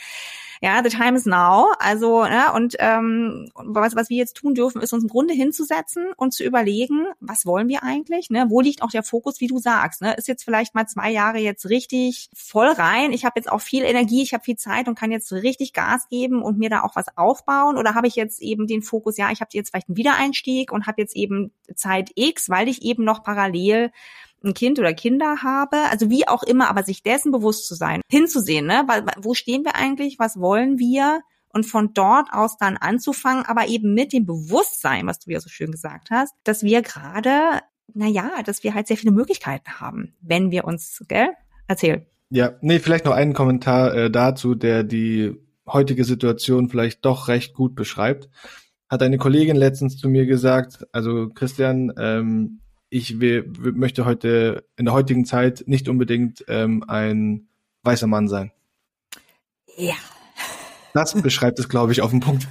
ja, 0.64 0.80
the 0.82 0.88
time 0.88 1.14
is 1.14 1.26
now. 1.26 1.74
Also, 1.78 2.24
ne, 2.24 2.50
und 2.54 2.74
ähm, 2.78 3.50
was, 3.54 3.94
was 3.96 4.08
wir 4.08 4.16
jetzt 4.16 4.38
tun 4.38 4.54
dürfen, 4.54 4.80
ist 4.80 4.94
uns 4.94 5.02
im 5.02 5.10
Grunde 5.10 5.34
hinzusetzen 5.34 6.06
und 6.16 6.32
zu 6.32 6.42
überlegen, 6.42 7.04
was 7.20 7.44
wollen 7.44 7.68
wir 7.68 7.82
eigentlich? 7.82 8.30
Ne? 8.30 8.46
Wo 8.48 8.62
liegt 8.62 8.80
auch 8.80 8.90
der 8.90 9.02
Fokus, 9.02 9.42
wie 9.42 9.46
du 9.46 9.58
sagst? 9.58 10.00
Ne? 10.00 10.14
Ist 10.14 10.26
jetzt 10.26 10.42
vielleicht 10.42 10.74
mal 10.74 10.86
zwei 10.86 11.10
Jahre 11.10 11.36
jetzt 11.36 11.68
richtig 11.68 12.30
voll 12.32 12.68
rein. 12.68 13.12
Ich 13.12 13.26
habe 13.26 13.34
jetzt 13.36 13.52
auch 13.52 13.60
viel 13.60 13.82
Energie, 13.84 14.22
ich 14.22 14.32
habe 14.32 14.42
viel 14.42 14.56
Zeit 14.56 14.88
und 14.88 14.98
kann 14.98 15.10
jetzt 15.10 15.30
richtig 15.32 15.74
Gas 15.74 16.08
geben 16.08 16.40
und 16.40 16.58
mir 16.58 16.70
da 16.70 16.82
auch 16.82 16.96
was 16.96 17.14
aufbauen. 17.14 17.76
Oder 17.76 17.94
habe 17.94 18.06
ich 18.06 18.16
jetzt 18.16 18.40
eben 18.40 18.66
den 18.66 18.80
Fokus, 18.80 19.18
ja, 19.18 19.30
ich 19.30 19.42
habe 19.42 19.50
jetzt 19.52 19.68
vielleicht 19.68 19.90
einen 19.90 19.98
Wiedereinstieg 19.98 20.72
und 20.72 20.86
habe 20.86 21.02
jetzt 21.02 21.14
eben 21.14 21.52
Zeit 21.74 22.10
X, 22.14 22.48
weil 22.48 22.68
ich 22.68 22.80
eben 22.80 23.04
noch 23.04 23.22
parallel 23.22 23.90
ein 24.44 24.54
Kind 24.54 24.78
oder 24.78 24.92
Kinder 24.94 25.42
habe, 25.42 25.76
also 25.90 26.10
wie 26.10 26.28
auch 26.28 26.42
immer, 26.42 26.68
aber 26.68 26.82
sich 26.82 27.02
dessen 27.02 27.32
bewusst 27.32 27.66
zu 27.66 27.74
sein, 27.74 28.00
hinzusehen, 28.10 28.66
ne? 28.66 28.86
Wo 29.18 29.34
stehen 29.34 29.64
wir 29.64 29.74
eigentlich, 29.76 30.18
was 30.18 30.38
wollen 30.38 30.78
wir? 30.78 31.20
Und 31.48 31.64
von 31.64 31.94
dort 31.94 32.28
aus 32.32 32.56
dann 32.56 32.76
anzufangen, 32.76 33.44
aber 33.46 33.68
eben 33.68 33.94
mit 33.94 34.12
dem 34.12 34.26
Bewusstsein, 34.26 35.06
was 35.06 35.20
du 35.20 35.30
ja 35.30 35.40
so 35.40 35.48
schön 35.48 35.70
gesagt 35.70 36.10
hast, 36.10 36.34
dass 36.42 36.64
wir 36.64 36.82
gerade, 36.82 37.60
na 37.92 38.42
dass 38.42 38.64
wir 38.64 38.74
halt 38.74 38.88
sehr 38.88 38.96
viele 38.96 39.12
Möglichkeiten 39.12 39.80
haben, 39.80 40.14
wenn 40.20 40.50
wir 40.50 40.64
uns, 40.64 41.04
gell? 41.06 41.28
Erzähl. 41.68 42.06
Ja, 42.30 42.54
nee, 42.60 42.80
vielleicht 42.80 43.04
noch 43.04 43.12
einen 43.12 43.34
Kommentar 43.34 43.94
äh, 43.94 44.10
dazu, 44.10 44.56
der 44.56 44.82
die 44.82 45.36
heutige 45.66 46.04
Situation 46.04 46.68
vielleicht 46.68 47.04
doch 47.04 47.28
recht 47.28 47.54
gut 47.54 47.74
beschreibt. 47.74 48.28
Hat 48.88 49.02
eine 49.02 49.18
Kollegin 49.18 49.56
letztens 49.56 49.96
zu 49.96 50.08
mir 50.08 50.26
gesagt, 50.26 50.86
also 50.92 51.28
Christian, 51.30 51.92
ähm, 51.96 52.60
ich 52.94 53.18
will, 53.18 53.50
möchte 53.58 54.04
heute 54.04 54.68
in 54.76 54.84
der 54.84 54.94
heutigen 54.94 55.24
Zeit 55.24 55.64
nicht 55.66 55.88
unbedingt 55.88 56.44
ähm, 56.46 56.84
ein 56.86 57.48
weißer 57.82 58.06
Mann 58.06 58.28
sein. 58.28 58.52
Ja. 59.76 59.96
Das 60.92 61.12
beschreibt 61.22 61.58
es, 61.58 61.68
glaube 61.68 61.90
ich, 61.90 62.02
auf 62.02 62.12
den 62.12 62.20
Punkt. 62.20 62.46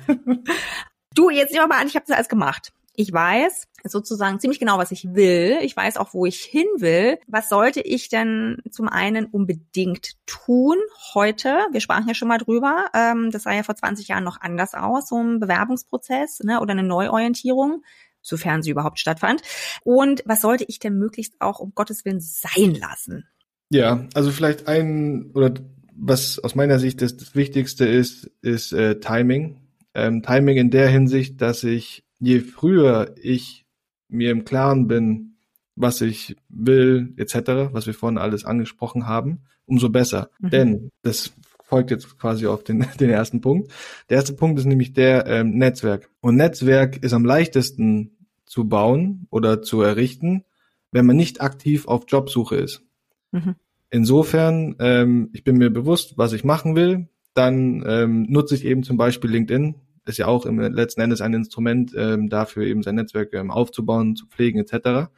du, 1.15 1.29
jetzt 1.29 1.53
nehmen 1.53 1.63
wir 1.63 1.67
mal 1.69 1.79
an, 1.79 1.88
ich 1.88 1.95
habe 1.95 2.03
das 2.06 2.17
alles 2.17 2.27
gemacht. 2.27 2.73
Ich 2.93 3.13
weiß 3.13 3.69
sozusagen 3.86 4.41
ziemlich 4.41 4.60
genau, 4.60 4.77
was 4.77 4.91
ich 4.91 5.15
will. 5.15 5.60
Ich 5.62 5.77
weiß 5.77 5.95
auch, 5.95 6.13
wo 6.13 6.25
ich 6.25 6.41
hin 6.41 6.67
will. 6.75 7.19
Was 7.27 7.47
sollte 7.47 7.79
ich 7.79 8.10
denn 8.10 8.58
zum 8.69 8.89
einen 8.89 9.25
unbedingt 9.25 10.12
tun 10.25 10.75
heute? 11.13 11.58
Wir 11.71 11.79
sprachen 11.79 12.08
ja 12.10 12.13
schon 12.15 12.27
mal 12.27 12.38
drüber. 12.38 12.88
Ähm, 12.93 13.32
das 13.32 13.43
sah 13.43 13.53
ja 13.53 13.63
vor 13.63 13.77
20 13.77 14.10
Jahren 14.10 14.25
noch 14.25 14.41
anders 14.41 14.73
aus, 14.73 15.08
so 15.08 15.23
ein 15.23 15.39
Bewerbungsprozess 15.39 16.41
ne, 16.41 16.60
oder 16.60 16.73
eine 16.73 16.84
Neuorientierung 16.84 17.82
sofern 18.23 18.63
sie 18.63 18.71
überhaupt 18.71 18.99
stattfand. 18.99 19.43
Und 19.83 20.23
was 20.25 20.41
sollte 20.41 20.65
ich 20.67 20.79
denn 20.79 20.97
möglichst 20.97 21.36
auch 21.39 21.59
um 21.59 21.73
Gottes 21.75 22.05
Willen 22.05 22.21
sein 22.21 22.73
lassen? 22.73 23.27
Ja, 23.69 24.07
also 24.15 24.31
vielleicht 24.31 24.67
ein 24.67 25.31
oder 25.33 25.53
was 25.95 26.39
aus 26.39 26.55
meiner 26.55 26.79
Sicht 26.79 27.01
das, 27.01 27.17
das 27.17 27.36
Wichtigste 27.36 27.86
ist, 27.86 28.31
ist 28.41 28.73
äh, 28.73 28.99
Timing. 28.99 29.62
Ähm, 29.93 30.23
Timing 30.23 30.57
in 30.57 30.71
der 30.71 30.89
Hinsicht, 30.89 31.41
dass 31.41 31.63
ich 31.63 32.03
je 32.19 32.39
früher 32.39 33.13
ich 33.21 33.65
mir 34.09 34.31
im 34.31 34.45
Klaren 34.45 34.88
bin, 34.88 35.38
was 35.75 36.01
ich 36.01 36.36
will, 36.49 37.13
etc., 37.17 37.71
was 37.71 37.88
wir 37.88 37.93
vorhin 37.93 38.17
alles 38.17 38.45
angesprochen 38.45 39.07
haben, 39.07 39.41
umso 39.65 39.89
besser. 39.89 40.29
Mhm. 40.39 40.49
Denn 40.49 40.89
das 41.01 41.33
folgt 41.63 41.91
jetzt 41.91 42.17
quasi 42.19 42.45
auf 42.45 42.63
den, 42.63 42.86
den 42.99 43.09
ersten 43.09 43.41
Punkt. 43.41 43.71
Der 44.09 44.17
erste 44.17 44.33
Punkt 44.33 44.59
ist 44.59 44.65
nämlich 44.65 44.93
der 44.93 45.25
ähm, 45.27 45.57
Netzwerk. 45.57 46.09
Und 46.21 46.36
Netzwerk 46.36 46.97
ist 47.03 47.13
am 47.13 47.25
leichtesten 47.25 48.12
zu 48.53 48.65
bauen 48.69 49.25
oder 49.31 49.63
zu 49.63 49.81
errichten, 49.81 50.45
wenn 50.91 51.07
man 51.07 51.15
nicht 51.15 51.41
aktiv 51.41 51.87
auf 51.87 52.03
Jobsuche 52.07 52.55
ist. 52.55 52.83
Mhm. 53.31 53.55
Insofern, 53.89 54.75
ähm, 54.77 55.31
ich 55.33 55.43
bin 55.43 55.57
mir 55.57 55.71
bewusst, 55.71 56.19
was 56.19 56.33
ich 56.33 56.43
machen 56.43 56.75
will, 56.75 57.09
dann 57.33 57.83
ähm, 57.87 58.27
nutze 58.29 58.53
ich 58.53 58.63
eben 58.63 58.83
zum 58.83 58.95
Beispiel 58.95 59.31
LinkedIn, 59.31 59.73
ist 60.05 60.19
ja 60.19 60.27
auch 60.27 60.45
im 60.45 60.59
letzten 60.59 61.01
Endes 61.01 61.21
ein 61.21 61.33
Instrument 61.33 61.93
ähm, 61.97 62.29
dafür, 62.29 62.63
eben 62.67 62.83
sein 62.83 62.93
Netzwerk 62.93 63.33
ähm, 63.33 63.49
aufzubauen, 63.49 64.15
zu 64.15 64.27
pflegen 64.27 64.59
etc. 64.59 65.09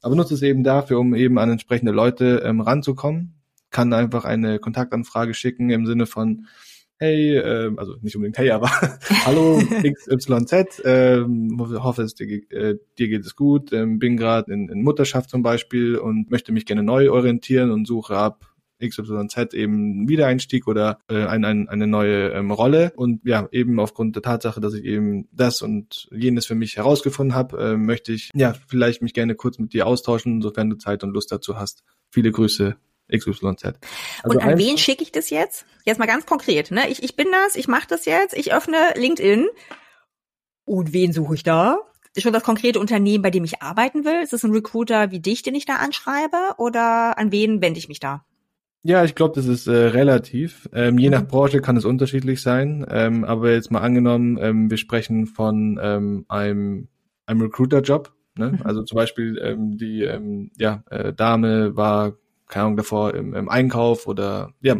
Aber 0.00 0.14
nutze 0.14 0.34
es 0.34 0.42
eben 0.42 0.62
dafür, 0.62 1.00
um 1.00 1.16
eben 1.16 1.36
an 1.40 1.50
entsprechende 1.50 1.90
Leute 1.90 2.44
ähm, 2.44 2.60
ranzukommen, 2.60 3.34
kann 3.70 3.92
einfach 3.92 4.24
eine 4.24 4.60
Kontaktanfrage 4.60 5.34
schicken 5.34 5.70
im 5.70 5.84
Sinne 5.84 6.06
von, 6.06 6.46
hey, 6.98 7.36
äh, 7.36 7.72
also 7.76 7.96
nicht 8.00 8.16
unbedingt 8.16 8.38
hey, 8.38 8.50
aber 8.50 8.70
hallo 9.24 9.60
XYZ, 9.82 10.82
ähm, 10.84 11.58
hoffe 11.58 12.02
es 12.02 12.14
dir, 12.14 12.26
äh, 12.50 12.76
dir 12.98 13.08
geht 13.08 13.24
es 13.24 13.36
gut, 13.36 13.72
ähm, 13.72 13.98
bin 13.98 14.16
gerade 14.16 14.52
in, 14.52 14.68
in 14.68 14.82
Mutterschaft 14.82 15.30
zum 15.30 15.42
Beispiel 15.42 15.96
und 15.96 16.30
möchte 16.30 16.52
mich 16.52 16.66
gerne 16.66 16.82
neu 16.82 17.10
orientieren 17.10 17.70
und 17.70 17.86
suche 17.86 18.16
ab 18.16 18.54
XYZ 18.82 19.54
eben 19.54 20.08
Wiedereinstieg 20.08 20.66
oder 20.66 20.98
äh, 21.08 21.24
ein, 21.24 21.44
ein, 21.44 21.68
eine 21.68 21.86
neue 21.86 22.30
ähm, 22.30 22.50
Rolle. 22.50 22.92
Und 22.96 23.20
ja, 23.24 23.48
eben 23.52 23.78
aufgrund 23.80 24.16
der 24.16 24.22
Tatsache, 24.22 24.60
dass 24.60 24.74
ich 24.74 24.84
eben 24.84 25.28
das 25.32 25.62
und 25.62 26.08
jenes 26.12 26.46
für 26.46 26.54
mich 26.54 26.76
herausgefunden 26.76 27.34
habe, 27.34 27.56
äh, 27.58 27.76
möchte 27.76 28.12
ich 28.12 28.30
ja 28.34 28.54
vielleicht 28.66 29.02
mich 29.02 29.14
gerne 29.14 29.34
kurz 29.34 29.58
mit 29.58 29.72
dir 29.72 29.86
austauschen, 29.86 30.42
sofern 30.42 30.70
du 30.70 30.76
Zeit 30.76 31.04
und 31.04 31.12
Lust 31.12 31.32
dazu 31.32 31.56
hast. 31.56 31.84
Viele 32.10 32.32
Grüße, 32.32 32.76
XYZ. 33.12 33.64
Also 33.64 33.74
und 34.24 34.42
an 34.42 34.58
wen 34.58 34.78
schicke 34.78 35.02
ich 35.02 35.12
das 35.12 35.30
jetzt? 35.30 35.66
Jetzt 35.84 35.98
mal 35.98 36.06
ganz 36.06 36.26
konkret. 36.26 36.70
Ne? 36.70 36.88
Ich, 36.88 37.02
ich 37.02 37.16
bin 37.16 37.28
das, 37.30 37.56
ich 37.56 37.68
mache 37.68 37.86
das 37.88 38.04
jetzt, 38.04 38.36
ich 38.36 38.52
öffne 38.52 38.94
LinkedIn. 38.96 39.46
Und 40.64 40.92
wen 40.92 41.12
suche 41.12 41.34
ich 41.34 41.42
da? 41.42 41.78
Ist 42.14 42.22
schon 42.22 42.32
das 42.32 42.44
konkrete 42.44 42.78
Unternehmen, 42.78 43.22
bei 43.22 43.30
dem 43.30 43.44
ich 43.44 43.60
arbeiten 43.60 44.04
will? 44.04 44.22
Ist 44.22 44.32
es 44.32 44.44
ein 44.44 44.52
Recruiter 44.52 45.10
wie 45.10 45.20
dich, 45.20 45.42
den 45.42 45.54
ich 45.54 45.66
da 45.66 45.76
anschreibe? 45.76 46.54
Oder 46.58 47.18
an 47.18 47.32
wen 47.32 47.60
wende 47.60 47.78
ich 47.78 47.88
mich 47.88 48.00
da? 48.00 48.24
Ja, 48.86 49.02
ich 49.02 49.14
glaube, 49.14 49.34
das 49.34 49.46
ist 49.46 49.66
äh, 49.66 49.72
relativ. 49.72 50.68
Ähm, 50.72 50.98
je 50.98 51.08
mhm. 51.08 51.14
nach 51.14 51.26
Branche 51.26 51.60
kann 51.60 51.76
es 51.76 51.84
unterschiedlich 51.84 52.40
sein. 52.40 52.86
Ähm, 52.88 53.24
aber 53.24 53.52
jetzt 53.52 53.70
mal 53.70 53.80
angenommen, 53.80 54.38
ähm, 54.40 54.70
wir 54.70 54.76
sprechen 54.76 55.26
von 55.26 55.80
ähm, 55.82 56.24
einem, 56.28 56.88
einem 57.26 57.40
Recruiter-Job. 57.40 58.12
Ne? 58.36 58.52
Mhm. 58.52 58.62
Also 58.62 58.82
zum 58.82 58.96
Beispiel 58.96 59.38
ähm, 59.42 59.76
die 59.76 60.02
ähm, 60.02 60.50
ja, 60.56 60.84
äh, 60.90 61.12
Dame 61.12 61.76
war 61.76 62.12
keine 62.48 62.66
Ahnung, 62.66 62.76
davor 62.76 63.14
im, 63.14 63.34
im 63.34 63.48
Einkauf 63.48 64.06
oder 64.06 64.52
ja, 64.60 64.76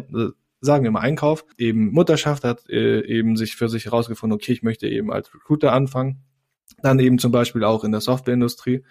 sagen 0.61 0.83
wir 0.83 0.91
mal 0.91 0.99
Einkauf, 0.99 1.45
eben 1.57 1.91
Mutterschaft 1.91 2.43
hat 2.43 2.69
äh, 2.69 3.05
eben 3.05 3.37
sich 3.37 3.55
für 3.55 3.69
sich 3.69 3.85
herausgefunden, 3.85 4.35
okay, 4.35 4.51
ich 4.51 4.63
möchte 4.63 4.87
eben 4.87 5.11
als 5.11 5.33
Recruiter 5.33 5.71
anfangen. 5.71 6.23
Dann 6.81 6.99
eben 6.99 7.19
zum 7.19 7.31
Beispiel 7.31 7.63
auch 7.63 7.83
in 7.83 7.91
der 7.91 8.01
Softwareindustrie. 8.01 8.83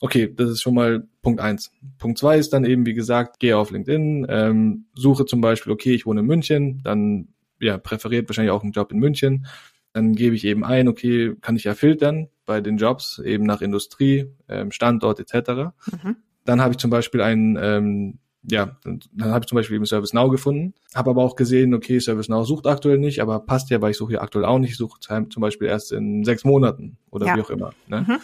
Okay, 0.00 0.32
das 0.34 0.50
ist 0.50 0.62
schon 0.62 0.74
mal 0.74 1.06
Punkt 1.22 1.40
eins. 1.40 1.70
Punkt 1.98 2.18
zwei 2.18 2.38
ist 2.38 2.52
dann 2.52 2.64
eben, 2.64 2.84
wie 2.84 2.94
gesagt, 2.94 3.40
gehe 3.40 3.56
auf 3.56 3.70
LinkedIn, 3.70 4.26
ähm, 4.28 4.86
suche 4.94 5.24
zum 5.24 5.40
Beispiel, 5.40 5.72
okay, 5.72 5.94
ich 5.94 6.04
wohne 6.04 6.20
in 6.20 6.26
München, 6.26 6.82
dann 6.84 7.28
ja, 7.58 7.78
präferiert 7.78 8.28
wahrscheinlich 8.28 8.52
auch 8.52 8.62
einen 8.62 8.72
Job 8.72 8.92
in 8.92 8.98
München. 8.98 9.46
Dann 9.94 10.14
gebe 10.14 10.36
ich 10.36 10.44
eben 10.44 10.62
ein, 10.62 10.88
okay, 10.88 11.34
kann 11.40 11.56
ich 11.56 11.64
ja 11.64 11.74
filtern 11.74 12.28
bei 12.44 12.60
den 12.60 12.76
Jobs, 12.76 13.18
eben 13.18 13.44
nach 13.44 13.62
Industrie, 13.62 14.26
ähm, 14.48 14.70
Standort 14.70 15.20
etc. 15.20 15.72
Mhm. 15.90 16.16
Dann 16.46 16.60
habe 16.60 16.72
ich 16.72 16.78
zum 16.78 16.90
Beispiel 16.90 17.20
einen, 17.20 17.58
ähm, 17.60 18.18
ja, 18.48 18.76
dann, 18.84 19.00
dann 19.12 19.30
habe 19.30 19.42
ich 19.42 19.48
zum 19.48 19.56
Beispiel 19.56 19.76
eben 19.76 19.84
ServiceNow 19.84 20.30
gefunden, 20.30 20.74
habe 20.94 21.10
aber 21.10 21.22
auch 21.22 21.36
gesehen, 21.36 21.74
okay, 21.74 21.98
ServiceNow 21.98 22.46
sucht 22.46 22.66
aktuell 22.66 22.98
nicht, 22.98 23.20
aber 23.20 23.40
passt 23.40 23.70
ja, 23.70 23.82
weil 23.82 23.90
ich 23.90 23.96
suche 23.96 24.14
ja 24.14 24.20
aktuell 24.22 24.44
auch 24.44 24.58
nicht, 24.58 24.70
ich 24.70 24.76
suche 24.76 25.00
zum 25.00 25.40
Beispiel 25.40 25.68
erst 25.68 25.92
in 25.92 26.24
sechs 26.24 26.44
Monaten 26.44 26.98
oder 27.10 27.26
ja. 27.26 27.36
wie 27.36 27.40
auch 27.40 27.50
immer. 27.50 27.72
Ne? 27.88 28.06
Mhm. 28.08 28.18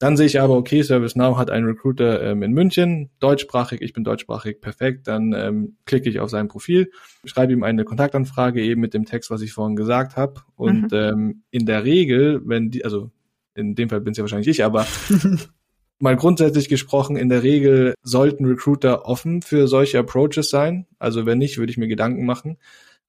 Dann 0.00 0.16
sehe 0.16 0.24
ich 0.24 0.40
aber, 0.40 0.56
okay, 0.56 0.80
ServiceNow 0.80 1.36
hat 1.36 1.50
einen 1.50 1.66
Recruiter 1.66 2.22
ähm, 2.22 2.42
in 2.42 2.52
München, 2.52 3.10
deutschsprachig, 3.20 3.82
ich 3.82 3.92
bin 3.92 4.02
deutschsprachig, 4.02 4.62
perfekt. 4.62 5.06
Dann 5.06 5.34
ähm, 5.34 5.76
klicke 5.84 6.08
ich 6.08 6.20
auf 6.20 6.30
sein 6.30 6.48
Profil, 6.48 6.90
schreibe 7.26 7.52
ihm 7.52 7.62
eine 7.62 7.84
Kontaktanfrage 7.84 8.62
eben 8.62 8.80
mit 8.80 8.94
dem 8.94 9.04
Text, 9.04 9.30
was 9.30 9.42
ich 9.42 9.52
vorhin 9.52 9.76
gesagt 9.76 10.16
habe. 10.16 10.40
Und 10.56 10.90
mhm. 10.92 10.98
ähm, 10.98 11.42
in 11.50 11.66
der 11.66 11.84
Regel, 11.84 12.40
wenn 12.46 12.70
die, 12.70 12.82
also 12.82 13.10
in 13.54 13.74
dem 13.74 13.90
Fall 13.90 14.00
bin 14.00 14.12
es 14.12 14.16
ja 14.16 14.24
wahrscheinlich 14.24 14.48
ich, 14.48 14.64
aber 14.64 14.86
mal 16.00 16.16
grundsätzlich 16.16 16.68
gesprochen, 16.68 17.16
in 17.16 17.28
der 17.28 17.42
Regel 17.42 17.94
sollten 18.02 18.46
Recruiter 18.46 19.06
offen 19.06 19.42
für 19.42 19.68
solche 19.68 19.98
Approaches 19.98 20.50
sein. 20.50 20.86
Also 20.98 21.26
wenn 21.26 21.38
nicht, 21.38 21.58
würde 21.58 21.70
ich 21.70 21.78
mir 21.78 21.88
Gedanken 21.88 22.26
machen. 22.26 22.58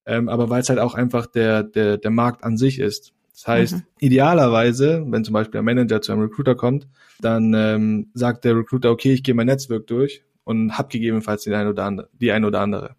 Ähm, 0.06 0.30
aber 0.30 0.50
weil 0.50 0.62
es 0.62 0.70
halt 0.70 0.80
auch 0.80 0.94
einfach 0.94 1.26
der, 1.28 1.64
der, 1.64 1.98
der 1.98 2.12
Markt 2.12 2.44
an 2.44 2.58
sich 2.58 2.80
ist. 2.80 3.14
Das 3.34 3.48
heißt, 3.48 3.74
mhm. 3.76 3.84
idealerweise, 4.00 5.04
wenn 5.08 5.24
zum 5.24 5.34
Beispiel 5.34 5.60
ein 5.60 5.66
Manager 5.66 6.02
zu 6.02 6.12
einem 6.12 6.22
Recruiter 6.22 6.56
kommt, 6.56 6.88
dann 7.20 7.54
ähm, 7.56 8.12
sagt 8.14 8.44
der 8.46 8.56
Recruiter, 8.56 8.92
okay, 8.92 9.14
ich 9.14 9.24
gehe 9.24 9.34
mein 9.34 9.48
Netzwerk 9.48 9.88
durch 9.88 10.24
und 10.44 10.78
hab 10.78 10.90
gegebenenfalls 10.90 11.44
die 11.44 11.54
eine 11.54 11.70
oder 11.70 11.86
andere, 11.86 12.10
die 12.14 12.32
eine 12.32 12.48
oder 12.48 12.60
andere. 12.60 12.96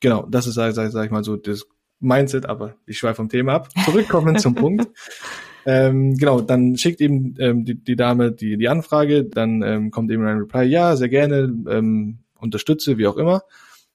Genau, 0.00 0.26
das 0.28 0.46
ist, 0.46 0.54
sag, 0.54 0.74
sag, 0.74 0.90
sag 0.90 1.04
ich 1.04 1.10
mal 1.10 1.24
so, 1.24 1.36
das 1.36 1.66
Mindset, 2.00 2.46
aber 2.46 2.74
ich 2.86 2.98
schweife 2.98 3.16
vom 3.16 3.28
Thema 3.28 3.54
ab. 3.54 3.68
Zurückkommen 3.84 4.38
zum 4.38 4.54
Punkt. 4.54 4.88
ähm, 5.68 6.16
genau, 6.16 6.40
dann 6.40 6.78
schickt 6.78 7.02
eben 7.02 7.34
ähm, 7.38 7.66
die, 7.66 7.74
die 7.74 7.94
Dame 7.94 8.32
die, 8.32 8.56
die 8.56 8.70
Anfrage, 8.70 9.24
dann 9.24 9.60
ähm, 9.60 9.90
kommt 9.90 10.10
eben 10.10 10.24
ein 10.24 10.38
Reply, 10.38 10.64
ja, 10.64 10.96
sehr 10.96 11.10
gerne, 11.10 11.54
ähm, 11.68 12.20
unterstütze, 12.38 12.96
wie 12.96 13.06
auch 13.06 13.18
immer. 13.18 13.42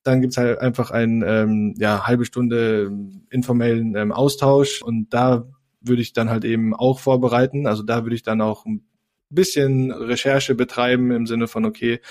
Dann 0.04 0.22
gibt's 0.22 0.38
halt 0.38 0.60
einfach 0.60 0.92
einen 0.92 1.24
ähm, 1.26 1.74
ja, 1.80 2.06
halbe 2.06 2.26
Stunde 2.26 2.92
informellen 3.32 3.96
ähm, 3.96 4.12
Austausch 4.12 4.84
und 4.84 5.16
da 5.16 5.48
würde 5.82 6.04
ich 6.04 6.14
dann 6.14 6.30
halt 6.30 6.46
eben 6.46 6.76
auch 6.76 7.00
vorbereiten. 7.00 7.66
Also 7.66 7.82
da 7.82 8.04
würde 8.04 8.16
ich 8.16 8.24
dann 8.24 8.42
auch 8.42 8.68
ein 8.68 8.86
bisschen 9.32 9.92
Recherche 9.92 10.54
betreiben 10.54 11.10
im 11.10 11.26
Sinne 11.26 11.48
von, 11.48 11.66
okay, 11.66 12.02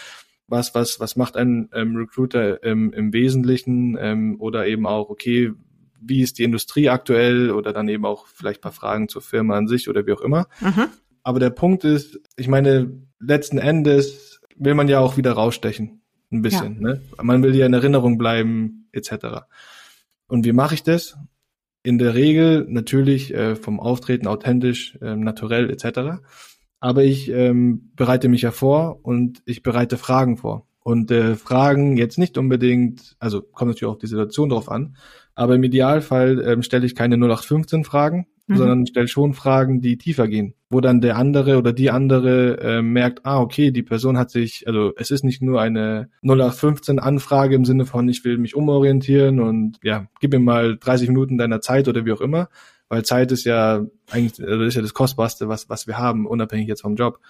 was, 0.48 0.74
was, 0.74 0.98
was 0.98 1.14
macht 1.14 1.36
ein 1.36 1.68
ähm, 1.72 1.94
Recruiter 1.94 2.64
ähm, 2.64 2.92
im 2.92 3.12
Wesentlichen 3.12 3.96
ähm, 4.00 4.40
oder 4.40 4.66
eben 4.66 4.88
auch, 4.88 5.08
okay, 5.08 5.52
wie 6.04 6.22
ist 6.22 6.38
die 6.38 6.44
Industrie 6.44 6.88
aktuell 6.88 7.50
oder 7.50 7.72
dann 7.72 7.88
eben 7.88 8.04
auch 8.04 8.26
vielleicht 8.26 8.60
paar 8.60 8.72
Fragen 8.72 9.08
zur 9.08 9.22
Firma 9.22 9.56
an 9.56 9.68
sich 9.68 9.88
oder 9.88 10.06
wie 10.06 10.12
auch 10.12 10.20
immer. 10.20 10.48
Mhm. 10.60 10.88
Aber 11.22 11.40
der 11.40 11.50
Punkt 11.50 11.84
ist, 11.84 12.20
ich 12.36 12.48
meine, 12.48 12.90
letzten 13.20 13.58
Endes 13.58 14.40
will 14.56 14.74
man 14.74 14.88
ja 14.88 15.00
auch 15.00 15.16
wieder 15.16 15.32
rausstechen. 15.32 16.02
Ein 16.30 16.42
bisschen. 16.42 16.80
Ja. 16.80 16.88
Ne? 16.88 17.02
Man 17.22 17.42
will 17.42 17.54
ja 17.54 17.66
in 17.66 17.74
Erinnerung 17.74 18.18
bleiben, 18.18 18.88
etc. 18.92 19.42
Und 20.26 20.44
wie 20.44 20.52
mache 20.52 20.74
ich 20.74 20.82
das? 20.82 21.16
In 21.82 21.98
der 21.98 22.14
Regel 22.14 22.66
natürlich 22.68 23.34
äh, 23.34 23.54
vom 23.54 23.80
Auftreten 23.80 24.26
authentisch, 24.26 24.96
äh, 25.02 25.14
naturell, 25.16 25.68
etc. 25.70 26.22
Aber 26.80 27.04
ich 27.04 27.30
ähm, 27.30 27.92
bereite 27.94 28.28
mich 28.28 28.42
ja 28.42 28.50
vor 28.50 29.00
und 29.02 29.42
ich 29.44 29.62
bereite 29.62 29.98
Fragen 29.98 30.38
vor. 30.38 30.66
Und 30.80 31.10
äh, 31.10 31.36
Fragen 31.36 31.96
jetzt 31.96 32.18
nicht 32.18 32.38
unbedingt, 32.38 33.14
also 33.18 33.40
kommt 33.42 33.70
natürlich 33.70 33.92
auch 33.92 33.98
die 33.98 34.08
Situation 34.08 34.48
drauf 34.48 34.68
an, 34.68 34.96
aber 35.34 35.54
im 35.54 35.62
Idealfall 35.62 36.42
ähm, 36.46 36.62
stelle 36.62 36.86
ich 36.86 36.94
keine 36.94 37.16
0815 37.16 37.84
Fragen, 37.84 38.26
mhm. 38.46 38.56
sondern 38.56 38.86
stelle 38.86 39.08
schon 39.08 39.34
Fragen, 39.34 39.80
die 39.80 39.98
tiefer 39.98 40.28
gehen, 40.28 40.54
wo 40.70 40.80
dann 40.80 41.00
der 41.00 41.16
andere 41.16 41.58
oder 41.58 41.72
die 41.72 41.90
andere 41.90 42.58
äh, 42.60 42.82
merkt, 42.82 43.24
ah, 43.24 43.40
okay, 43.40 43.70
die 43.70 43.82
Person 43.82 44.18
hat 44.18 44.30
sich, 44.30 44.66
also 44.66 44.92
es 44.96 45.10
ist 45.10 45.24
nicht 45.24 45.42
nur 45.42 45.60
eine 45.60 46.10
0815 46.22 46.98
Anfrage 46.98 47.54
im 47.54 47.64
Sinne 47.64 47.86
von, 47.86 48.08
ich 48.08 48.24
will 48.24 48.38
mich 48.38 48.54
umorientieren 48.54 49.40
und 49.40 49.78
ja, 49.82 50.06
gib 50.20 50.32
mir 50.32 50.40
mal 50.40 50.76
30 50.78 51.08
Minuten 51.08 51.38
deiner 51.38 51.60
Zeit 51.60 51.88
oder 51.88 52.04
wie 52.04 52.12
auch 52.12 52.20
immer, 52.20 52.48
weil 52.88 53.04
Zeit 53.04 53.32
ist 53.32 53.44
ja 53.44 53.86
eigentlich, 54.10 54.46
also 54.46 54.64
ist 54.64 54.74
ja 54.74 54.82
das 54.82 54.94
Kostbarste, 54.94 55.48
was, 55.48 55.68
was 55.68 55.86
wir 55.86 55.98
haben, 55.98 56.26
unabhängig 56.26 56.68
jetzt 56.68 56.82
vom 56.82 56.96
Job. 56.96 57.20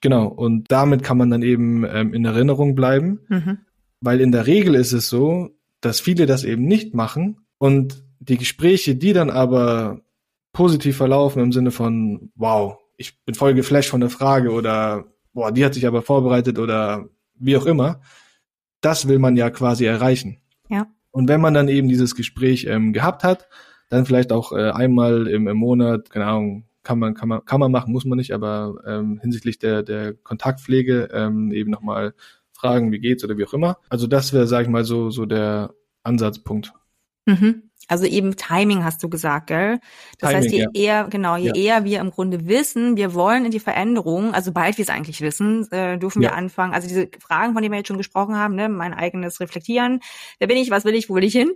Genau, 0.00 0.26
und 0.26 0.72
damit 0.72 1.04
kann 1.04 1.16
man 1.16 1.30
dann 1.30 1.42
eben 1.42 1.84
ähm, 1.84 2.12
in 2.12 2.24
Erinnerung 2.24 2.74
bleiben, 2.74 3.20
mhm. 3.28 3.58
weil 4.00 4.20
in 4.20 4.32
der 4.32 4.48
Regel 4.48 4.74
ist 4.74 4.92
es 4.92 5.08
so, 5.08 5.50
dass 5.80 6.00
viele 6.00 6.26
das 6.26 6.42
eben 6.42 6.64
nicht 6.64 6.94
machen 6.94 7.36
und 7.62 8.02
die 8.18 8.38
Gespräche, 8.38 8.96
die 8.96 9.12
dann 9.12 9.30
aber 9.30 10.00
positiv 10.52 10.96
verlaufen 10.96 11.40
im 11.40 11.52
Sinne 11.52 11.70
von, 11.70 12.32
wow, 12.34 12.76
ich 12.96 13.24
bin 13.24 13.36
voll 13.36 13.54
geflasht 13.54 13.90
von 13.90 14.00
der 14.00 14.10
Frage 14.10 14.50
oder, 14.50 15.04
boah, 15.32 15.52
die 15.52 15.64
hat 15.64 15.74
sich 15.74 15.86
aber 15.86 16.02
vorbereitet 16.02 16.58
oder 16.58 17.08
wie 17.36 17.56
auch 17.56 17.66
immer, 17.66 18.00
das 18.80 19.06
will 19.06 19.20
man 19.20 19.36
ja 19.36 19.48
quasi 19.50 19.84
erreichen. 19.84 20.38
Ja. 20.70 20.88
Und 21.12 21.28
wenn 21.28 21.40
man 21.40 21.54
dann 21.54 21.68
eben 21.68 21.86
dieses 21.88 22.16
Gespräch 22.16 22.66
ähm, 22.68 22.92
gehabt 22.92 23.22
hat, 23.22 23.48
dann 23.90 24.06
vielleicht 24.06 24.32
auch 24.32 24.50
äh, 24.50 24.70
einmal 24.70 25.28
im, 25.28 25.46
im 25.46 25.56
Monat, 25.56 26.10
keine 26.10 26.26
Ahnung, 26.26 26.64
kann 26.82 26.98
man, 26.98 27.14
kann 27.14 27.28
man, 27.28 27.44
kann 27.44 27.60
man 27.60 27.70
machen, 27.70 27.92
muss 27.92 28.04
man 28.04 28.18
nicht, 28.18 28.32
aber 28.32 28.74
ähm, 28.84 29.20
hinsichtlich 29.22 29.60
der, 29.60 29.84
der 29.84 30.14
Kontaktpflege 30.14 31.10
ähm, 31.12 31.52
eben 31.52 31.70
nochmal 31.70 32.14
fragen, 32.50 32.90
wie 32.90 32.98
geht's 32.98 33.22
oder 33.22 33.38
wie 33.38 33.44
auch 33.44 33.54
immer. 33.54 33.78
Also 33.88 34.08
das 34.08 34.32
wäre, 34.32 34.48
sag 34.48 34.62
ich 34.62 34.68
mal, 34.68 34.82
so, 34.82 35.10
so 35.10 35.26
der 35.26 35.74
Ansatzpunkt. 36.02 36.72
Mhm. 37.26 37.70
Also 37.88 38.04
eben 38.06 38.36
Timing 38.36 38.84
hast 38.84 39.02
du 39.02 39.08
gesagt, 39.08 39.48
gell? 39.48 39.80
Das 40.18 40.30
Timing, 40.30 40.44
heißt, 40.44 40.54
je 40.54 40.60
ja. 40.60 40.68
eher, 40.72 41.08
genau, 41.08 41.36
je 41.36 41.48
ja. 41.48 41.54
eher 41.54 41.84
wir 41.84 42.00
im 42.00 42.10
Grunde 42.10 42.46
wissen, 42.46 42.96
wir 42.96 43.12
wollen 43.12 43.44
in 43.44 43.50
die 43.50 43.60
Veränderung, 43.60 44.34
also 44.34 44.52
bald 44.52 44.78
wir 44.78 44.82
es 44.84 44.88
eigentlich 44.88 45.20
wissen, 45.20 45.70
äh, 45.72 45.98
dürfen 45.98 46.22
ja. 46.22 46.30
wir 46.30 46.36
anfangen. 46.36 46.74
Also 46.74 46.86
diese 46.86 47.08
Fragen, 47.20 47.54
von 47.54 47.62
denen 47.62 47.72
wir 47.72 47.78
jetzt 47.78 47.88
schon 47.88 47.98
gesprochen 47.98 48.36
haben, 48.36 48.54
ne, 48.54 48.68
mein 48.68 48.94
eigenes 48.94 49.40
Reflektieren, 49.40 50.00
wer 50.38 50.46
bin 50.46 50.56
ich, 50.56 50.70
was 50.70 50.84
will 50.84 50.94
ich, 50.94 51.10
wo 51.10 51.16
will 51.16 51.24
ich 51.24 51.32
hin? 51.32 51.52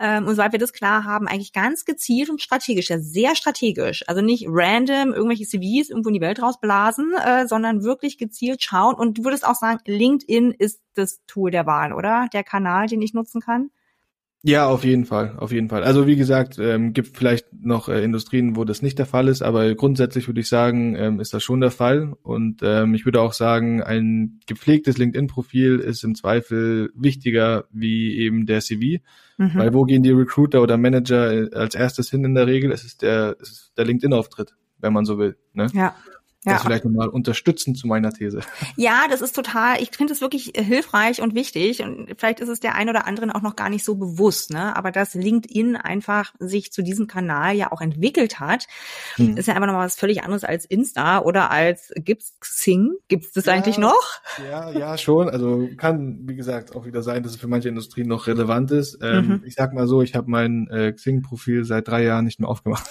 Ähm, 0.00 0.26
und 0.26 0.34
sobald 0.34 0.52
wir 0.52 0.58
das 0.58 0.72
klar 0.72 1.04
haben, 1.04 1.28
eigentlich 1.28 1.52
ganz 1.52 1.84
gezielt 1.84 2.28
und 2.28 2.42
strategisch, 2.42 2.90
ja 2.90 2.98
sehr 2.98 3.36
strategisch. 3.36 4.04
Also 4.08 4.20
nicht 4.20 4.46
random 4.48 5.12
irgendwelche 5.14 5.46
CVs 5.46 5.90
irgendwo 5.90 6.08
in 6.08 6.14
die 6.14 6.20
Welt 6.20 6.42
rausblasen, 6.42 7.14
äh, 7.14 7.46
sondern 7.46 7.84
wirklich 7.84 8.18
gezielt 8.18 8.62
schauen. 8.62 8.94
Und 8.94 9.18
du 9.18 9.24
würdest 9.24 9.46
auch 9.46 9.54
sagen, 9.54 9.78
LinkedIn 9.86 10.50
ist 10.50 10.82
das 10.94 11.20
Tool 11.26 11.50
der 11.50 11.66
Wahl, 11.66 11.92
oder? 11.92 12.26
Der 12.32 12.42
Kanal, 12.42 12.88
den 12.88 13.00
ich 13.00 13.14
nutzen 13.14 13.40
kann? 13.40 13.70
Ja, 14.44 14.68
auf 14.68 14.84
jeden 14.84 15.04
Fall, 15.04 15.34
auf 15.36 15.50
jeden 15.50 15.68
Fall. 15.68 15.82
Also 15.82 16.06
wie 16.06 16.14
gesagt, 16.14 16.58
ähm, 16.60 16.92
gibt 16.92 17.16
vielleicht 17.16 17.46
noch 17.52 17.88
äh, 17.88 18.04
Industrien, 18.04 18.54
wo 18.54 18.64
das 18.64 18.82
nicht 18.82 18.96
der 18.98 19.06
Fall 19.06 19.26
ist, 19.26 19.42
aber 19.42 19.74
grundsätzlich 19.74 20.28
würde 20.28 20.40
ich 20.40 20.48
sagen, 20.48 20.94
ähm, 20.94 21.18
ist 21.18 21.34
das 21.34 21.42
schon 21.42 21.60
der 21.60 21.72
Fall. 21.72 22.14
Und 22.22 22.60
ähm, 22.62 22.94
ich 22.94 23.04
würde 23.04 23.20
auch 23.20 23.32
sagen, 23.32 23.82
ein 23.82 24.38
gepflegtes 24.46 24.96
LinkedIn-Profil 24.96 25.80
ist 25.80 26.04
im 26.04 26.14
Zweifel 26.14 26.90
wichtiger 26.94 27.64
wie 27.72 28.16
eben 28.16 28.46
der 28.46 28.60
CV, 28.60 29.02
mhm. 29.38 29.56
weil 29.56 29.74
wo 29.74 29.82
gehen 29.82 30.04
die 30.04 30.12
Recruiter 30.12 30.62
oder 30.62 30.76
Manager 30.76 31.32
äh, 31.32 31.50
als 31.54 31.74
erstes 31.74 32.08
hin 32.08 32.24
in 32.24 32.36
der 32.36 32.46
Regel? 32.46 32.70
Es 32.70 32.84
ist 32.84 33.02
der, 33.02 33.36
es 33.40 33.50
ist 33.50 33.72
der 33.76 33.86
LinkedIn-Auftritt, 33.86 34.54
wenn 34.78 34.92
man 34.92 35.04
so 35.04 35.18
will. 35.18 35.36
Ne? 35.52 35.66
Ja. 35.72 35.96
Ja. 36.44 36.52
Das 36.52 36.62
vielleicht 36.62 36.84
nochmal 36.84 37.08
unterstützend 37.08 37.78
zu 37.78 37.88
meiner 37.88 38.12
These. 38.12 38.40
Ja, 38.76 39.06
das 39.10 39.22
ist 39.22 39.34
total, 39.34 39.82
ich 39.82 39.90
finde 39.90 40.12
es 40.12 40.20
wirklich 40.20 40.56
äh, 40.56 40.62
hilfreich 40.62 41.20
und 41.20 41.34
wichtig 41.34 41.82
und 41.82 42.14
vielleicht 42.16 42.38
ist 42.38 42.48
es 42.48 42.60
der 42.60 42.76
ein 42.76 42.88
oder 42.88 43.08
anderen 43.08 43.32
auch 43.32 43.42
noch 43.42 43.56
gar 43.56 43.68
nicht 43.68 43.84
so 43.84 43.96
bewusst, 43.96 44.52
ne? 44.52 44.76
Aber 44.76 44.92
dass 44.92 45.14
LinkedIn 45.14 45.74
einfach 45.74 46.32
sich 46.38 46.70
zu 46.72 46.82
diesem 46.82 47.08
Kanal 47.08 47.56
ja 47.56 47.72
auch 47.72 47.80
entwickelt 47.80 48.38
hat, 48.38 48.66
hm. 49.16 49.36
ist 49.36 49.48
ja 49.48 49.54
einfach 49.54 49.66
nochmal 49.66 49.86
was 49.86 49.96
völlig 49.96 50.22
anderes 50.22 50.44
als 50.44 50.64
Insta 50.64 51.22
oder 51.22 51.50
als 51.50 51.92
gibt's 51.96 52.34
Xing? 52.38 52.92
Gibt's 53.08 53.32
das 53.32 53.46
ja, 53.46 53.54
eigentlich 53.54 53.78
noch? 53.78 54.20
Ja, 54.48 54.70
ja, 54.70 54.96
schon. 54.96 55.28
Also 55.28 55.68
kann, 55.76 56.20
wie 56.28 56.36
gesagt, 56.36 56.76
auch 56.76 56.86
wieder 56.86 57.02
sein, 57.02 57.24
dass 57.24 57.32
es 57.32 57.38
für 57.38 57.48
manche 57.48 57.68
Industrien 57.68 58.06
noch 58.06 58.28
relevant 58.28 58.70
ist. 58.70 58.98
Ähm, 59.02 59.26
mhm. 59.26 59.42
Ich 59.44 59.54
sag 59.54 59.72
mal 59.74 59.88
so, 59.88 60.02
ich 60.02 60.14
habe 60.14 60.30
mein 60.30 60.68
äh, 60.68 60.92
Xing-Profil 60.92 61.64
seit 61.64 61.88
drei 61.88 62.04
Jahren 62.04 62.24
nicht 62.24 62.38
mehr 62.38 62.48
aufgemacht. 62.48 62.88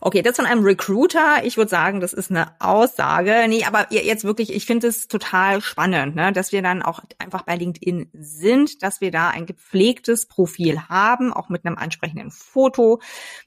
Okay, 0.00 0.22
das 0.22 0.36
von 0.36 0.44
einem 0.44 0.64
Recruiter. 0.64 1.44
Ich 1.44 1.56
würde 1.56 1.70
sagen, 1.70 2.00
das 2.00 2.12
ist 2.12 2.30
eine 2.30 2.48
Aus 2.60 2.83
Aussage. 2.84 3.46
Nee, 3.48 3.64
aber 3.64 3.86
jetzt 3.90 4.24
wirklich, 4.24 4.52
ich 4.52 4.66
finde 4.66 4.88
es 4.88 5.08
total 5.08 5.60
spannend, 5.60 6.16
ne, 6.16 6.32
dass 6.32 6.52
wir 6.52 6.62
dann 6.62 6.82
auch 6.82 7.00
einfach 7.18 7.42
bei 7.42 7.56
LinkedIn 7.56 8.10
sind, 8.12 8.82
dass 8.82 9.00
wir 9.00 9.10
da 9.10 9.30
ein 9.30 9.46
gepflegtes 9.46 10.26
Profil 10.26 10.80
haben, 10.88 11.32
auch 11.32 11.48
mit 11.48 11.64
einem 11.64 11.78
ansprechenden 11.78 12.30
Foto, 12.30 13.00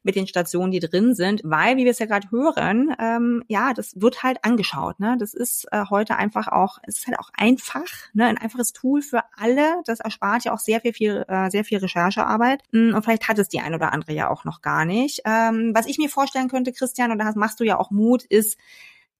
mit 0.03 0.15
den 0.15 0.27
Stationen, 0.27 0.71
die 0.71 0.79
drin 0.79 1.13
sind, 1.13 1.41
weil, 1.43 1.77
wie 1.77 1.83
wir 1.85 1.91
es 1.91 1.99
ja 1.99 2.07
gerade 2.07 2.31
hören, 2.31 2.95
ähm, 2.99 3.43
ja, 3.47 3.73
das 3.73 4.01
wird 4.01 4.23
halt 4.23 4.43
angeschaut. 4.43 4.99
Ne? 4.99 5.17
Das 5.19 5.33
ist 5.33 5.67
äh, 5.71 5.85
heute 5.89 6.15
einfach 6.15 6.47
auch, 6.47 6.79
es 6.83 6.99
ist 6.99 7.07
halt 7.07 7.19
auch 7.19 7.29
einfach, 7.37 7.85
ne, 8.13 8.25
ein 8.25 8.37
einfaches 8.37 8.73
Tool 8.73 9.01
für 9.01 9.21
alle. 9.35 9.81
Das 9.85 9.99
erspart 9.99 10.45
ja 10.45 10.53
auch 10.53 10.59
sehr 10.59 10.81
viel, 10.81 10.93
viel 10.93 11.25
äh, 11.27 11.49
sehr 11.49 11.63
viel 11.63 11.77
Recherchearbeit. 11.77 12.63
Hm, 12.71 12.95
und 12.95 13.03
vielleicht 13.03 13.27
hat 13.27 13.37
es 13.37 13.49
die 13.49 13.59
ein 13.59 13.75
oder 13.75 13.93
andere 13.93 14.13
ja 14.13 14.29
auch 14.29 14.45
noch 14.45 14.61
gar 14.61 14.85
nicht. 14.85 15.21
Ähm, 15.25 15.71
was 15.75 15.85
ich 15.85 15.97
mir 15.97 16.09
vorstellen 16.09 16.49
könnte, 16.49 16.73
Christian, 16.73 17.11
und 17.11 17.19
da 17.19 17.31
machst 17.35 17.59
du 17.59 17.63
ja 17.63 17.77
auch 17.77 17.91
Mut, 17.91 18.23
ist, 18.23 18.57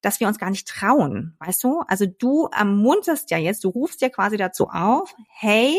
dass 0.01 0.19
wir 0.19 0.27
uns 0.27 0.39
gar 0.39 0.49
nicht 0.49 0.67
trauen, 0.67 1.36
weißt 1.39 1.63
du? 1.63 1.81
Also 1.88 2.05
du 2.05 2.47
ermunterst 2.47 3.31
ja 3.31 3.38
jetzt, 3.38 3.63
du 3.63 3.69
rufst 3.69 4.01
ja 4.01 4.10
quasi 4.10 4.38
dazu 4.38 4.67
auf, 4.69 5.15
hey, 5.27 5.75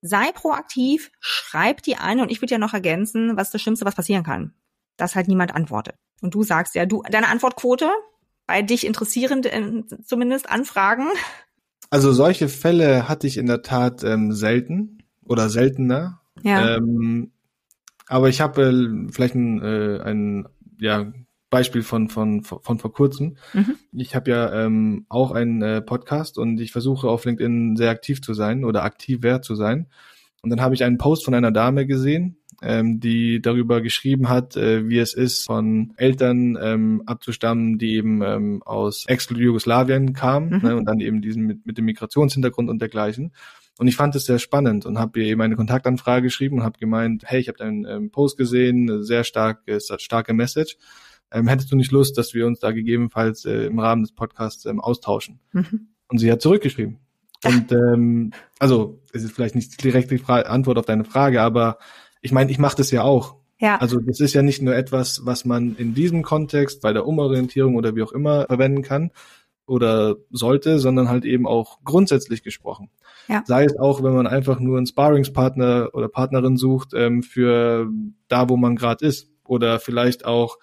sei 0.00 0.32
proaktiv, 0.32 1.10
schreib 1.20 1.82
die 1.82 1.96
eine 1.96 2.22
und 2.22 2.30
ich 2.30 2.42
würde 2.42 2.52
ja 2.52 2.58
noch 2.58 2.74
ergänzen, 2.74 3.36
was 3.36 3.50
das 3.50 3.62
Schlimmste, 3.62 3.84
was 3.84 3.94
passieren 3.94 4.24
kann, 4.24 4.52
dass 4.96 5.14
halt 5.14 5.28
niemand 5.28 5.54
antwortet. 5.54 5.94
Und 6.20 6.34
du 6.34 6.42
sagst 6.42 6.74
ja, 6.74 6.86
du, 6.86 7.02
deine 7.10 7.28
Antwortquote 7.28 7.88
bei 8.46 8.62
dich 8.62 8.86
interessierend 8.86 9.46
äh, 9.46 9.84
zumindest 10.04 10.50
Anfragen? 10.50 11.06
Also 11.90 12.12
solche 12.12 12.48
Fälle 12.48 13.08
hatte 13.08 13.26
ich 13.26 13.36
in 13.36 13.46
der 13.46 13.62
Tat 13.62 14.02
ähm, 14.02 14.32
selten 14.32 15.02
oder 15.24 15.48
seltener. 15.48 16.20
Ja. 16.42 16.76
Ähm, 16.76 17.32
aber 18.08 18.28
ich 18.28 18.40
habe 18.40 18.62
äh, 18.62 19.12
vielleicht 19.12 19.34
ein, 19.34 19.62
äh, 19.62 20.00
ein 20.02 20.48
ja, 20.78 21.12
Beispiel 21.52 21.82
von, 21.82 22.08
von, 22.08 22.42
von 22.42 22.78
vor 22.78 22.92
kurzem. 22.92 23.36
Mhm. 23.52 23.76
Ich 23.92 24.16
habe 24.16 24.30
ja 24.30 24.64
ähm, 24.64 25.04
auch 25.10 25.32
einen 25.32 25.60
äh, 25.60 25.82
Podcast 25.82 26.38
und 26.38 26.58
ich 26.58 26.72
versuche 26.72 27.08
auf 27.08 27.26
LinkedIn 27.26 27.76
sehr 27.76 27.90
aktiv 27.90 28.22
zu 28.22 28.32
sein 28.32 28.64
oder 28.64 28.84
aktiver 28.84 29.42
zu 29.42 29.54
sein. 29.54 29.86
Und 30.40 30.48
dann 30.48 30.62
habe 30.62 30.74
ich 30.74 30.82
einen 30.82 30.96
Post 30.96 31.26
von 31.26 31.34
einer 31.34 31.52
Dame 31.52 31.86
gesehen, 31.86 32.38
ähm, 32.62 33.00
die 33.00 33.42
darüber 33.42 33.82
geschrieben 33.82 34.30
hat, 34.30 34.56
äh, 34.56 34.88
wie 34.88 34.98
es 34.98 35.12
ist, 35.12 35.44
von 35.44 35.92
Eltern 35.98 36.58
ähm, 36.58 37.02
abzustammen, 37.04 37.76
die 37.76 37.96
eben 37.96 38.22
ähm, 38.22 38.62
aus 38.62 39.04
Ex-Jugoslawien 39.06 40.14
kamen 40.14 40.54
mhm. 40.54 40.62
ne, 40.62 40.76
und 40.76 40.86
dann 40.86 41.00
eben 41.00 41.20
diesen 41.20 41.44
mit, 41.44 41.66
mit 41.66 41.76
dem 41.76 41.84
Migrationshintergrund 41.84 42.70
und 42.70 42.80
dergleichen. 42.80 43.34
Und 43.78 43.88
ich 43.88 43.96
fand 43.96 44.16
es 44.16 44.24
sehr 44.24 44.38
spannend 44.38 44.86
und 44.86 44.98
habe 44.98 45.20
ihr 45.20 45.26
eben 45.26 45.42
eine 45.42 45.56
Kontaktanfrage 45.56 46.22
geschrieben 46.22 46.60
und 46.60 46.64
habe 46.64 46.78
gemeint, 46.78 47.24
hey, 47.26 47.40
ich 47.40 47.48
habe 47.48 47.58
deinen 47.58 47.84
ähm, 47.84 48.10
Post 48.10 48.38
gesehen, 48.38 49.02
sehr 49.02 49.24
stark, 49.24 49.60
starke 49.98 50.32
Message 50.32 50.78
ähm, 51.32 51.48
hättest 51.48 51.72
du 51.72 51.76
nicht 51.76 51.92
Lust, 51.92 52.18
dass 52.18 52.34
wir 52.34 52.46
uns 52.46 52.60
da 52.60 52.72
gegebenenfalls 52.72 53.44
äh, 53.44 53.66
im 53.66 53.78
Rahmen 53.78 54.02
des 54.02 54.12
Podcasts 54.12 54.66
ähm, 54.66 54.80
austauschen? 54.80 55.40
Mhm. 55.52 55.88
Und 56.08 56.18
sie 56.18 56.30
hat 56.30 56.42
zurückgeschrieben. 56.42 56.98
Und 57.44 57.72
ähm, 57.72 58.32
also 58.58 59.00
es 59.12 59.24
ist 59.24 59.32
vielleicht 59.32 59.54
nicht 59.54 59.82
direkt 59.82 60.10
die 60.10 60.18
Fra 60.18 60.40
Antwort 60.42 60.78
auf 60.78 60.86
deine 60.86 61.04
Frage, 61.04 61.42
aber 61.42 61.78
ich 62.20 62.32
meine, 62.32 62.50
ich 62.50 62.58
mache 62.58 62.76
das 62.76 62.90
ja 62.90 63.02
auch. 63.02 63.36
Ja. 63.58 63.76
Also 63.76 64.00
das 64.00 64.20
ist 64.20 64.34
ja 64.34 64.42
nicht 64.42 64.62
nur 64.62 64.74
etwas, 64.74 65.24
was 65.24 65.44
man 65.44 65.76
in 65.76 65.94
diesem 65.94 66.22
Kontext 66.22 66.82
bei 66.82 66.92
der 66.92 67.06
Umorientierung 67.06 67.76
oder 67.76 67.94
wie 67.94 68.02
auch 68.02 68.12
immer 68.12 68.46
verwenden 68.46 68.82
kann 68.82 69.10
oder 69.66 70.16
sollte, 70.30 70.78
sondern 70.78 71.08
halt 71.08 71.24
eben 71.24 71.46
auch 71.46 71.78
grundsätzlich 71.84 72.42
gesprochen. 72.42 72.90
Ja. 73.28 73.42
Sei 73.46 73.64
es 73.64 73.76
auch, 73.76 74.02
wenn 74.02 74.14
man 74.14 74.26
einfach 74.26 74.58
nur 74.58 74.76
einen 74.76 74.86
Sparringspartner 74.86 75.90
oder 75.92 76.08
Partnerin 76.08 76.56
sucht 76.56 76.92
ähm, 76.94 77.22
für 77.22 77.88
da, 78.28 78.48
wo 78.48 78.56
man 78.56 78.76
gerade 78.76 79.06
ist. 79.06 79.30
Oder 79.44 79.78
vielleicht 79.78 80.24
auch, 80.24 80.58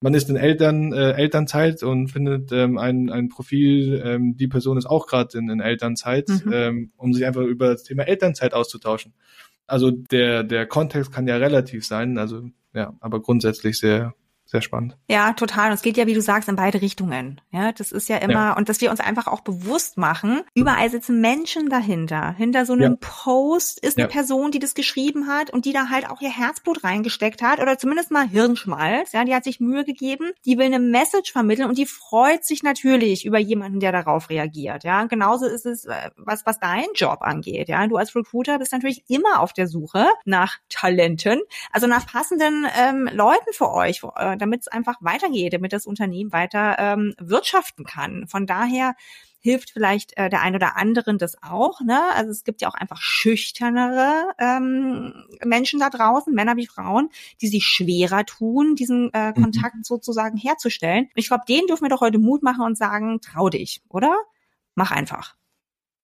man 0.00 0.14
ist 0.14 0.28
in 0.28 0.36
Eltern, 0.36 0.92
äh, 0.92 1.12
Elternzeit 1.12 1.82
und 1.82 2.08
findet 2.08 2.52
ähm, 2.52 2.78
ein, 2.78 3.10
ein 3.10 3.28
Profil, 3.28 4.02
ähm, 4.04 4.36
die 4.36 4.48
Person 4.48 4.76
ist 4.76 4.86
auch 4.86 5.06
gerade 5.06 5.38
in, 5.38 5.48
in 5.48 5.60
Elternzeit, 5.60 6.28
mhm. 6.28 6.52
ähm, 6.52 6.92
um 6.96 7.12
sich 7.12 7.24
einfach 7.24 7.42
über 7.42 7.72
das 7.72 7.84
Thema 7.84 8.04
Elternzeit 8.04 8.54
auszutauschen. 8.54 9.14
Also 9.66 9.90
der, 9.90 10.44
der 10.44 10.66
Kontext 10.66 11.10
kann 11.10 11.26
ja 11.26 11.36
relativ 11.36 11.86
sein, 11.86 12.18
also 12.18 12.42
ja, 12.74 12.94
aber 13.00 13.22
grundsätzlich 13.22 13.78
sehr, 13.78 14.14
sehr 14.46 14.62
spannend. 14.62 14.96
Ja, 15.08 15.32
total. 15.32 15.68
Und 15.68 15.74
es 15.74 15.82
geht 15.82 15.96
ja, 15.96 16.06
wie 16.06 16.14
du 16.14 16.20
sagst, 16.20 16.48
in 16.48 16.56
beide 16.56 16.82
Richtungen. 16.82 17.40
Ja, 17.50 17.72
das 17.72 17.92
ist 17.92 18.08
ja 18.08 18.18
immer, 18.18 18.32
ja. 18.32 18.56
und 18.56 18.68
dass 18.68 18.80
wir 18.80 18.90
uns 18.90 19.00
einfach 19.00 19.26
auch 19.26 19.40
bewusst 19.40 19.96
machen, 19.96 20.42
überall 20.54 20.90
sitzen 20.90 21.20
Menschen 21.20 21.70
dahinter. 21.70 22.32
Hinter 22.32 22.66
so 22.66 22.74
einem 22.74 22.92
ja. 22.92 22.98
Post 23.00 23.80
ist 23.80 23.96
eine 23.96 24.06
ja. 24.06 24.12
Person, 24.12 24.50
die 24.50 24.58
das 24.58 24.74
geschrieben 24.74 25.28
hat 25.28 25.50
und 25.50 25.64
die 25.64 25.72
da 25.72 25.88
halt 25.88 26.10
auch 26.10 26.20
ihr 26.20 26.30
Herzblut 26.30 26.84
reingesteckt 26.84 27.42
hat 27.42 27.58
oder 27.58 27.78
zumindest 27.78 28.10
mal 28.10 28.28
Hirnschmalz. 28.28 29.12
Ja, 29.12 29.24
die 29.24 29.34
hat 29.34 29.44
sich 29.44 29.60
Mühe 29.60 29.84
gegeben, 29.84 30.32
die 30.44 30.58
will 30.58 30.66
eine 30.66 30.78
Message 30.78 31.32
vermitteln 31.32 31.68
und 31.68 31.78
die 31.78 31.86
freut 31.86 32.44
sich 32.44 32.62
natürlich 32.62 33.24
über 33.24 33.38
jemanden, 33.38 33.80
der 33.80 33.92
darauf 33.92 34.28
reagiert. 34.28 34.84
Ja, 34.84 35.00
und 35.00 35.08
genauso 35.08 35.46
ist 35.46 35.64
es, 35.64 35.86
äh, 35.86 36.10
was, 36.16 36.44
was 36.44 36.60
deinen 36.60 36.92
Job 36.94 37.22
angeht. 37.22 37.68
Ja, 37.68 37.86
du 37.86 37.96
als 37.96 38.14
Recruiter 38.14 38.58
bist 38.58 38.72
natürlich 38.72 39.04
immer 39.08 39.40
auf 39.40 39.52
der 39.54 39.66
Suche 39.66 40.06
nach 40.26 40.58
Talenten, 40.68 41.40
also 41.72 41.86
nach 41.86 42.06
passenden 42.06 42.66
ähm, 42.78 43.08
Leuten 43.12 43.52
für 43.52 43.70
euch, 43.70 44.02
äh, 44.34 44.38
damit 44.38 44.62
es 44.62 44.68
einfach 44.68 44.96
weitergeht, 45.00 45.52
damit 45.52 45.72
das 45.72 45.86
Unternehmen 45.86 46.32
weiter 46.32 46.76
ähm, 46.78 47.14
wirtschaften 47.18 47.84
kann. 47.84 48.26
Von 48.26 48.46
daher 48.46 48.94
hilft 49.44 49.70
vielleicht 49.70 50.16
äh, 50.16 50.30
der 50.30 50.40
ein 50.40 50.54
oder 50.54 50.76
anderen 50.76 51.18
das 51.18 51.36
auch. 51.42 51.82
Ne? 51.82 52.00
Also 52.14 52.30
es 52.30 52.44
gibt 52.44 52.62
ja 52.62 52.68
auch 52.68 52.74
einfach 52.74 53.02
schüchternere 53.02 54.32
ähm, 54.38 55.12
Menschen 55.44 55.80
da 55.80 55.90
draußen, 55.90 56.34
Männer 56.34 56.56
wie 56.56 56.66
Frauen, 56.66 57.10
die 57.42 57.48
sich 57.48 57.66
schwerer 57.66 58.24
tun, 58.24 58.74
diesen 58.74 59.12
äh, 59.12 59.30
mhm. 59.30 59.42
Kontakt 59.42 59.84
sozusagen 59.84 60.38
herzustellen. 60.38 61.10
Ich 61.14 61.28
glaube, 61.28 61.44
denen 61.46 61.66
dürfen 61.66 61.84
wir 61.84 61.90
doch 61.90 62.00
heute 62.00 62.18
Mut 62.18 62.42
machen 62.42 62.64
und 62.64 62.78
sagen, 62.78 63.20
trau 63.20 63.50
dich, 63.50 63.82
oder? 63.90 64.16
Mach 64.74 64.90
einfach. 64.90 65.36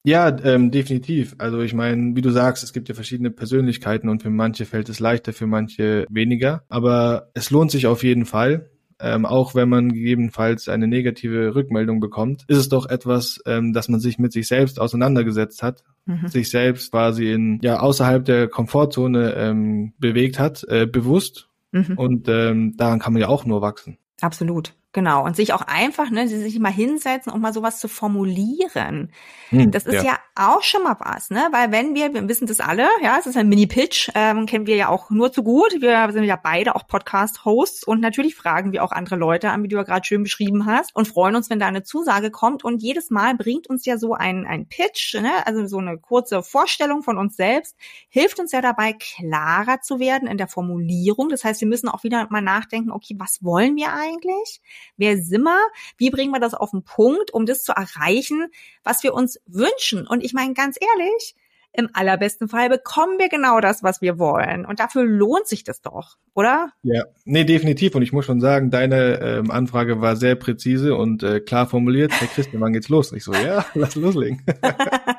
Ja, 0.03 0.35
ähm, 0.45 0.71
definitiv. 0.71 1.35
Also 1.39 1.61
ich 1.61 1.75
meine, 1.75 2.17
wie 2.17 2.23
du 2.23 2.31
sagst, 2.31 2.65
es 2.65 2.73
gibt 2.73 2.89
ja 2.89 2.95
verschiedene 2.95 3.31
Persönlichkeiten 3.31 4.09
und 4.09 4.23
für 4.23 4.31
manche 4.31 4.65
fällt 4.65 4.89
es 4.89 4.99
leichter, 4.99 5.33
für 5.33 5.47
manche 5.47 6.07
weniger. 6.09 6.65
Aber 6.69 7.31
es 7.35 7.51
lohnt 7.51 7.71
sich 7.71 7.87
auf 7.87 8.03
jeden 8.03 8.25
Fall. 8.25 8.71
Ähm, 9.03 9.25
auch 9.25 9.55
wenn 9.55 9.69
man 9.69 9.93
gegebenenfalls 9.93 10.69
eine 10.69 10.87
negative 10.87 11.55
Rückmeldung 11.55 12.01
bekommt, 12.01 12.45
ist 12.49 12.59
es 12.59 12.69
doch 12.69 12.87
etwas, 12.87 13.41
ähm, 13.47 13.73
dass 13.73 13.89
man 13.89 13.99
sich 13.99 14.19
mit 14.19 14.33
sich 14.33 14.47
selbst 14.47 14.79
auseinandergesetzt 14.79 15.63
hat, 15.63 15.85
mhm. 16.05 16.29
sich 16.29 16.51
selbst 16.51 16.91
quasi 16.91 17.33
in 17.33 17.61
ja 17.63 17.81
außerhalb 17.81 18.25
der 18.27 18.49
Komfortzone 18.49 19.35
ähm, 19.37 19.95
bewegt 19.99 20.39
hat, 20.39 20.65
äh, 20.69 20.87
bewusst. 20.87 21.49
Mhm. 21.73 21.95
Und 21.97 22.29
ähm, 22.29 22.75
daran 22.77 22.99
kann 22.99 23.15
man 23.15 23.23
ja 23.23 23.29
auch 23.29 23.47
nur 23.47 23.63
wachsen. 23.63 23.97
Absolut. 24.21 24.75
Genau, 24.93 25.25
und 25.25 25.37
sich 25.37 25.53
auch 25.53 25.63
einfach, 25.63 26.11
ne, 26.11 26.27
sich 26.27 26.59
mal 26.59 26.73
hinsetzen 26.73 27.33
und 27.33 27.41
mal 27.41 27.53
sowas 27.53 27.79
zu 27.79 27.87
formulieren. 27.87 29.13
Hm, 29.51 29.71
das 29.71 29.87
ist 29.87 30.03
ja. 30.03 30.03
ja. 30.03 30.19
auch 30.35 30.65
schon 30.65 30.83
mal 30.83 30.97
was, 30.99 31.31
ne? 31.31 31.47
Weil 31.53 31.71
wenn 31.71 31.95
wir, 31.95 32.13
wir 32.13 32.29
wissen 32.29 32.49
das 32.49 32.59
alle, 32.59 32.89
ja, 33.01 33.17
es 33.17 33.27
ist 33.27 33.37
ein 33.37 33.49
Mini-Pitch, 33.49 34.11
ähm, 34.17 34.47
kennen 34.47 34.67
wir 34.67 34.75
ja 34.75 34.89
auch 34.89 35.09
nur 35.11 35.31
zu 35.31 35.45
gut. 35.45 35.81
Wir 35.81 36.11
sind 36.11 36.25
ja 36.25 36.35
beide 36.35 36.75
auch 36.75 36.89
Podcast-Hosts 36.89 37.85
und 37.85 38.01
natürlich 38.01 38.35
fragen 38.35 38.73
wir 38.73 38.83
auch 38.83 38.91
andere 38.91 39.15
Leute 39.15 39.51
an, 39.51 39.63
wie 39.63 39.69
du 39.69 39.77
ja 39.77 39.85
gerade 39.85 40.05
schön 40.05 40.25
beschrieben 40.25 40.67
hast, 40.67 40.93
und 40.97 41.07
freuen 41.07 41.37
uns, 41.37 41.51
wenn 41.51 41.61
da 41.61 41.67
eine 41.67 41.85
Zusage 41.85 42.33
kommt. 42.33 42.65
Und 42.65 42.83
jedes 42.83 43.11
Mal 43.11 43.37
bringt 43.37 43.69
uns 43.69 43.87
ja 43.87 43.97
so 43.97 44.15
ein, 44.15 44.45
ein 44.45 44.67
Pitch, 44.67 45.15
ne? 45.15 45.47
also 45.47 45.67
so 45.67 45.79
eine 45.79 45.99
kurze 45.99 46.43
Vorstellung 46.43 47.05
von 47.05 47.17
uns 47.17 47.37
selbst, 47.37 47.77
hilft 48.09 48.41
uns 48.41 48.51
ja 48.51 48.61
dabei, 48.61 48.95
klarer 48.95 49.83
zu 49.83 50.01
werden 50.01 50.27
in 50.27 50.37
der 50.37 50.49
Formulierung. 50.49 51.29
Das 51.29 51.45
heißt, 51.45 51.61
wir 51.61 51.69
müssen 51.69 51.89
auch 51.89 52.03
wieder 52.03 52.27
mal 52.31 52.43
nachdenken, 52.43 52.91
okay, 52.91 53.15
was 53.19 53.39
wollen 53.45 53.77
wir 53.77 53.93
eigentlich? 53.93 54.61
Wer 54.97 55.19
sind 55.19 55.43
wir? 55.43 55.61
Wie 55.97 56.11
bringen 56.11 56.33
wir 56.33 56.41
das 56.41 56.55
auf 56.55 56.71
den 56.71 56.83
Punkt, 56.83 57.33
um 57.33 57.47
das 57.47 57.63
zu 57.63 57.73
erreichen, 57.73 58.49
was 58.83 59.03
wir 59.03 59.15
uns 59.15 59.41
wünschen? 59.47 60.07
Und 60.07 60.25
ich 60.25 60.33
meine, 60.33 60.55
ganz 60.55 60.77
ehrlich, 60.81 61.35
im 61.73 61.89
allerbesten 61.93 62.49
Fall 62.49 62.69
bekommen 62.69 63.19
wir 63.19 63.29
genau 63.29 63.61
das, 63.61 63.83
was 63.83 64.01
wir 64.01 64.19
wollen. 64.19 64.67
Und 64.67 64.81
dafür 64.81 65.05
lohnt 65.05 65.47
sich 65.47 65.63
das 65.63 65.81
doch, 65.81 66.17
oder? 66.35 66.71
Ja, 66.83 67.05
nee, 67.25 67.45
definitiv. 67.45 67.95
Und 67.95 68.03
ich 68.03 68.13
muss 68.13 68.25
schon 68.25 68.41
sagen, 68.41 68.71
deine 68.71 69.21
ähm, 69.21 69.51
Anfrage 69.51 70.01
war 70.01 70.17
sehr 70.17 70.35
präzise 70.35 70.97
und 70.97 71.23
äh, 71.23 71.41
klar 71.41 71.67
formuliert. 71.67 72.13
Herr 72.13 72.27
Christian, 72.29 72.61
wann 72.61 72.73
geht's 72.73 72.89
los? 72.89 73.13
Ich 73.13 73.23
so, 73.23 73.33
ja, 73.33 73.65
lass 73.75 73.95
loslegen. 73.95 74.45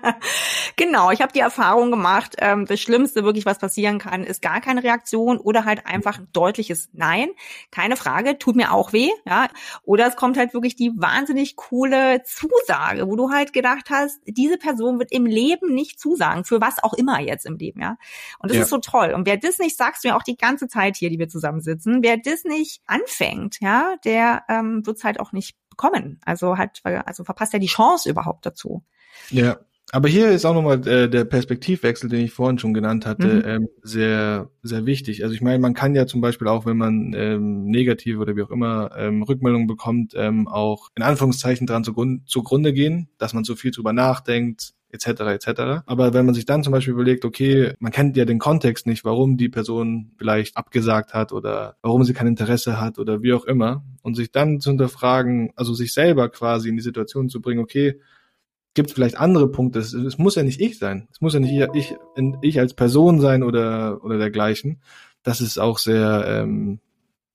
genau, 0.75 1.11
ich 1.11 1.21
habe 1.21 1.31
die 1.31 1.39
Erfahrung 1.39 1.89
gemacht, 1.89 2.35
ähm, 2.39 2.65
das 2.65 2.81
Schlimmste 2.81 3.23
wirklich, 3.23 3.45
was 3.45 3.59
passieren 3.59 3.97
kann, 3.97 4.25
ist 4.25 4.41
gar 4.41 4.59
keine 4.59 4.83
Reaktion 4.83 5.37
oder 5.37 5.63
halt 5.63 5.85
einfach 5.85 6.19
ein 6.19 6.27
deutliches 6.33 6.89
Nein. 6.91 7.29
Keine 7.71 7.95
Frage, 7.95 8.37
tut 8.37 8.57
mir 8.57 8.73
auch 8.73 8.91
weh, 8.91 9.09
ja. 9.25 9.47
Oder 9.83 10.07
es 10.07 10.17
kommt 10.17 10.37
halt 10.37 10.53
wirklich 10.53 10.75
die 10.75 10.91
wahnsinnig 10.95 11.55
coole 11.55 12.23
Zusage, 12.23 13.07
wo 13.07 13.15
du 13.15 13.29
halt 13.31 13.53
gedacht 13.53 13.89
hast, 13.89 14.19
diese 14.25 14.57
Person 14.57 14.99
wird 14.99 15.13
im 15.13 15.25
Leben 15.25 15.73
nicht 15.73 15.97
zusagen 15.97 16.40
sagen, 16.41 16.45
für 16.45 16.61
was 16.61 16.83
auch 16.83 16.93
immer 16.93 17.19
jetzt 17.19 17.45
im 17.45 17.57
Leben, 17.57 17.81
ja. 17.81 17.97
Und 18.39 18.49
das 18.49 18.57
ja. 18.57 18.63
ist 18.63 18.69
so 18.69 18.77
toll. 18.77 19.13
Und 19.13 19.25
wer 19.25 19.37
das 19.37 19.59
nicht, 19.59 19.77
sagst 19.77 20.03
du 20.03 20.09
ja 20.09 20.17
auch 20.17 20.23
die 20.23 20.37
ganze 20.37 20.67
Zeit 20.67 20.97
hier, 20.97 21.09
die 21.09 21.19
wir 21.19 21.27
zusammensitzen, 21.27 21.99
wer 22.01 22.17
das 22.17 22.43
nicht 22.43 22.81
anfängt, 22.85 23.57
ja, 23.61 23.95
der 24.05 24.43
ähm, 24.49 24.85
wird 24.85 24.97
es 24.97 25.03
halt 25.03 25.19
auch 25.19 25.31
nicht 25.31 25.55
bekommen. 25.69 26.19
Also 26.25 26.57
halt, 26.57 26.81
also 26.83 27.23
verpasst 27.23 27.53
ja 27.53 27.59
die 27.59 27.67
Chance 27.67 28.09
überhaupt 28.09 28.45
dazu. 28.45 28.83
Ja, 29.29 29.57
aber 29.93 30.07
hier 30.07 30.29
ist 30.29 30.45
auch 30.45 30.53
nochmal 30.53 30.87
äh, 30.87 31.09
der 31.09 31.25
Perspektivwechsel, 31.25 32.09
den 32.09 32.21
ich 32.21 32.31
vorhin 32.31 32.57
schon 32.57 32.73
genannt 32.73 33.05
hatte, 33.05 33.27
mhm. 33.27 33.43
ähm, 33.45 33.67
sehr, 33.81 34.49
sehr 34.63 34.85
wichtig. 34.85 35.23
Also 35.23 35.35
ich 35.35 35.41
meine, 35.41 35.59
man 35.59 35.73
kann 35.73 35.95
ja 35.95 36.07
zum 36.07 36.21
Beispiel 36.21 36.47
auch, 36.47 36.65
wenn 36.65 36.77
man 36.77 37.13
ähm, 37.13 37.65
negative 37.65 38.19
oder 38.19 38.37
wie 38.37 38.43
auch 38.43 38.51
immer 38.51 38.91
ähm, 38.97 39.21
Rückmeldungen 39.23 39.67
bekommt, 39.67 40.13
ähm, 40.15 40.47
auch 40.47 40.89
in 40.95 41.03
Anführungszeichen 41.03 41.67
dran 41.67 41.83
zugrunde, 41.83 42.23
zugrunde 42.25 42.71
gehen, 42.71 43.09
dass 43.17 43.33
man 43.33 43.43
so 43.43 43.55
viel 43.55 43.71
drüber 43.71 43.91
nachdenkt, 43.91 44.73
etc. 44.93 45.21
etc. 45.21 45.83
Aber 45.85 46.13
wenn 46.13 46.25
man 46.25 46.35
sich 46.35 46.45
dann 46.45 46.63
zum 46.63 46.73
Beispiel 46.73 46.93
überlegt, 46.93 47.25
okay, 47.25 47.73
man 47.79 47.91
kennt 47.91 48.17
ja 48.17 48.25
den 48.25 48.39
Kontext 48.39 48.87
nicht, 48.87 49.05
warum 49.05 49.37
die 49.37 49.49
Person 49.49 50.11
vielleicht 50.17 50.57
abgesagt 50.57 51.13
hat 51.13 51.31
oder 51.31 51.77
warum 51.81 52.03
sie 52.03 52.13
kein 52.13 52.27
Interesse 52.27 52.79
hat 52.79 52.99
oder 52.99 53.21
wie 53.21 53.33
auch 53.33 53.45
immer, 53.45 53.83
und 54.01 54.15
sich 54.15 54.31
dann 54.31 54.59
zu 54.59 54.71
hinterfragen, 54.71 55.51
also 55.55 55.73
sich 55.73 55.93
selber 55.93 56.29
quasi 56.29 56.69
in 56.69 56.75
die 56.75 56.81
Situation 56.81 57.29
zu 57.29 57.41
bringen, 57.41 57.59
okay, 57.59 57.99
gibt 58.73 58.89
es 58.89 58.95
vielleicht 58.95 59.17
andere 59.17 59.49
Punkte. 59.49 59.79
Es, 59.79 59.93
es, 59.93 60.17
muss 60.17 60.35
ja 60.35 60.43
nicht 60.43 60.61
ich 60.61 60.79
sein. 60.79 61.07
Es 61.11 61.21
muss 61.21 61.33
ja 61.33 61.39
nicht 61.39 61.51
ich, 61.51 61.95
ich, 62.15 62.33
ich 62.41 62.59
als 62.59 62.73
Person 62.73 63.19
sein 63.19 63.43
oder, 63.43 64.03
oder 64.03 64.17
dergleichen. 64.17 64.81
Das 65.23 65.41
ist 65.41 65.59
auch 65.59 65.77
sehr, 65.77 66.23
ähm, 66.27 66.79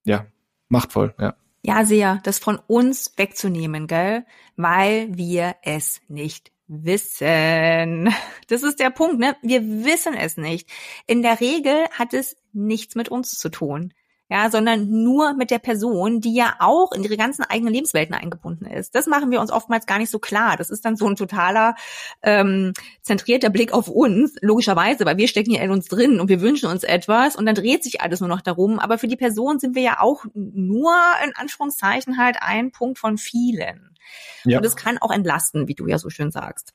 ja, 0.05 0.27
machtvoll, 0.69 1.15
ja. 1.19 1.37
Ja, 1.63 1.85
sehr, 1.85 2.21
das 2.23 2.39
von 2.39 2.61
uns 2.69 3.13
wegzunehmen, 3.17 3.89
gell? 3.89 4.25
Weil 4.57 5.09
wir 5.17 5.57
es 5.63 6.01
nicht 6.07 6.53
wissen. 6.69 8.13
Das 8.49 8.63
ist 8.63 8.79
der 8.79 8.91
Punkt, 8.91 9.19
ne? 9.19 9.35
Wir 9.43 9.61
wissen 9.85 10.15
es 10.15 10.37
nicht. 10.37 10.69
In 11.09 11.21
der 11.23 11.41
Regel 11.41 11.87
hat 11.91 12.15
es 12.15 12.37
nichts 12.53 12.95
mit 12.95 13.09
uns 13.09 13.37
zu 13.41 13.49
tun. 13.49 13.93
Ja, 14.29 14.51
sondern 14.51 15.05
nur 15.05 15.35
mit 15.35 15.53
der 15.53 15.61
Person, 15.61 16.21
die 16.21 16.35
ja 16.35 16.57
auch 16.59 16.91
in 16.91 17.05
ihre 17.05 17.17
ganzen 17.17 17.45
eigenen 17.45 17.73
Lebenswelten 17.73 18.15
eingebunden 18.15 18.67
ist. 18.67 18.97
Das 18.97 19.07
machen 19.07 19.31
wir 19.31 19.41
uns 19.41 19.53
oftmals 19.53 19.87
gar 19.87 19.99
nicht 19.99 20.11
so 20.11 20.19
klar. 20.19 20.57
Das 20.57 20.71
ist 20.71 20.85
dann 20.85 20.97
so 20.97 21.07
ein 21.07 21.15
totaler 21.15 21.77
ähm, 22.23 22.73
zentrierter 23.03 23.51
Blick 23.51 23.73
auf 23.73 23.89
uns, 23.89 24.35
logischerweise, 24.41 25.07
weil 25.07 25.17
wir 25.17 25.29
stecken 25.29 25.53
ja 25.53 25.63
in 25.63 25.71
uns 25.71 25.87
drin 25.87 26.19
und 26.19 26.29
wir 26.29 26.41
wünschen 26.41 26.69
uns 26.69 26.83
etwas 26.83 27.37
und 27.37 27.47
dann 27.47 27.55
dreht 27.55 27.85
sich 27.85 28.01
alles 28.01 28.19
nur 28.19 28.29
noch 28.29 28.41
darum. 28.43 28.81
Aber 28.81 28.99
für 28.99 29.09
die 29.09 29.17
Person 29.17 29.61
sind 29.61 29.77
wir 29.77 29.83
ja 29.83 30.01
auch 30.01 30.25
nur 30.35 30.95
in 31.25 31.35
Anführungszeichen 31.37 32.19
halt 32.19 32.39
ein 32.41 32.73
Punkt 32.73 32.99
von 32.99 33.19
vielen. 33.19 33.96
Ja. 34.45 34.59
Und 34.59 34.67
es 34.67 34.77
kann 34.77 34.99
auch 34.99 35.11
entlasten, 35.11 35.69
wie 35.69 35.75
du 35.75 35.87
ja 35.87 35.99
so 35.99 36.11
schön 36.11 36.31
sagst. 36.31 36.75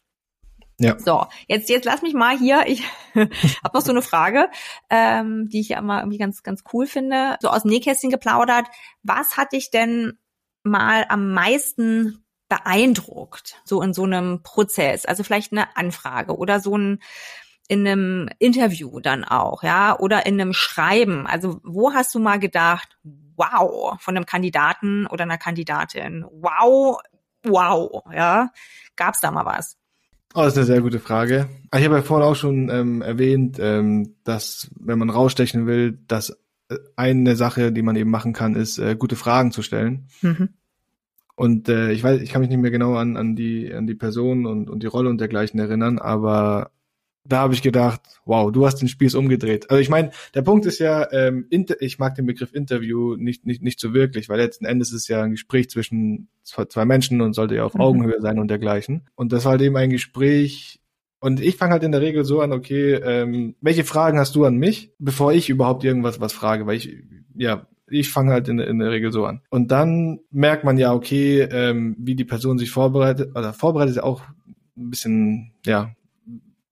Ja. 0.82 0.98
So, 0.98 1.28
jetzt, 1.48 1.70
jetzt 1.70 1.86
lass 1.86 2.02
mich 2.02 2.15
mal 2.15 2.38
hier, 2.38 2.63
ich 2.65 2.84
habe 3.15 3.78
noch 3.78 3.82
so 3.82 3.91
eine 3.91 4.02
Frage, 4.02 4.50
ähm, 4.89 5.48
die 5.48 5.60
ich 5.60 5.70
ja 5.70 5.80
immer 5.80 6.00
irgendwie 6.00 6.17
ganz, 6.17 6.41
ganz 6.41 6.63
cool 6.74 6.88
finde, 6.88 7.38
so 7.39 7.50
aus 7.50 7.62
dem 7.62 7.70
Nähkästchen 7.72 8.10
geplaudert. 8.10 8.65
Was 9.04 9.38
hat 9.38 9.54
dich 9.54 9.70
denn 9.70 10.17
mal 10.63 11.06
am 11.10 11.34
meisten 11.34 12.26
beeindruckt, 12.50 13.62
so 13.63 13.82
in 13.84 13.94
so 13.94 14.04
einem 14.04 14.41
Prozess? 14.41 15.06
Also 15.06 15.24
vielleicht 15.24 15.52
eine 15.52 15.76
Anfrage 15.78 16.36
oder 16.36 16.60
so 16.60 16.76
ein 16.76 17.00
in 17.67 17.88
einem 17.88 18.28
Interview 18.38 19.00
dann 19.00 19.24
auch, 19.24 19.63
ja, 19.63 19.98
oder 19.98 20.26
in 20.26 20.41
einem 20.41 20.52
Schreiben. 20.52 21.26
Also 21.26 21.62
wo 21.63 21.94
hast 21.94 22.13
du 22.13 22.20
mal 22.20 22.38
gedacht, 22.38 22.98
wow, 23.38 23.96
von 24.02 24.17
einem 24.17 24.26
Kandidaten 24.26 25.08
oder 25.08 25.24
einer 25.24 25.38
Kandidatin, 25.38 26.26
wow, 26.32 26.99
wow, 27.44 28.04
ja, 28.14 28.52
gab's 28.96 29.22
da 29.22 29.32
mal 29.32 29.46
was? 29.46 29.78
Oh, 30.34 30.42
das 30.42 30.54
ist 30.54 30.58
eine 30.58 30.66
sehr 30.66 30.82
gute 30.82 31.00
Frage. 31.00 31.50
Ah, 31.72 31.80
ich 31.80 31.86
habe 31.86 31.96
ja 31.96 32.02
vorhin 32.02 32.26
auch 32.26 32.36
schon 32.36 32.70
ähm, 32.70 33.02
erwähnt, 33.02 33.58
ähm, 33.60 34.16
dass 34.24 34.72
wenn 34.80 34.98
man 34.98 35.10
rausstechen 35.10 35.68
will, 35.68 36.00
dass 36.08 36.38
eine 36.96 37.36
Sache, 37.36 37.72
die 37.72 37.82
man 37.82 37.96
eben 37.96 38.10
machen 38.10 38.34
kann, 38.34 38.56
ist 38.56 38.78
äh, 38.78 38.96
gute 38.96 39.16
Fragen 39.16 39.52
zu 39.52 39.62
stellen. 39.62 40.08
Mhm. 40.22 40.50
Und 41.36 41.70
äh, 41.70 41.92
ich 41.92 42.04
weiß, 42.04 42.22
ich 42.22 42.32
kann 42.32 42.42
mich 42.42 42.50
nicht 42.50 42.62
mehr 42.62 42.72
genau 42.72 42.96
an, 42.96 43.18
an 43.18 43.36
die 43.36 43.74
an 43.74 43.88
die 43.88 43.96
Person 43.96 44.46
und, 44.46 44.70
und 44.70 44.84
die 44.84 44.88
Rolle 44.88 45.10
und 45.10 45.20
dergleichen 45.20 45.60
erinnern, 45.60 46.00
aber 46.00 46.72
da 47.24 47.39
habe 47.39 47.53
ich 47.53 47.61
gedacht, 47.61 48.01
wow, 48.26 48.51
du 48.51 48.65
hast 48.65 48.78
den 48.78 48.88
Spieß 48.88 49.15
umgedreht. 49.15 49.69
Also 49.69 49.82
ich 49.82 49.89
meine, 49.89 50.11
der 50.34 50.41
Punkt 50.41 50.65
ist 50.65 50.80
ja, 50.80 51.11
ähm, 51.11 51.45
inter, 51.49 51.82
ich 51.82 51.99
mag 51.99 52.15
den 52.15 52.26
Begriff 52.26 52.53
Interview 52.53 53.15
nicht, 53.15 53.45
nicht, 53.45 53.61
nicht 53.61 53.80
so 53.80 53.93
wirklich, 53.93 54.28
weil 54.30 54.39
letzten 54.39 54.65
Endes 54.65 54.89
ist 54.89 55.01
es 55.01 55.07
ja 55.07 55.22
ein 55.22 55.32
Gespräch 55.32 55.69
zwischen 55.69 56.30
zwei 56.43 56.86
Menschen 56.86 57.22
und 57.22 57.34
sollte 57.34 57.55
ja 57.55 57.63
auf 57.63 57.76
mhm. 57.76 57.82
Augenhöhe 57.82 58.22
sein 58.22 58.39
und 58.39 58.47
dergleichen. 58.49 59.07
Und 59.15 59.32
das 59.32 59.45
war 59.45 59.51
halt 59.51 59.61
eben 59.61 59.78
ein 59.78 59.91
Gespräch, 59.91 60.82
und 61.24 61.39
ich 61.39 61.55
fange 61.55 61.74
halt 61.74 61.84
in 61.84 61.91
der 61.91 62.01
Regel 62.01 62.26
so 62.26 62.41
an, 62.41 62.51
okay, 62.51 62.93
ähm, 62.95 63.55
welche 63.61 63.84
Fragen 63.84 64.17
hast 64.17 64.36
du 64.36 64.43
an 64.43 64.57
mich, 64.57 64.91
bevor 64.97 65.32
ich 65.32 65.49
überhaupt 65.49 65.84
irgendwas 65.84 66.19
was 66.19 66.34
frage, 66.34 66.65
weil 66.65 66.78
ich, 66.78 66.97
ja, 67.36 67.67
ich 67.88 68.09
fange 68.09 68.32
halt 68.32 68.47
in, 68.47 68.57
in 68.57 68.80
der 68.80 68.89
Regel 68.89 69.11
so 69.11 69.26
an. 69.26 69.41
Und 69.51 69.69
dann 69.69 70.22
merkt 70.32 70.63
man 70.63 70.80
ja, 70.80 70.93
okay, 70.93 71.41
ähm, 71.41 71.95
wie 71.99 72.15
die 72.15 72.26
Person 72.26 72.57
sich 72.57 72.72
vorbereitet, 72.72 73.36
oder 73.36 73.53
vorbereitet 73.53 73.97
ist 73.97 74.03
auch 74.03 74.24
ein 74.76 74.89
bisschen, 74.89 75.53
ja, 75.63 75.91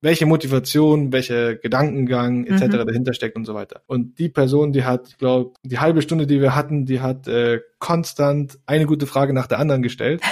welche 0.02 0.26
Motivation, 0.26 1.12
welcher 1.12 1.56
Gedankengang 1.56 2.46
etc. 2.46 2.68
Mhm. 2.68 2.88
dahinter 2.88 3.14
steckt 3.14 3.36
und 3.36 3.46
so 3.46 3.54
weiter. 3.54 3.82
Und 3.88 4.18
die 4.20 4.30
Person, 4.30 4.72
die 4.72 4.84
hat, 4.84 5.10
ich 5.10 5.18
glaube, 5.18 5.54
die 5.64 5.80
halbe 5.80 6.02
Stunde, 6.02 6.26
die 6.26 6.42
wir 6.42 6.56
hatten, 6.56 6.86
die 6.86 7.02
hat 7.02 7.28
äh, 7.28 7.60
konstant 7.80 8.60
eine 8.66 8.86
gute 8.86 9.08
Frage 9.08 9.34
nach 9.34 9.48
der 9.48 9.60
anderen 9.60 9.82
gestellt. 9.82 10.22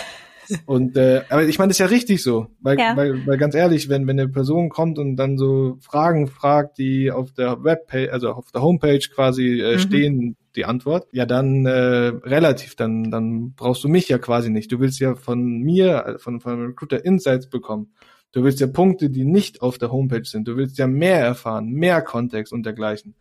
Und 0.65 0.95
äh, 0.95 1.23
aber 1.29 1.43
ich 1.43 1.59
meine, 1.59 1.69
das 1.69 1.75
ist 1.75 1.79
ja 1.79 1.87
richtig 1.87 2.23
so, 2.23 2.47
weil, 2.61 2.79
ja. 2.79 2.95
weil, 2.95 3.27
weil 3.27 3.37
ganz 3.37 3.53
ehrlich, 3.53 3.89
wenn 3.89 4.07
wenn 4.07 4.17
eine 4.17 4.29
Person 4.29 4.69
kommt 4.69 4.97
und 4.97 5.17
dann 5.17 5.37
so 5.37 5.77
Fragen 5.81 6.27
fragt, 6.27 6.77
die 6.77 7.11
auf 7.11 7.33
der 7.33 7.65
Webpage, 7.65 8.09
also 8.11 8.31
auf 8.31 8.51
der 8.53 8.61
Homepage 8.61 9.05
quasi 9.13 9.59
äh, 9.59 9.73
mhm. 9.73 9.79
stehen, 9.79 10.37
die 10.55 10.63
Antwort, 10.63 11.07
ja 11.11 11.25
dann 11.25 11.65
äh, 11.65 12.13
relativ, 12.23 12.75
dann 12.75 13.11
dann 13.11 13.55
brauchst 13.55 13.83
du 13.83 13.89
mich 13.89 14.07
ja 14.07 14.19
quasi 14.19 14.49
nicht. 14.49 14.71
Du 14.71 14.79
willst 14.79 14.99
ja 14.99 15.15
von 15.15 15.59
mir, 15.59 16.15
von 16.19 16.39
von 16.39 16.67
Recruiter 16.67 17.03
Insights 17.03 17.49
bekommen. 17.49 17.91
Du 18.31 18.43
willst 18.43 18.59
ja 18.59 18.67
Punkte, 18.67 19.09
die 19.09 19.23
nicht 19.23 19.61
auf 19.61 19.77
der 19.77 19.91
Homepage 19.91 20.25
sind. 20.25 20.47
Du 20.47 20.57
willst 20.57 20.77
ja 20.77 20.87
mehr 20.87 21.19
erfahren, 21.19 21.69
mehr 21.69 22.01
Kontext 22.01 22.53
und 22.53 22.65
dergleichen. 22.65 23.15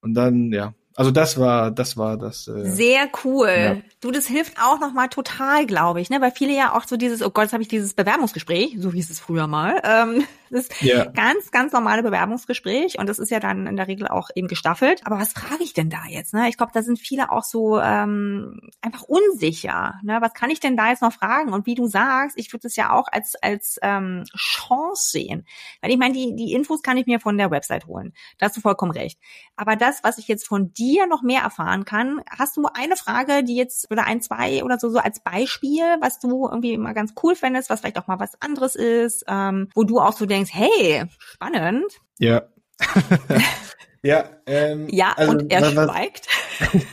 Und 0.00 0.14
dann, 0.14 0.52
ja, 0.52 0.74
also 0.98 1.12
das 1.12 1.38
war, 1.38 1.70
das 1.70 1.96
war 1.96 2.16
das. 2.16 2.48
Äh, 2.48 2.64
Sehr 2.72 3.08
cool. 3.22 3.48
Ja. 3.48 3.76
Du, 4.00 4.10
das 4.10 4.26
hilft 4.26 4.60
auch 4.60 4.80
nochmal 4.80 5.08
total, 5.08 5.64
glaube 5.64 6.00
ich, 6.00 6.10
ne? 6.10 6.20
Weil 6.20 6.32
viele 6.32 6.52
ja 6.52 6.74
auch 6.76 6.88
so 6.88 6.96
dieses, 6.96 7.22
oh 7.22 7.30
Gott, 7.30 7.44
jetzt 7.44 7.52
habe 7.52 7.62
ich 7.62 7.68
dieses 7.68 7.94
Bewerbungsgespräch, 7.94 8.74
so 8.80 8.90
hieß 8.90 9.08
es 9.08 9.20
früher 9.20 9.46
mal. 9.46 9.80
Ähm, 9.84 10.24
das 10.50 10.66
ist 10.66 10.82
yeah. 10.82 11.04
ganz, 11.04 11.52
ganz 11.52 11.72
normale 11.72 12.02
Bewerbungsgespräch 12.02 12.98
und 12.98 13.08
das 13.08 13.20
ist 13.20 13.30
ja 13.30 13.38
dann 13.38 13.68
in 13.68 13.76
der 13.76 13.86
Regel 13.86 14.08
auch 14.08 14.30
eben 14.34 14.48
gestaffelt. 14.48 15.02
Aber 15.06 15.20
was 15.20 15.34
frage 15.34 15.62
ich 15.62 15.72
denn 15.72 15.88
da 15.88 16.02
jetzt? 16.08 16.34
Ne? 16.34 16.48
Ich 16.48 16.56
glaube, 16.56 16.72
da 16.74 16.82
sind 16.82 16.98
viele 16.98 17.30
auch 17.30 17.44
so 17.44 17.78
ähm, 17.78 18.60
einfach 18.80 19.02
unsicher. 19.02 20.00
Ne? 20.02 20.18
Was 20.20 20.34
kann 20.34 20.50
ich 20.50 20.58
denn 20.58 20.76
da 20.76 20.88
jetzt 20.90 21.02
noch 21.02 21.12
fragen? 21.12 21.52
Und 21.52 21.64
wie 21.66 21.76
du 21.76 21.86
sagst, 21.86 22.36
ich 22.36 22.52
würde 22.52 22.66
es 22.66 22.74
ja 22.74 22.92
auch 22.92 23.06
als 23.12 23.36
als 23.40 23.78
ähm, 23.82 24.24
Chance 24.36 25.10
sehen. 25.10 25.46
Weil 25.80 25.92
ich 25.92 25.98
meine, 25.98 26.14
die, 26.14 26.34
die 26.34 26.54
Infos 26.54 26.82
kann 26.82 26.96
ich 26.96 27.06
mir 27.06 27.20
von 27.20 27.38
der 27.38 27.52
Website 27.52 27.86
holen. 27.86 28.14
Da 28.38 28.46
hast 28.46 28.56
du 28.56 28.60
vollkommen 28.60 28.90
recht. 28.90 29.20
Aber 29.54 29.76
das, 29.76 30.02
was 30.02 30.18
ich 30.18 30.26
jetzt 30.26 30.44
von 30.44 30.72
dir 30.72 30.87
noch 31.08 31.22
mehr 31.22 31.42
erfahren 31.42 31.84
kann, 31.84 32.20
hast 32.30 32.56
du 32.56 32.66
eine 32.72 32.96
Frage, 32.96 33.44
die 33.44 33.56
jetzt 33.56 33.90
oder 33.90 34.04
ein, 34.04 34.20
zwei 34.22 34.62
oder 34.64 34.78
so, 34.78 34.90
so 34.90 34.98
als 34.98 35.20
Beispiel, 35.20 35.82
was 36.00 36.18
du 36.18 36.46
irgendwie 36.46 36.72
immer 36.72 36.94
ganz 36.94 37.14
cool 37.22 37.34
fändest, 37.34 37.70
was 37.70 37.80
vielleicht 37.80 37.98
auch 37.98 38.06
mal 38.06 38.20
was 38.20 38.40
anderes 38.40 38.74
ist, 38.74 39.24
ähm, 39.28 39.68
wo 39.74 39.84
du 39.84 40.00
auch 40.00 40.12
so 40.12 40.26
denkst, 40.26 40.50
hey, 40.52 41.04
spannend. 41.18 41.92
Ja. 42.18 42.42
ja, 44.02 44.24
ähm, 44.46 44.86
ja, 44.90 45.12
also, 45.16 45.32
und 45.32 45.52
er 45.52 45.62
was, 45.62 45.72
schweigt. 45.72 46.26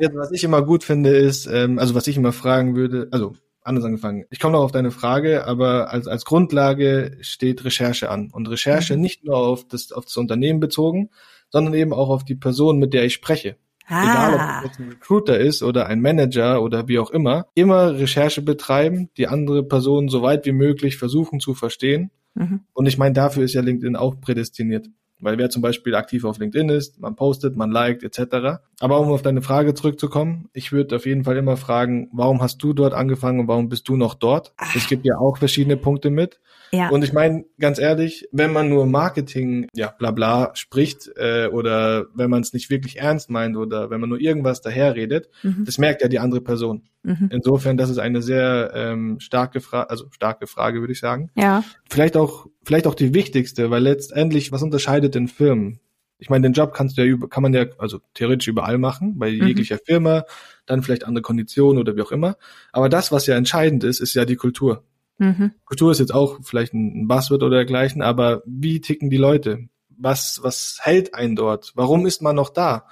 ja, 0.00 0.08
was 0.14 0.32
ich 0.32 0.44
immer 0.44 0.62
gut 0.62 0.84
finde, 0.84 1.10
ist, 1.16 1.46
ähm, 1.46 1.78
also 1.78 1.94
was 1.94 2.06
ich 2.06 2.16
immer 2.16 2.32
fragen 2.32 2.76
würde, 2.76 3.08
also 3.12 3.34
anders 3.66 3.84
angefangen. 3.84 4.24
Ich 4.30 4.38
komme 4.38 4.52
noch 4.52 4.62
auf 4.62 4.72
deine 4.72 4.90
Frage, 4.90 5.46
aber 5.46 5.90
als, 5.90 6.06
als 6.06 6.24
Grundlage 6.24 7.18
steht 7.20 7.64
Recherche 7.64 8.10
an. 8.10 8.30
Und 8.30 8.48
Recherche 8.48 8.94
mhm. 8.94 9.02
nicht 9.02 9.24
nur 9.24 9.36
auf 9.36 9.66
das, 9.66 9.92
auf 9.92 10.04
das 10.04 10.16
Unternehmen 10.16 10.60
bezogen, 10.60 11.10
sondern 11.50 11.74
eben 11.74 11.92
auch 11.92 12.08
auf 12.08 12.24
die 12.24 12.34
Person, 12.34 12.78
mit 12.78 12.94
der 12.94 13.04
ich 13.04 13.14
spreche. 13.14 13.56
Ah. 13.88 14.02
Egal, 14.02 14.64
ob 14.64 14.70
es 14.72 14.78
ein 14.78 14.88
Recruiter 14.88 15.38
ist 15.38 15.62
oder 15.62 15.86
ein 15.86 16.00
Manager 16.00 16.62
oder 16.62 16.88
wie 16.88 16.98
auch 16.98 17.10
immer, 17.10 17.46
immer 17.54 17.96
Recherche 17.96 18.42
betreiben, 18.42 19.10
die 19.16 19.28
andere 19.28 19.62
Person 19.62 20.08
so 20.08 20.22
weit 20.22 20.44
wie 20.44 20.52
möglich 20.52 20.96
versuchen 20.96 21.38
zu 21.38 21.54
verstehen. 21.54 22.10
Mhm. 22.34 22.60
Und 22.72 22.86
ich 22.86 22.98
meine, 22.98 23.14
dafür 23.14 23.44
ist 23.44 23.54
ja 23.54 23.62
LinkedIn 23.62 23.96
auch 23.96 24.20
prädestiniert. 24.20 24.88
Weil 25.18 25.38
wer 25.38 25.48
zum 25.48 25.62
Beispiel 25.62 25.94
aktiv 25.94 26.24
auf 26.24 26.38
LinkedIn 26.38 26.68
ist, 26.68 27.00
man 27.00 27.16
postet, 27.16 27.56
man 27.56 27.70
liked 27.70 28.02
etc. 28.02 28.60
Aber 28.80 29.00
um 29.00 29.10
auf 29.10 29.22
deine 29.22 29.40
Frage 29.40 29.74
zurückzukommen, 29.74 30.48
ich 30.52 30.72
würde 30.72 30.96
auf 30.96 31.06
jeden 31.06 31.24
Fall 31.24 31.36
immer 31.36 31.56
fragen, 31.56 32.10
warum 32.12 32.42
hast 32.42 32.62
du 32.62 32.74
dort 32.74 32.92
angefangen 32.92 33.40
und 33.40 33.48
warum 33.48 33.68
bist 33.68 33.88
du 33.88 33.96
noch 33.96 34.14
dort? 34.14 34.52
Ach. 34.58 34.76
Es 34.76 34.86
gibt 34.88 35.06
ja 35.06 35.16
auch 35.16 35.38
verschiedene 35.38 35.76
Punkte 35.76 36.10
mit. 36.10 36.38
Ja. 36.72 36.88
Und 36.90 37.04
ich 37.04 37.12
meine, 37.12 37.44
ganz 37.58 37.78
ehrlich, 37.78 38.28
wenn 38.32 38.52
man 38.52 38.68
nur 38.68 38.86
Marketing, 38.86 39.68
ja, 39.74 39.94
bla 39.96 40.10
bla 40.10 40.50
spricht 40.54 41.10
äh, 41.16 41.46
oder 41.46 42.06
wenn 42.14 42.28
man 42.28 42.42
es 42.42 42.52
nicht 42.52 42.70
wirklich 42.70 42.98
ernst 42.98 43.30
meint 43.30 43.56
oder 43.56 43.90
wenn 43.90 44.00
man 44.00 44.08
nur 44.08 44.20
irgendwas 44.20 44.60
daherredet, 44.60 45.28
mhm. 45.42 45.64
das 45.64 45.78
merkt 45.78 46.02
ja 46.02 46.08
die 46.08 46.18
andere 46.18 46.40
Person. 46.40 46.82
Mhm. 47.02 47.30
Insofern, 47.30 47.76
das 47.76 47.88
ist 47.88 47.98
eine 47.98 48.20
sehr 48.20 48.72
ähm, 48.74 49.20
starke 49.20 49.60
Frage, 49.60 49.90
also 49.90 50.06
starke 50.10 50.46
Frage, 50.46 50.80
würde 50.80 50.92
ich 50.92 51.00
sagen. 51.00 51.30
Ja. 51.36 51.62
Vielleicht 51.88 52.16
auch, 52.16 52.46
vielleicht 52.66 52.88
auch 52.88 52.96
die 52.96 53.14
wichtigste, 53.14 53.70
weil 53.70 53.82
letztendlich, 53.82 54.50
was 54.50 54.62
unterscheidet 54.62 55.14
den 55.14 55.28
Firmen? 55.28 55.78
Ich 56.18 56.30
meine, 56.30 56.42
den 56.42 56.52
Job 56.52 56.74
kannst 56.74 56.98
du 56.98 57.02
ja 57.02 57.06
über, 57.06 57.28
kann 57.28 57.44
man 57.44 57.54
ja, 57.54 57.66
also 57.78 58.00
theoretisch 58.14 58.48
überall 58.48 58.76
machen, 58.76 59.18
bei 59.18 59.30
mhm. 59.30 59.46
jeglicher 59.46 59.78
Firma, 59.78 60.24
dann 60.66 60.82
vielleicht 60.82 61.04
andere 61.04 61.22
Konditionen 61.22 61.78
oder 61.78 61.94
wie 61.94 62.02
auch 62.02 62.10
immer. 62.10 62.36
Aber 62.72 62.88
das, 62.88 63.12
was 63.12 63.26
ja 63.26 63.36
entscheidend 63.36 63.84
ist, 63.84 64.00
ist 64.00 64.14
ja 64.14 64.24
die 64.24 64.34
Kultur. 64.34 64.82
Mhm. 65.18 65.52
Kultur 65.64 65.92
ist 65.92 66.00
jetzt 66.00 66.12
auch 66.12 66.40
vielleicht 66.42 66.74
ein 66.74 67.06
Buzzword 67.06 67.44
oder 67.44 67.56
dergleichen, 67.58 68.02
aber 68.02 68.42
wie 68.46 68.80
ticken 68.80 69.10
die 69.10 69.16
Leute? 69.16 69.68
Was, 69.88 70.40
was 70.42 70.80
hält 70.82 71.14
einen 71.14 71.36
dort? 71.36 71.72
Warum 71.76 72.04
ist 72.04 72.20
man 72.20 72.34
noch 72.34 72.50
da? 72.50 72.86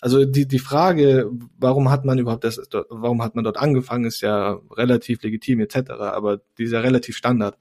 Also 0.00 0.24
die, 0.24 0.46
die 0.46 0.60
Frage, 0.60 1.28
warum 1.58 1.90
hat 1.90 2.04
man 2.04 2.18
überhaupt 2.18 2.44
das, 2.44 2.60
warum 2.88 3.20
hat 3.20 3.34
man 3.34 3.42
dort 3.42 3.56
angefangen, 3.56 4.04
ist 4.04 4.20
ja 4.20 4.60
relativ 4.70 5.22
legitim 5.24 5.58
etc., 5.58 5.90
aber 5.98 6.40
dieser 6.56 6.84
relativ 6.84 7.16
Standard. 7.16 7.58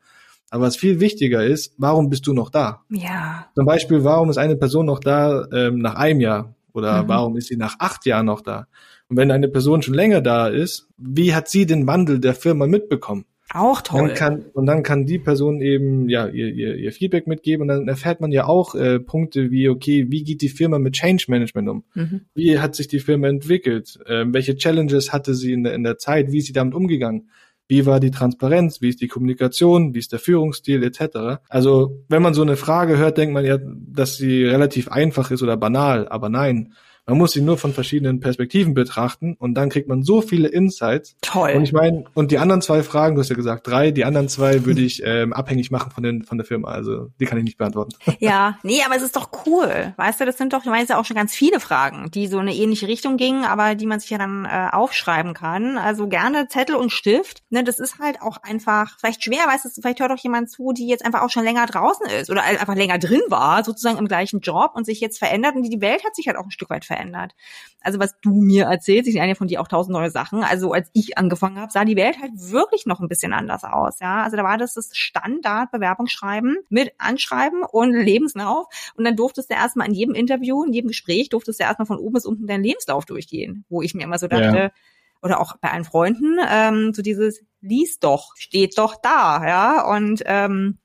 Aber 0.50 0.64
was 0.64 0.78
viel 0.78 1.00
wichtiger 1.00 1.44
ist, 1.44 1.74
warum 1.78 2.10
bist 2.10 2.26
du 2.28 2.34
noch 2.34 2.50
da? 2.50 2.84
Ja. 2.90 3.48
Zum 3.56 3.66
Beispiel, 3.66 4.04
warum 4.04 4.30
ist 4.30 4.38
eine 4.38 4.56
Person 4.56 4.86
noch 4.86 5.00
da 5.00 5.46
ähm, 5.52 5.80
nach 5.80 5.96
einem 5.96 6.22
Jahr? 6.22 6.56
Oder 6.74 7.04
mhm. 7.04 7.08
warum 7.10 7.38
ist 7.38 7.48
sie 7.48 7.58
nach 7.58 7.76
acht 7.80 8.06
Jahren 8.06 8.28
noch 8.28 8.42
da? 8.42 8.68
Und 9.10 9.18
wenn 9.18 9.32
eine 9.32 9.48
Person 9.48 9.82
schon 9.82 9.94
länger 9.94 10.22
da 10.22 10.48
ist, 10.48 10.88
wie 10.98 11.34
hat 11.34 11.50
sie 11.50 11.66
den 11.66 11.88
Wandel 11.88 12.20
der 12.20 12.34
Firma 12.34 12.68
mitbekommen? 12.68 13.26
Auch 13.54 13.82
toll. 13.82 14.08
Dann 14.08 14.14
kann, 14.16 14.46
und 14.54 14.66
dann 14.66 14.84
kann 14.84 15.06
die 15.06 15.20
Person 15.20 15.62
eben 15.62 16.10
ja 16.10 16.28
ihr, 16.28 16.54
ihr, 16.54 16.76
ihr 16.76 16.92
Feedback 16.92 17.28
mitgeben 17.28 17.62
und 17.62 17.68
dann 17.70 17.88
erfährt 17.88 18.20
man 18.20 18.34
ja 18.34 18.46
auch 18.46 18.76
äh, 18.76 19.00
Punkte 19.00 19.52
wie, 19.52 19.70
okay, 19.70 20.08
wie 20.10 20.24
geht 20.24 20.42
die 20.42 20.50
Firma 20.50 20.80
mit 20.80 20.94
Change 20.96 21.26
Management 21.30 21.70
um? 21.70 21.84
Mhm. 21.94 22.22
Wie 22.36 22.60
hat 22.60 22.76
sich 22.76 22.90
die 22.90 23.00
Firma 23.00 23.30
entwickelt? 23.30 24.00
Ähm, 24.06 24.34
welche 24.34 24.58
Challenges 24.58 25.14
hatte 25.14 25.34
sie 25.34 25.54
in 25.54 25.64
der, 25.64 25.74
in 25.76 25.84
der 25.84 25.98
Zeit? 25.98 26.32
Wie 26.34 26.40
ist 26.40 26.48
sie 26.48 26.54
damit 26.54 26.74
umgegangen? 26.74 27.30
Wie 27.68 27.86
war 27.86 28.00
die 28.00 28.12
Transparenz? 28.12 28.82
Wie 28.82 28.90
ist 28.90 29.02
die 29.02 29.08
Kommunikation? 29.08 29.94
Wie 29.94 30.00
ist 30.00 30.14
der 30.14 30.20
Führungsstil 30.20 30.84
etc.? 30.84 31.42
Also 31.50 32.04
wenn 32.08 32.22
man 32.22 32.34
so 32.34 32.42
eine 32.42 32.56
Frage 32.56 32.98
hört, 32.98 33.18
denkt 33.18 33.34
man 33.34 33.46
ja, 33.46 33.58
dass 33.60 34.16
sie 34.16 34.46
relativ 34.46 34.90
einfach 34.90 35.32
ist 35.32 35.44
oder 35.44 35.58
banal, 35.58 36.08
aber 36.08 36.30
nein. 36.30 36.74
Man 37.10 37.20
muss 37.20 37.32
sie 37.32 37.40
nur 37.40 37.58
von 37.58 37.72
verschiedenen 37.72 38.20
Perspektiven 38.20 38.74
betrachten 38.74 39.38
und 39.40 39.54
dann 39.54 39.70
kriegt 39.70 39.88
man 39.88 40.04
so 40.04 40.22
viele 40.22 40.50
Insights. 40.50 41.16
Toll. 41.22 41.54
Und 41.56 41.64
ich 41.64 41.72
meine, 41.72 42.04
und 42.14 42.32
die 42.32 42.38
anderen 42.38 42.62
zwei 42.62 42.84
Fragen, 42.84 43.16
du 43.16 43.22
hast 43.22 43.30
ja 43.30 43.36
gesagt 43.38 43.66
drei, 43.66 43.92
die 43.92 44.04
anderen 44.04 44.28
zwei 44.28 44.66
würde 44.66 44.82
ich 44.82 45.02
ähm, 45.06 45.32
abhängig 45.32 45.72
machen 45.72 45.90
von, 45.90 46.04
den, 46.04 46.24
von 46.24 46.38
der 46.38 46.44
Firma. 46.46 46.68
Also 46.68 47.08
die 47.22 47.26
kann 47.26 47.38
ich 47.38 47.46
nicht 47.46 47.58
beantworten. 47.58 47.96
Ja, 48.20 48.58
nee, 48.64 48.82
aber 48.84 48.96
es 48.96 49.04
ist 49.04 49.16
doch 49.16 49.30
cool. 49.46 49.94
Weißt 49.96 50.20
du, 50.20 50.26
das 50.26 50.38
sind 50.38 50.52
doch, 50.52 50.66
ich 50.66 50.72
weiß 50.72 50.90
ja 50.90 51.00
auch 51.00 51.06
schon 51.06 51.16
ganz 51.16 51.34
viele 51.34 51.60
Fragen, 51.60 52.10
die 52.12 52.28
so 52.28 52.40
in 52.40 52.48
eine 52.48 52.56
ähnliche 52.56 52.88
Richtung 52.88 53.16
gingen, 53.16 53.46
aber 53.46 53.76
die 53.76 53.86
man 53.86 54.00
sich 54.00 54.10
ja 54.10 54.18
dann 54.18 54.46
äh, 54.46 54.70
aufschreiben 54.72 55.36
kann. 55.36 55.78
Also 55.78 56.08
gerne 56.08 56.48
Zettel 56.48 56.76
und 56.76 56.92
Stift. 56.92 57.44
Ne, 57.52 57.64
das 57.64 57.80
ist 57.80 58.00
halt 58.00 58.22
auch 58.22 58.38
einfach 58.42 58.98
vielleicht 59.00 59.24
schwer, 59.24 59.46
weißt 59.46 59.66
du, 59.66 59.70
vielleicht 59.82 60.00
hört 60.00 60.12
auch 60.12 60.18
jemand 60.18 60.50
zu, 60.50 60.74
die 60.74 60.88
jetzt 60.88 61.06
einfach 61.06 61.22
auch 61.22 61.30
schon 61.30 61.44
länger 61.44 61.68
draußen 61.68 62.08
ist 62.08 62.32
oder 62.32 62.44
einfach 62.44 62.76
länger 62.76 62.98
drin 62.98 63.22
war, 63.30 63.64
sozusagen 63.64 64.00
im 64.00 64.08
gleichen 64.08 64.40
Job 64.42 64.72
und 64.74 64.86
sich 64.86 65.00
jetzt 65.00 65.20
verändert 65.20 65.56
und 65.56 65.64
die 65.64 65.80
Welt 65.80 66.04
hat 66.04 66.16
sich 66.16 66.28
halt 66.28 66.38
auch 66.38 66.46
ein 66.46 66.52
Stück 66.52 66.70
weit 66.72 66.84
verändert 66.84 66.97
verändert. 66.98 67.34
Also 67.82 68.00
was 68.00 68.20
du 68.22 68.42
mir 68.42 68.66
erzählst, 68.66 69.08
ich 69.08 69.14
sehe 69.14 69.26
ja 69.26 69.36
von 69.36 69.48
dir 69.48 69.62
auch 69.62 69.68
tausend 69.68 69.94
neue 69.94 70.10
Sachen. 70.10 70.44
Also 70.44 70.74
als 70.74 70.90
ich 70.94 71.18
angefangen 71.18 71.58
habe, 71.58 71.72
sah 71.72 71.86
die 71.86 71.96
Welt 71.96 72.20
halt 72.22 72.32
wirklich 72.36 72.86
noch 72.86 73.00
ein 73.00 73.08
bisschen 73.08 73.34
anders 73.34 73.64
aus. 73.64 74.00
Ja, 74.00 74.24
also 74.24 74.36
da 74.36 74.44
war 74.44 74.58
das 74.58 74.74
das 74.74 74.90
Standard 74.94 75.72
Bewerbungsschreiben 75.72 76.58
mit 76.70 76.92
Anschreiben 76.98 77.64
und 77.64 77.94
Lebenslauf. 77.94 78.68
Und 78.96 79.06
dann 79.06 79.16
durftest 79.16 79.50
du 79.50 79.56
erstmal 79.56 79.88
in 79.88 79.94
jedem 79.94 80.16
Interview, 80.16 80.64
in 80.64 80.74
jedem 80.74 80.90
Gespräch, 80.90 81.30
durftest 81.30 81.60
du 81.60 81.64
erstmal 81.64 81.86
von 81.86 82.00
oben 82.00 82.14
bis 82.14 82.26
unten 82.26 82.48
deinen 82.48 82.64
Lebenslauf 82.64 83.06
durchgehen, 83.06 83.64
wo 83.70 83.82
ich 83.82 83.94
mir 83.94 84.04
immer 84.04 84.18
so 84.18 84.28
dachte, 84.28 84.58
ja 84.58 84.72
oder 85.24 85.40
auch 85.40 85.58
bei 85.58 85.72
allen 85.72 85.84
Freunden, 85.84 86.38
ähm, 86.48 86.94
so 86.94 87.02
dieses 87.02 87.44
lies 87.60 87.98
doch, 87.98 88.36
steht 88.36 88.78
doch 88.78 88.96
da, 89.02 89.44
ja, 89.48 89.96
und 89.96 90.22
ähm, 90.28 90.78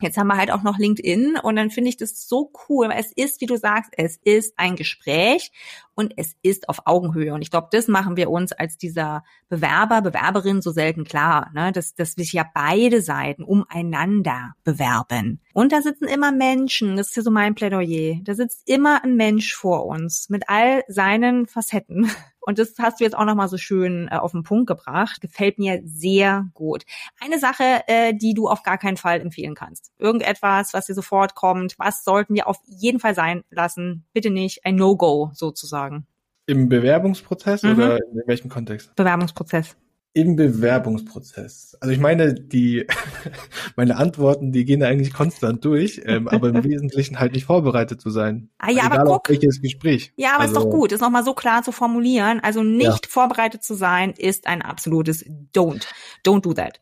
Jetzt 0.00 0.16
haben 0.16 0.28
wir 0.28 0.36
halt 0.36 0.52
auch 0.52 0.62
noch 0.62 0.78
LinkedIn 0.78 1.38
und 1.42 1.56
dann 1.56 1.70
finde 1.70 1.90
ich 1.90 1.96
das 1.96 2.28
so 2.28 2.52
cool. 2.68 2.88
Es 2.94 3.10
ist, 3.12 3.40
wie 3.40 3.46
du 3.46 3.56
sagst, 3.56 3.92
es 3.96 4.16
ist 4.22 4.54
ein 4.56 4.76
Gespräch 4.76 5.50
und 5.94 6.14
es 6.16 6.36
ist 6.42 6.68
auf 6.68 6.82
Augenhöhe. 6.84 7.34
Und 7.34 7.42
ich 7.42 7.50
glaube, 7.50 7.66
das 7.72 7.88
machen 7.88 8.16
wir 8.16 8.30
uns 8.30 8.52
als 8.52 8.78
dieser 8.78 9.24
Bewerber, 9.48 10.00
Bewerberin 10.00 10.62
so 10.62 10.70
selten 10.70 11.02
klar, 11.02 11.50
ne? 11.52 11.72
dass, 11.72 11.96
dass 11.96 12.12
sich 12.12 12.32
ja 12.32 12.46
beide 12.54 13.02
Seiten 13.02 13.42
umeinander 13.42 14.52
bewerben. 14.62 15.40
Und 15.52 15.72
da 15.72 15.82
sitzen 15.82 16.04
immer 16.04 16.30
Menschen, 16.30 16.96
das 16.96 17.08
ist 17.08 17.16
ja 17.16 17.22
so 17.22 17.32
mein 17.32 17.56
Plädoyer. 17.56 18.20
Da 18.22 18.34
sitzt 18.34 18.68
immer 18.68 19.02
ein 19.02 19.16
Mensch 19.16 19.52
vor 19.52 19.86
uns 19.86 20.28
mit 20.28 20.44
all 20.48 20.84
seinen 20.86 21.46
Facetten. 21.46 22.08
Und 22.48 22.58
das 22.58 22.72
hast 22.78 22.98
du 22.98 23.04
jetzt 23.04 23.14
auch 23.14 23.26
nochmal 23.26 23.48
so 23.48 23.58
schön 23.58 24.08
äh, 24.10 24.16
auf 24.16 24.32
den 24.32 24.42
Punkt 24.42 24.68
gebracht. 24.68 25.20
Gefällt 25.20 25.58
mir 25.58 25.82
sehr 25.84 26.46
gut. 26.54 26.86
Eine 27.20 27.38
Sache, 27.38 27.82
äh, 27.88 28.14
die 28.14 28.32
du 28.32 28.48
auf 28.48 28.62
gar 28.62 28.78
keinen 28.78 28.96
Fall 28.96 29.20
empfehlen 29.20 29.54
kannst. 29.54 29.92
Irgendetwas, 29.98 30.72
was 30.72 30.86
dir 30.86 30.94
sofort 30.94 31.34
kommt, 31.34 31.78
was 31.78 32.04
sollten 32.04 32.34
wir 32.34 32.48
auf 32.48 32.56
jeden 32.64 33.00
Fall 33.00 33.14
sein 33.14 33.44
lassen? 33.50 34.06
Bitte 34.14 34.30
nicht 34.30 34.64
ein 34.64 34.76
No-Go 34.76 35.30
sozusagen. 35.34 36.06
Im 36.46 36.70
Bewerbungsprozess 36.70 37.64
mhm. 37.64 37.72
oder 37.74 37.96
in 37.98 38.22
welchem 38.24 38.48
Kontext? 38.48 38.96
Bewerbungsprozess 38.96 39.76
im 40.14 40.36
Bewerbungsprozess. 40.36 41.76
Also 41.80 41.92
ich 41.92 42.00
meine, 42.00 42.34
die 42.34 42.86
meine 43.76 43.96
Antworten, 43.96 44.52
die 44.52 44.64
gehen 44.64 44.82
eigentlich 44.82 45.12
konstant 45.12 45.64
durch, 45.64 46.00
ähm, 46.04 46.28
aber 46.28 46.48
im 46.48 46.64
Wesentlichen 46.64 47.20
halt 47.20 47.32
nicht 47.32 47.44
vorbereitet 47.44 48.00
zu 48.00 48.10
sein. 48.10 48.48
Ah 48.58 48.70
ja, 48.70 48.84
aber 48.90 49.04
guck. 49.04 49.28
welches 49.28 49.60
Gespräch. 49.60 50.12
Ja, 50.16 50.34
aber 50.34 50.42
also, 50.42 50.54
ist 50.54 50.64
doch 50.64 50.70
gut, 50.70 50.92
ist 50.92 51.00
nochmal 51.00 51.24
so 51.24 51.34
klar 51.34 51.62
zu 51.62 51.72
formulieren. 51.72 52.40
Also 52.40 52.62
nicht 52.62 53.06
ja. 53.06 53.08
vorbereitet 53.08 53.62
zu 53.62 53.74
sein, 53.74 54.14
ist 54.16 54.46
ein 54.46 54.62
absolutes 54.62 55.24
Don't. 55.54 55.86
Don't 56.24 56.40
do 56.40 56.54
that. 56.54 56.80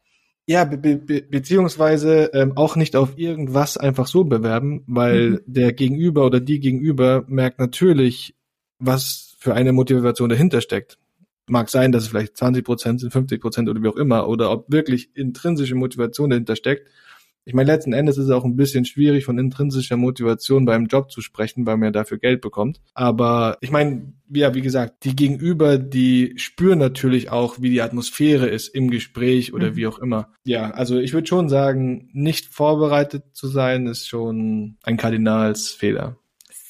Ja, 0.48 0.64
be 0.64 0.96
be 0.96 1.22
beziehungsweise 1.22 2.30
ähm, 2.32 2.56
auch 2.56 2.76
nicht 2.76 2.94
auf 2.94 3.18
irgendwas 3.18 3.76
einfach 3.76 4.06
so 4.06 4.24
bewerben, 4.24 4.84
weil 4.86 5.30
mhm. 5.30 5.40
der 5.46 5.72
Gegenüber 5.72 6.24
oder 6.24 6.38
die 6.38 6.60
Gegenüber 6.60 7.24
merkt 7.26 7.58
natürlich, 7.58 8.36
was 8.78 9.34
für 9.40 9.54
eine 9.54 9.72
Motivation 9.72 10.28
dahinter 10.28 10.60
steckt 10.60 10.98
mag 11.48 11.68
sein, 11.70 11.92
dass 11.92 12.04
es 12.04 12.08
vielleicht 12.08 12.36
20 12.36 12.64
Prozent 12.64 13.00
sind, 13.00 13.12
50 13.12 13.40
Prozent 13.40 13.68
oder 13.68 13.82
wie 13.82 13.88
auch 13.88 13.96
immer, 13.96 14.28
oder 14.28 14.50
ob 14.50 14.70
wirklich 14.70 15.10
intrinsische 15.14 15.74
Motivation 15.74 16.30
dahinter 16.30 16.56
steckt. 16.56 16.88
Ich 17.48 17.54
meine, 17.54 17.70
letzten 17.70 17.92
Endes 17.92 18.18
ist 18.18 18.24
es 18.24 18.30
auch 18.32 18.44
ein 18.44 18.56
bisschen 18.56 18.84
schwierig, 18.84 19.24
von 19.24 19.38
intrinsischer 19.38 19.96
Motivation 19.96 20.64
beim 20.64 20.86
Job 20.86 21.12
zu 21.12 21.20
sprechen, 21.20 21.64
weil 21.64 21.76
man 21.76 21.86
ja 21.86 21.90
dafür 21.92 22.18
Geld 22.18 22.40
bekommt. 22.40 22.80
Aber 22.92 23.56
ich 23.60 23.70
meine, 23.70 24.14
ja, 24.28 24.52
wie 24.54 24.62
gesagt, 24.62 25.04
die 25.04 25.14
Gegenüber, 25.14 25.78
die 25.78 26.34
spüren 26.38 26.80
natürlich 26.80 27.30
auch, 27.30 27.60
wie 27.60 27.70
die 27.70 27.82
Atmosphäre 27.82 28.48
ist 28.48 28.74
im 28.74 28.90
Gespräch 28.90 29.54
oder 29.54 29.70
mhm. 29.70 29.76
wie 29.76 29.86
auch 29.86 30.00
immer. 30.00 30.32
Ja, 30.44 30.72
also 30.72 30.98
ich 30.98 31.12
würde 31.12 31.28
schon 31.28 31.48
sagen, 31.48 32.10
nicht 32.12 32.46
vorbereitet 32.46 33.22
zu 33.32 33.46
sein, 33.46 33.86
ist 33.86 34.08
schon 34.08 34.78
ein 34.82 34.96
Kardinalsfehler. 34.96 36.18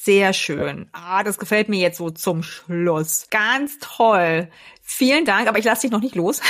Sehr 0.06 0.32
schön. 0.32 0.88
Ah, 0.92 1.24
das 1.24 1.36
gefällt 1.36 1.68
mir 1.68 1.80
jetzt 1.80 1.98
so 1.98 2.10
zum 2.10 2.44
Schluss. 2.44 3.26
Ganz 3.32 3.78
toll. 3.80 4.48
Vielen 4.80 5.24
Dank, 5.24 5.48
aber 5.48 5.58
ich 5.58 5.64
lasse 5.64 5.80
dich 5.82 5.90
noch 5.90 6.00
nicht 6.00 6.14
los. 6.14 6.40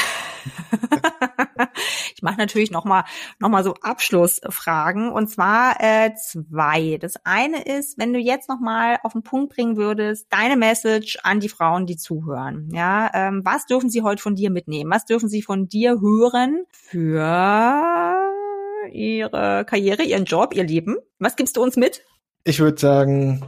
ich 2.14 2.20
mache 2.20 2.36
natürlich 2.36 2.70
noch 2.70 2.84
mal 2.84 3.04
noch 3.38 3.48
mal 3.48 3.64
so 3.64 3.72
Abschlussfragen 3.80 5.10
und 5.10 5.28
zwar 5.28 5.76
äh, 5.80 6.12
zwei. 6.16 6.98
Das 7.00 7.14
eine 7.24 7.62
ist, 7.62 7.96
wenn 7.96 8.12
du 8.12 8.18
jetzt 8.18 8.50
noch 8.50 8.60
mal 8.60 8.98
auf 9.02 9.14
den 9.14 9.22
Punkt 9.22 9.54
bringen 9.54 9.78
würdest, 9.78 10.26
deine 10.28 10.58
Message 10.58 11.18
an 11.22 11.40
die 11.40 11.48
Frauen, 11.48 11.86
die 11.86 11.96
zuhören. 11.96 12.68
Ja, 12.74 13.10
ähm, 13.14 13.40
was 13.42 13.64
dürfen 13.64 13.88
sie 13.88 14.02
heute 14.02 14.20
von 14.20 14.34
dir 14.34 14.50
mitnehmen? 14.50 14.90
Was 14.90 15.06
dürfen 15.06 15.30
sie 15.30 15.40
von 15.40 15.66
dir 15.66 15.98
hören 16.02 16.66
für 16.72 18.18
ihre 18.92 19.64
Karriere, 19.64 20.02
ihren 20.02 20.26
Job, 20.26 20.52
ihr 20.52 20.64
Leben? 20.64 20.98
Was 21.18 21.36
gibst 21.36 21.56
du 21.56 21.62
uns 21.62 21.76
mit? 21.76 22.02
Ich 22.48 22.60
würde 22.60 22.80
sagen, 22.80 23.42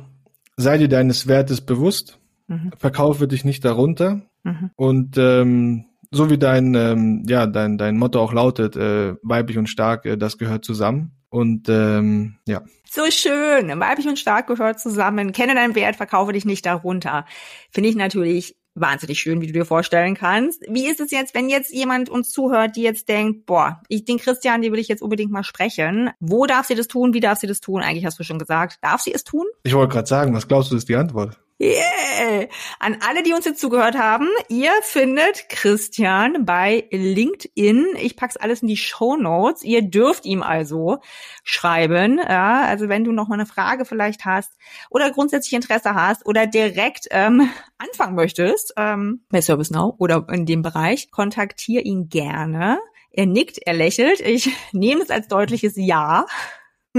sei 0.56 0.76
dir 0.76 0.88
deines 0.88 1.28
Wertes 1.28 1.60
bewusst, 1.60 2.18
mhm. 2.48 2.72
verkaufe 2.78 3.28
dich 3.28 3.44
nicht 3.44 3.64
darunter 3.64 4.22
mhm. 4.42 4.70
und 4.74 5.16
ähm, 5.16 5.84
so 6.10 6.30
wie 6.30 6.36
dein 6.36 6.74
ähm, 6.74 7.24
ja 7.28 7.46
dein 7.46 7.78
dein 7.78 7.96
Motto 7.96 8.20
auch 8.20 8.32
lautet, 8.32 8.74
äh, 8.74 9.14
weiblich 9.22 9.56
und 9.56 9.68
stark, 9.68 10.04
äh, 10.04 10.16
das 10.16 10.36
gehört 10.36 10.64
zusammen 10.64 11.12
und 11.30 11.68
ähm, 11.68 12.38
ja. 12.48 12.62
So 12.90 13.08
schön, 13.10 13.68
weiblich 13.78 14.08
und 14.08 14.18
stark 14.18 14.48
gehört 14.48 14.80
zusammen. 14.80 15.30
Kenne 15.30 15.54
deinen 15.54 15.76
Wert, 15.76 15.94
verkaufe 15.94 16.32
dich 16.32 16.44
nicht 16.44 16.66
darunter. 16.66 17.24
Finde 17.70 17.90
ich 17.90 17.94
natürlich 17.94 18.56
wahnsinnig 18.80 19.18
schön, 19.18 19.40
wie 19.40 19.46
du 19.46 19.52
dir 19.52 19.64
vorstellen 19.64 20.14
kannst. 20.14 20.62
Wie 20.68 20.86
ist 20.86 21.00
es 21.00 21.10
jetzt, 21.10 21.34
wenn 21.34 21.48
jetzt 21.48 21.72
jemand 21.72 22.08
uns 22.08 22.30
zuhört, 22.30 22.76
die 22.76 22.82
jetzt 22.82 23.08
denkt, 23.08 23.46
boah, 23.46 23.80
ich, 23.88 24.04
den 24.04 24.18
Christian, 24.18 24.62
die 24.62 24.72
will 24.72 24.78
ich 24.78 24.88
jetzt 24.88 25.02
unbedingt 25.02 25.30
mal 25.30 25.44
sprechen. 25.44 26.10
Wo 26.20 26.46
darf 26.46 26.66
sie 26.66 26.74
das 26.74 26.88
tun? 26.88 27.14
Wie 27.14 27.20
darf 27.20 27.38
sie 27.38 27.46
das 27.46 27.60
tun? 27.60 27.82
Eigentlich 27.82 28.06
hast 28.06 28.18
du 28.18 28.24
schon 28.24 28.38
gesagt. 28.38 28.78
Darf 28.82 29.00
sie 29.00 29.12
es 29.12 29.24
tun? 29.24 29.46
Ich 29.62 29.74
wollte 29.74 29.92
gerade 29.92 30.08
sagen, 30.08 30.34
was 30.34 30.48
glaubst 30.48 30.70
du, 30.70 30.76
ist 30.76 30.88
die 30.88 30.96
Antwort? 30.96 31.38
Yeah! 31.60 32.46
An 32.78 32.98
alle, 33.06 33.24
die 33.24 33.32
uns 33.32 33.44
jetzt 33.44 33.60
zugehört 33.60 33.98
haben, 33.98 34.28
ihr 34.48 34.70
findet 34.82 35.48
Christian 35.48 36.44
bei 36.44 36.86
LinkedIn. 36.92 37.96
Ich 37.96 38.14
pack's 38.14 38.36
alles 38.36 38.62
in 38.62 38.68
die 38.68 38.76
Show 38.76 39.16
Notes. 39.16 39.64
Ihr 39.64 39.82
dürft 39.82 40.24
ihm 40.24 40.44
also 40.44 40.98
schreiben. 41.42 42.18
Ja, 42.18 42.62
also 42.62 42.88
wenn 42.88 43.02
du 43.02 43.10
noch 43.10 43.26
mal 43.26 43.34
eine 43.34 43.46
Frage 43.46 43.84
vielleicht 43.84 44.24
hast 44.24 44.52
oder 44.88 45.10
grundsätzlich 45.10 45.52
Interesse 45.54 45.94
hast 45.94 46.24
oder 46.26 46.46
direkt 46.46 47.08
ähm, 47.10 47.50
anfangen 47.76 48.14
möchtest 48.14 48.74
ähm, 48.76 49.24
bei 49.28 49.40
ServiceNow 49.40 49.96
oder 49.98 50.26
in 50.30 50.46
dem 50.46 50.62
Bereich, 50.62 51.10
kontaktier 51.10 51.84
ihn 51.84 52.08
gerne. 52.08 52.78
Er 53.10 53.26
nickt, 53.26 53.58
er 53.58 53.74
lächelt. 53.74 54.20
Ich 54.20 54.48
nehme 54.72 55.02
es 55.02 55.10
als 55.10 55.26
deutliches 55.26 55.72
Ja. 55.74 56.26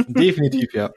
Definitiv, 0.07 0.73
ja. 0.73 0.91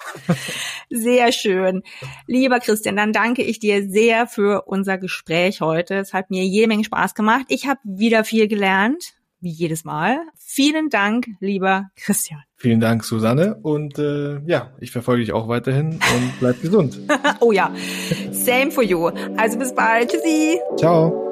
Sehr 0.90 1.32
schön. 1.32 1.82
Lieber 2.26 2.60
Christian, 2.60 2.96
dann 2.96 3.12
danke 3.12 3.42
ich 3.42 3.58
dir 3.58 3.88
sehr 3.88 4.26
für 4.26 4.62
unser 4.66 4.98
Gespräch 4.98 5.60
heute. 5.60 5.96
Es 5.96 6.12
hat 6.12 6.30
mir 6.30 6.44
jede 6.44 6.68
Menge 6.68 6.84
Spaß 6.84 7.14
gemacht. 7.14 7.46
Ich 7.48 7.66
habe 7.66 7.80
wieder 7.84 8.24
viel 8.24 8.48
gelernt, 8.48 9.14
wie 9.40 9.50
jedes 9.50 9.84
Mal. 9.84 10.20
Vielen 10.36 10.88
Dank, 10.88 11.26
lieber 11.40 11.90
Christian. 11.96 12.42
Vielen 12.56 12.80
Dank, 12.80 13.04
Susanne. 13.04 13.56
Und 13.62 13.98
äh, 13.98 14.40
ja, 14.46 14.72
ich 14.78 14.92
verfolge 14.92 15.22
dich 15.22 15.32
auch 15.32 15.48
weiterhin 15.48 15.94
und 15.94 16.32
bleib 16.38 16.60
gesund. 16.62 16.98
oh 17.40 17.52
ja, 17.52 17.74
same 18.30 18.70
for 18.70 18.84
you. 18.84 19.10
Also 19.36 19.58
bis 19.58 19.74
bald. 19.74 20.10
Tschüssi. 20.10 20.60
Ciao. 20.76 21.31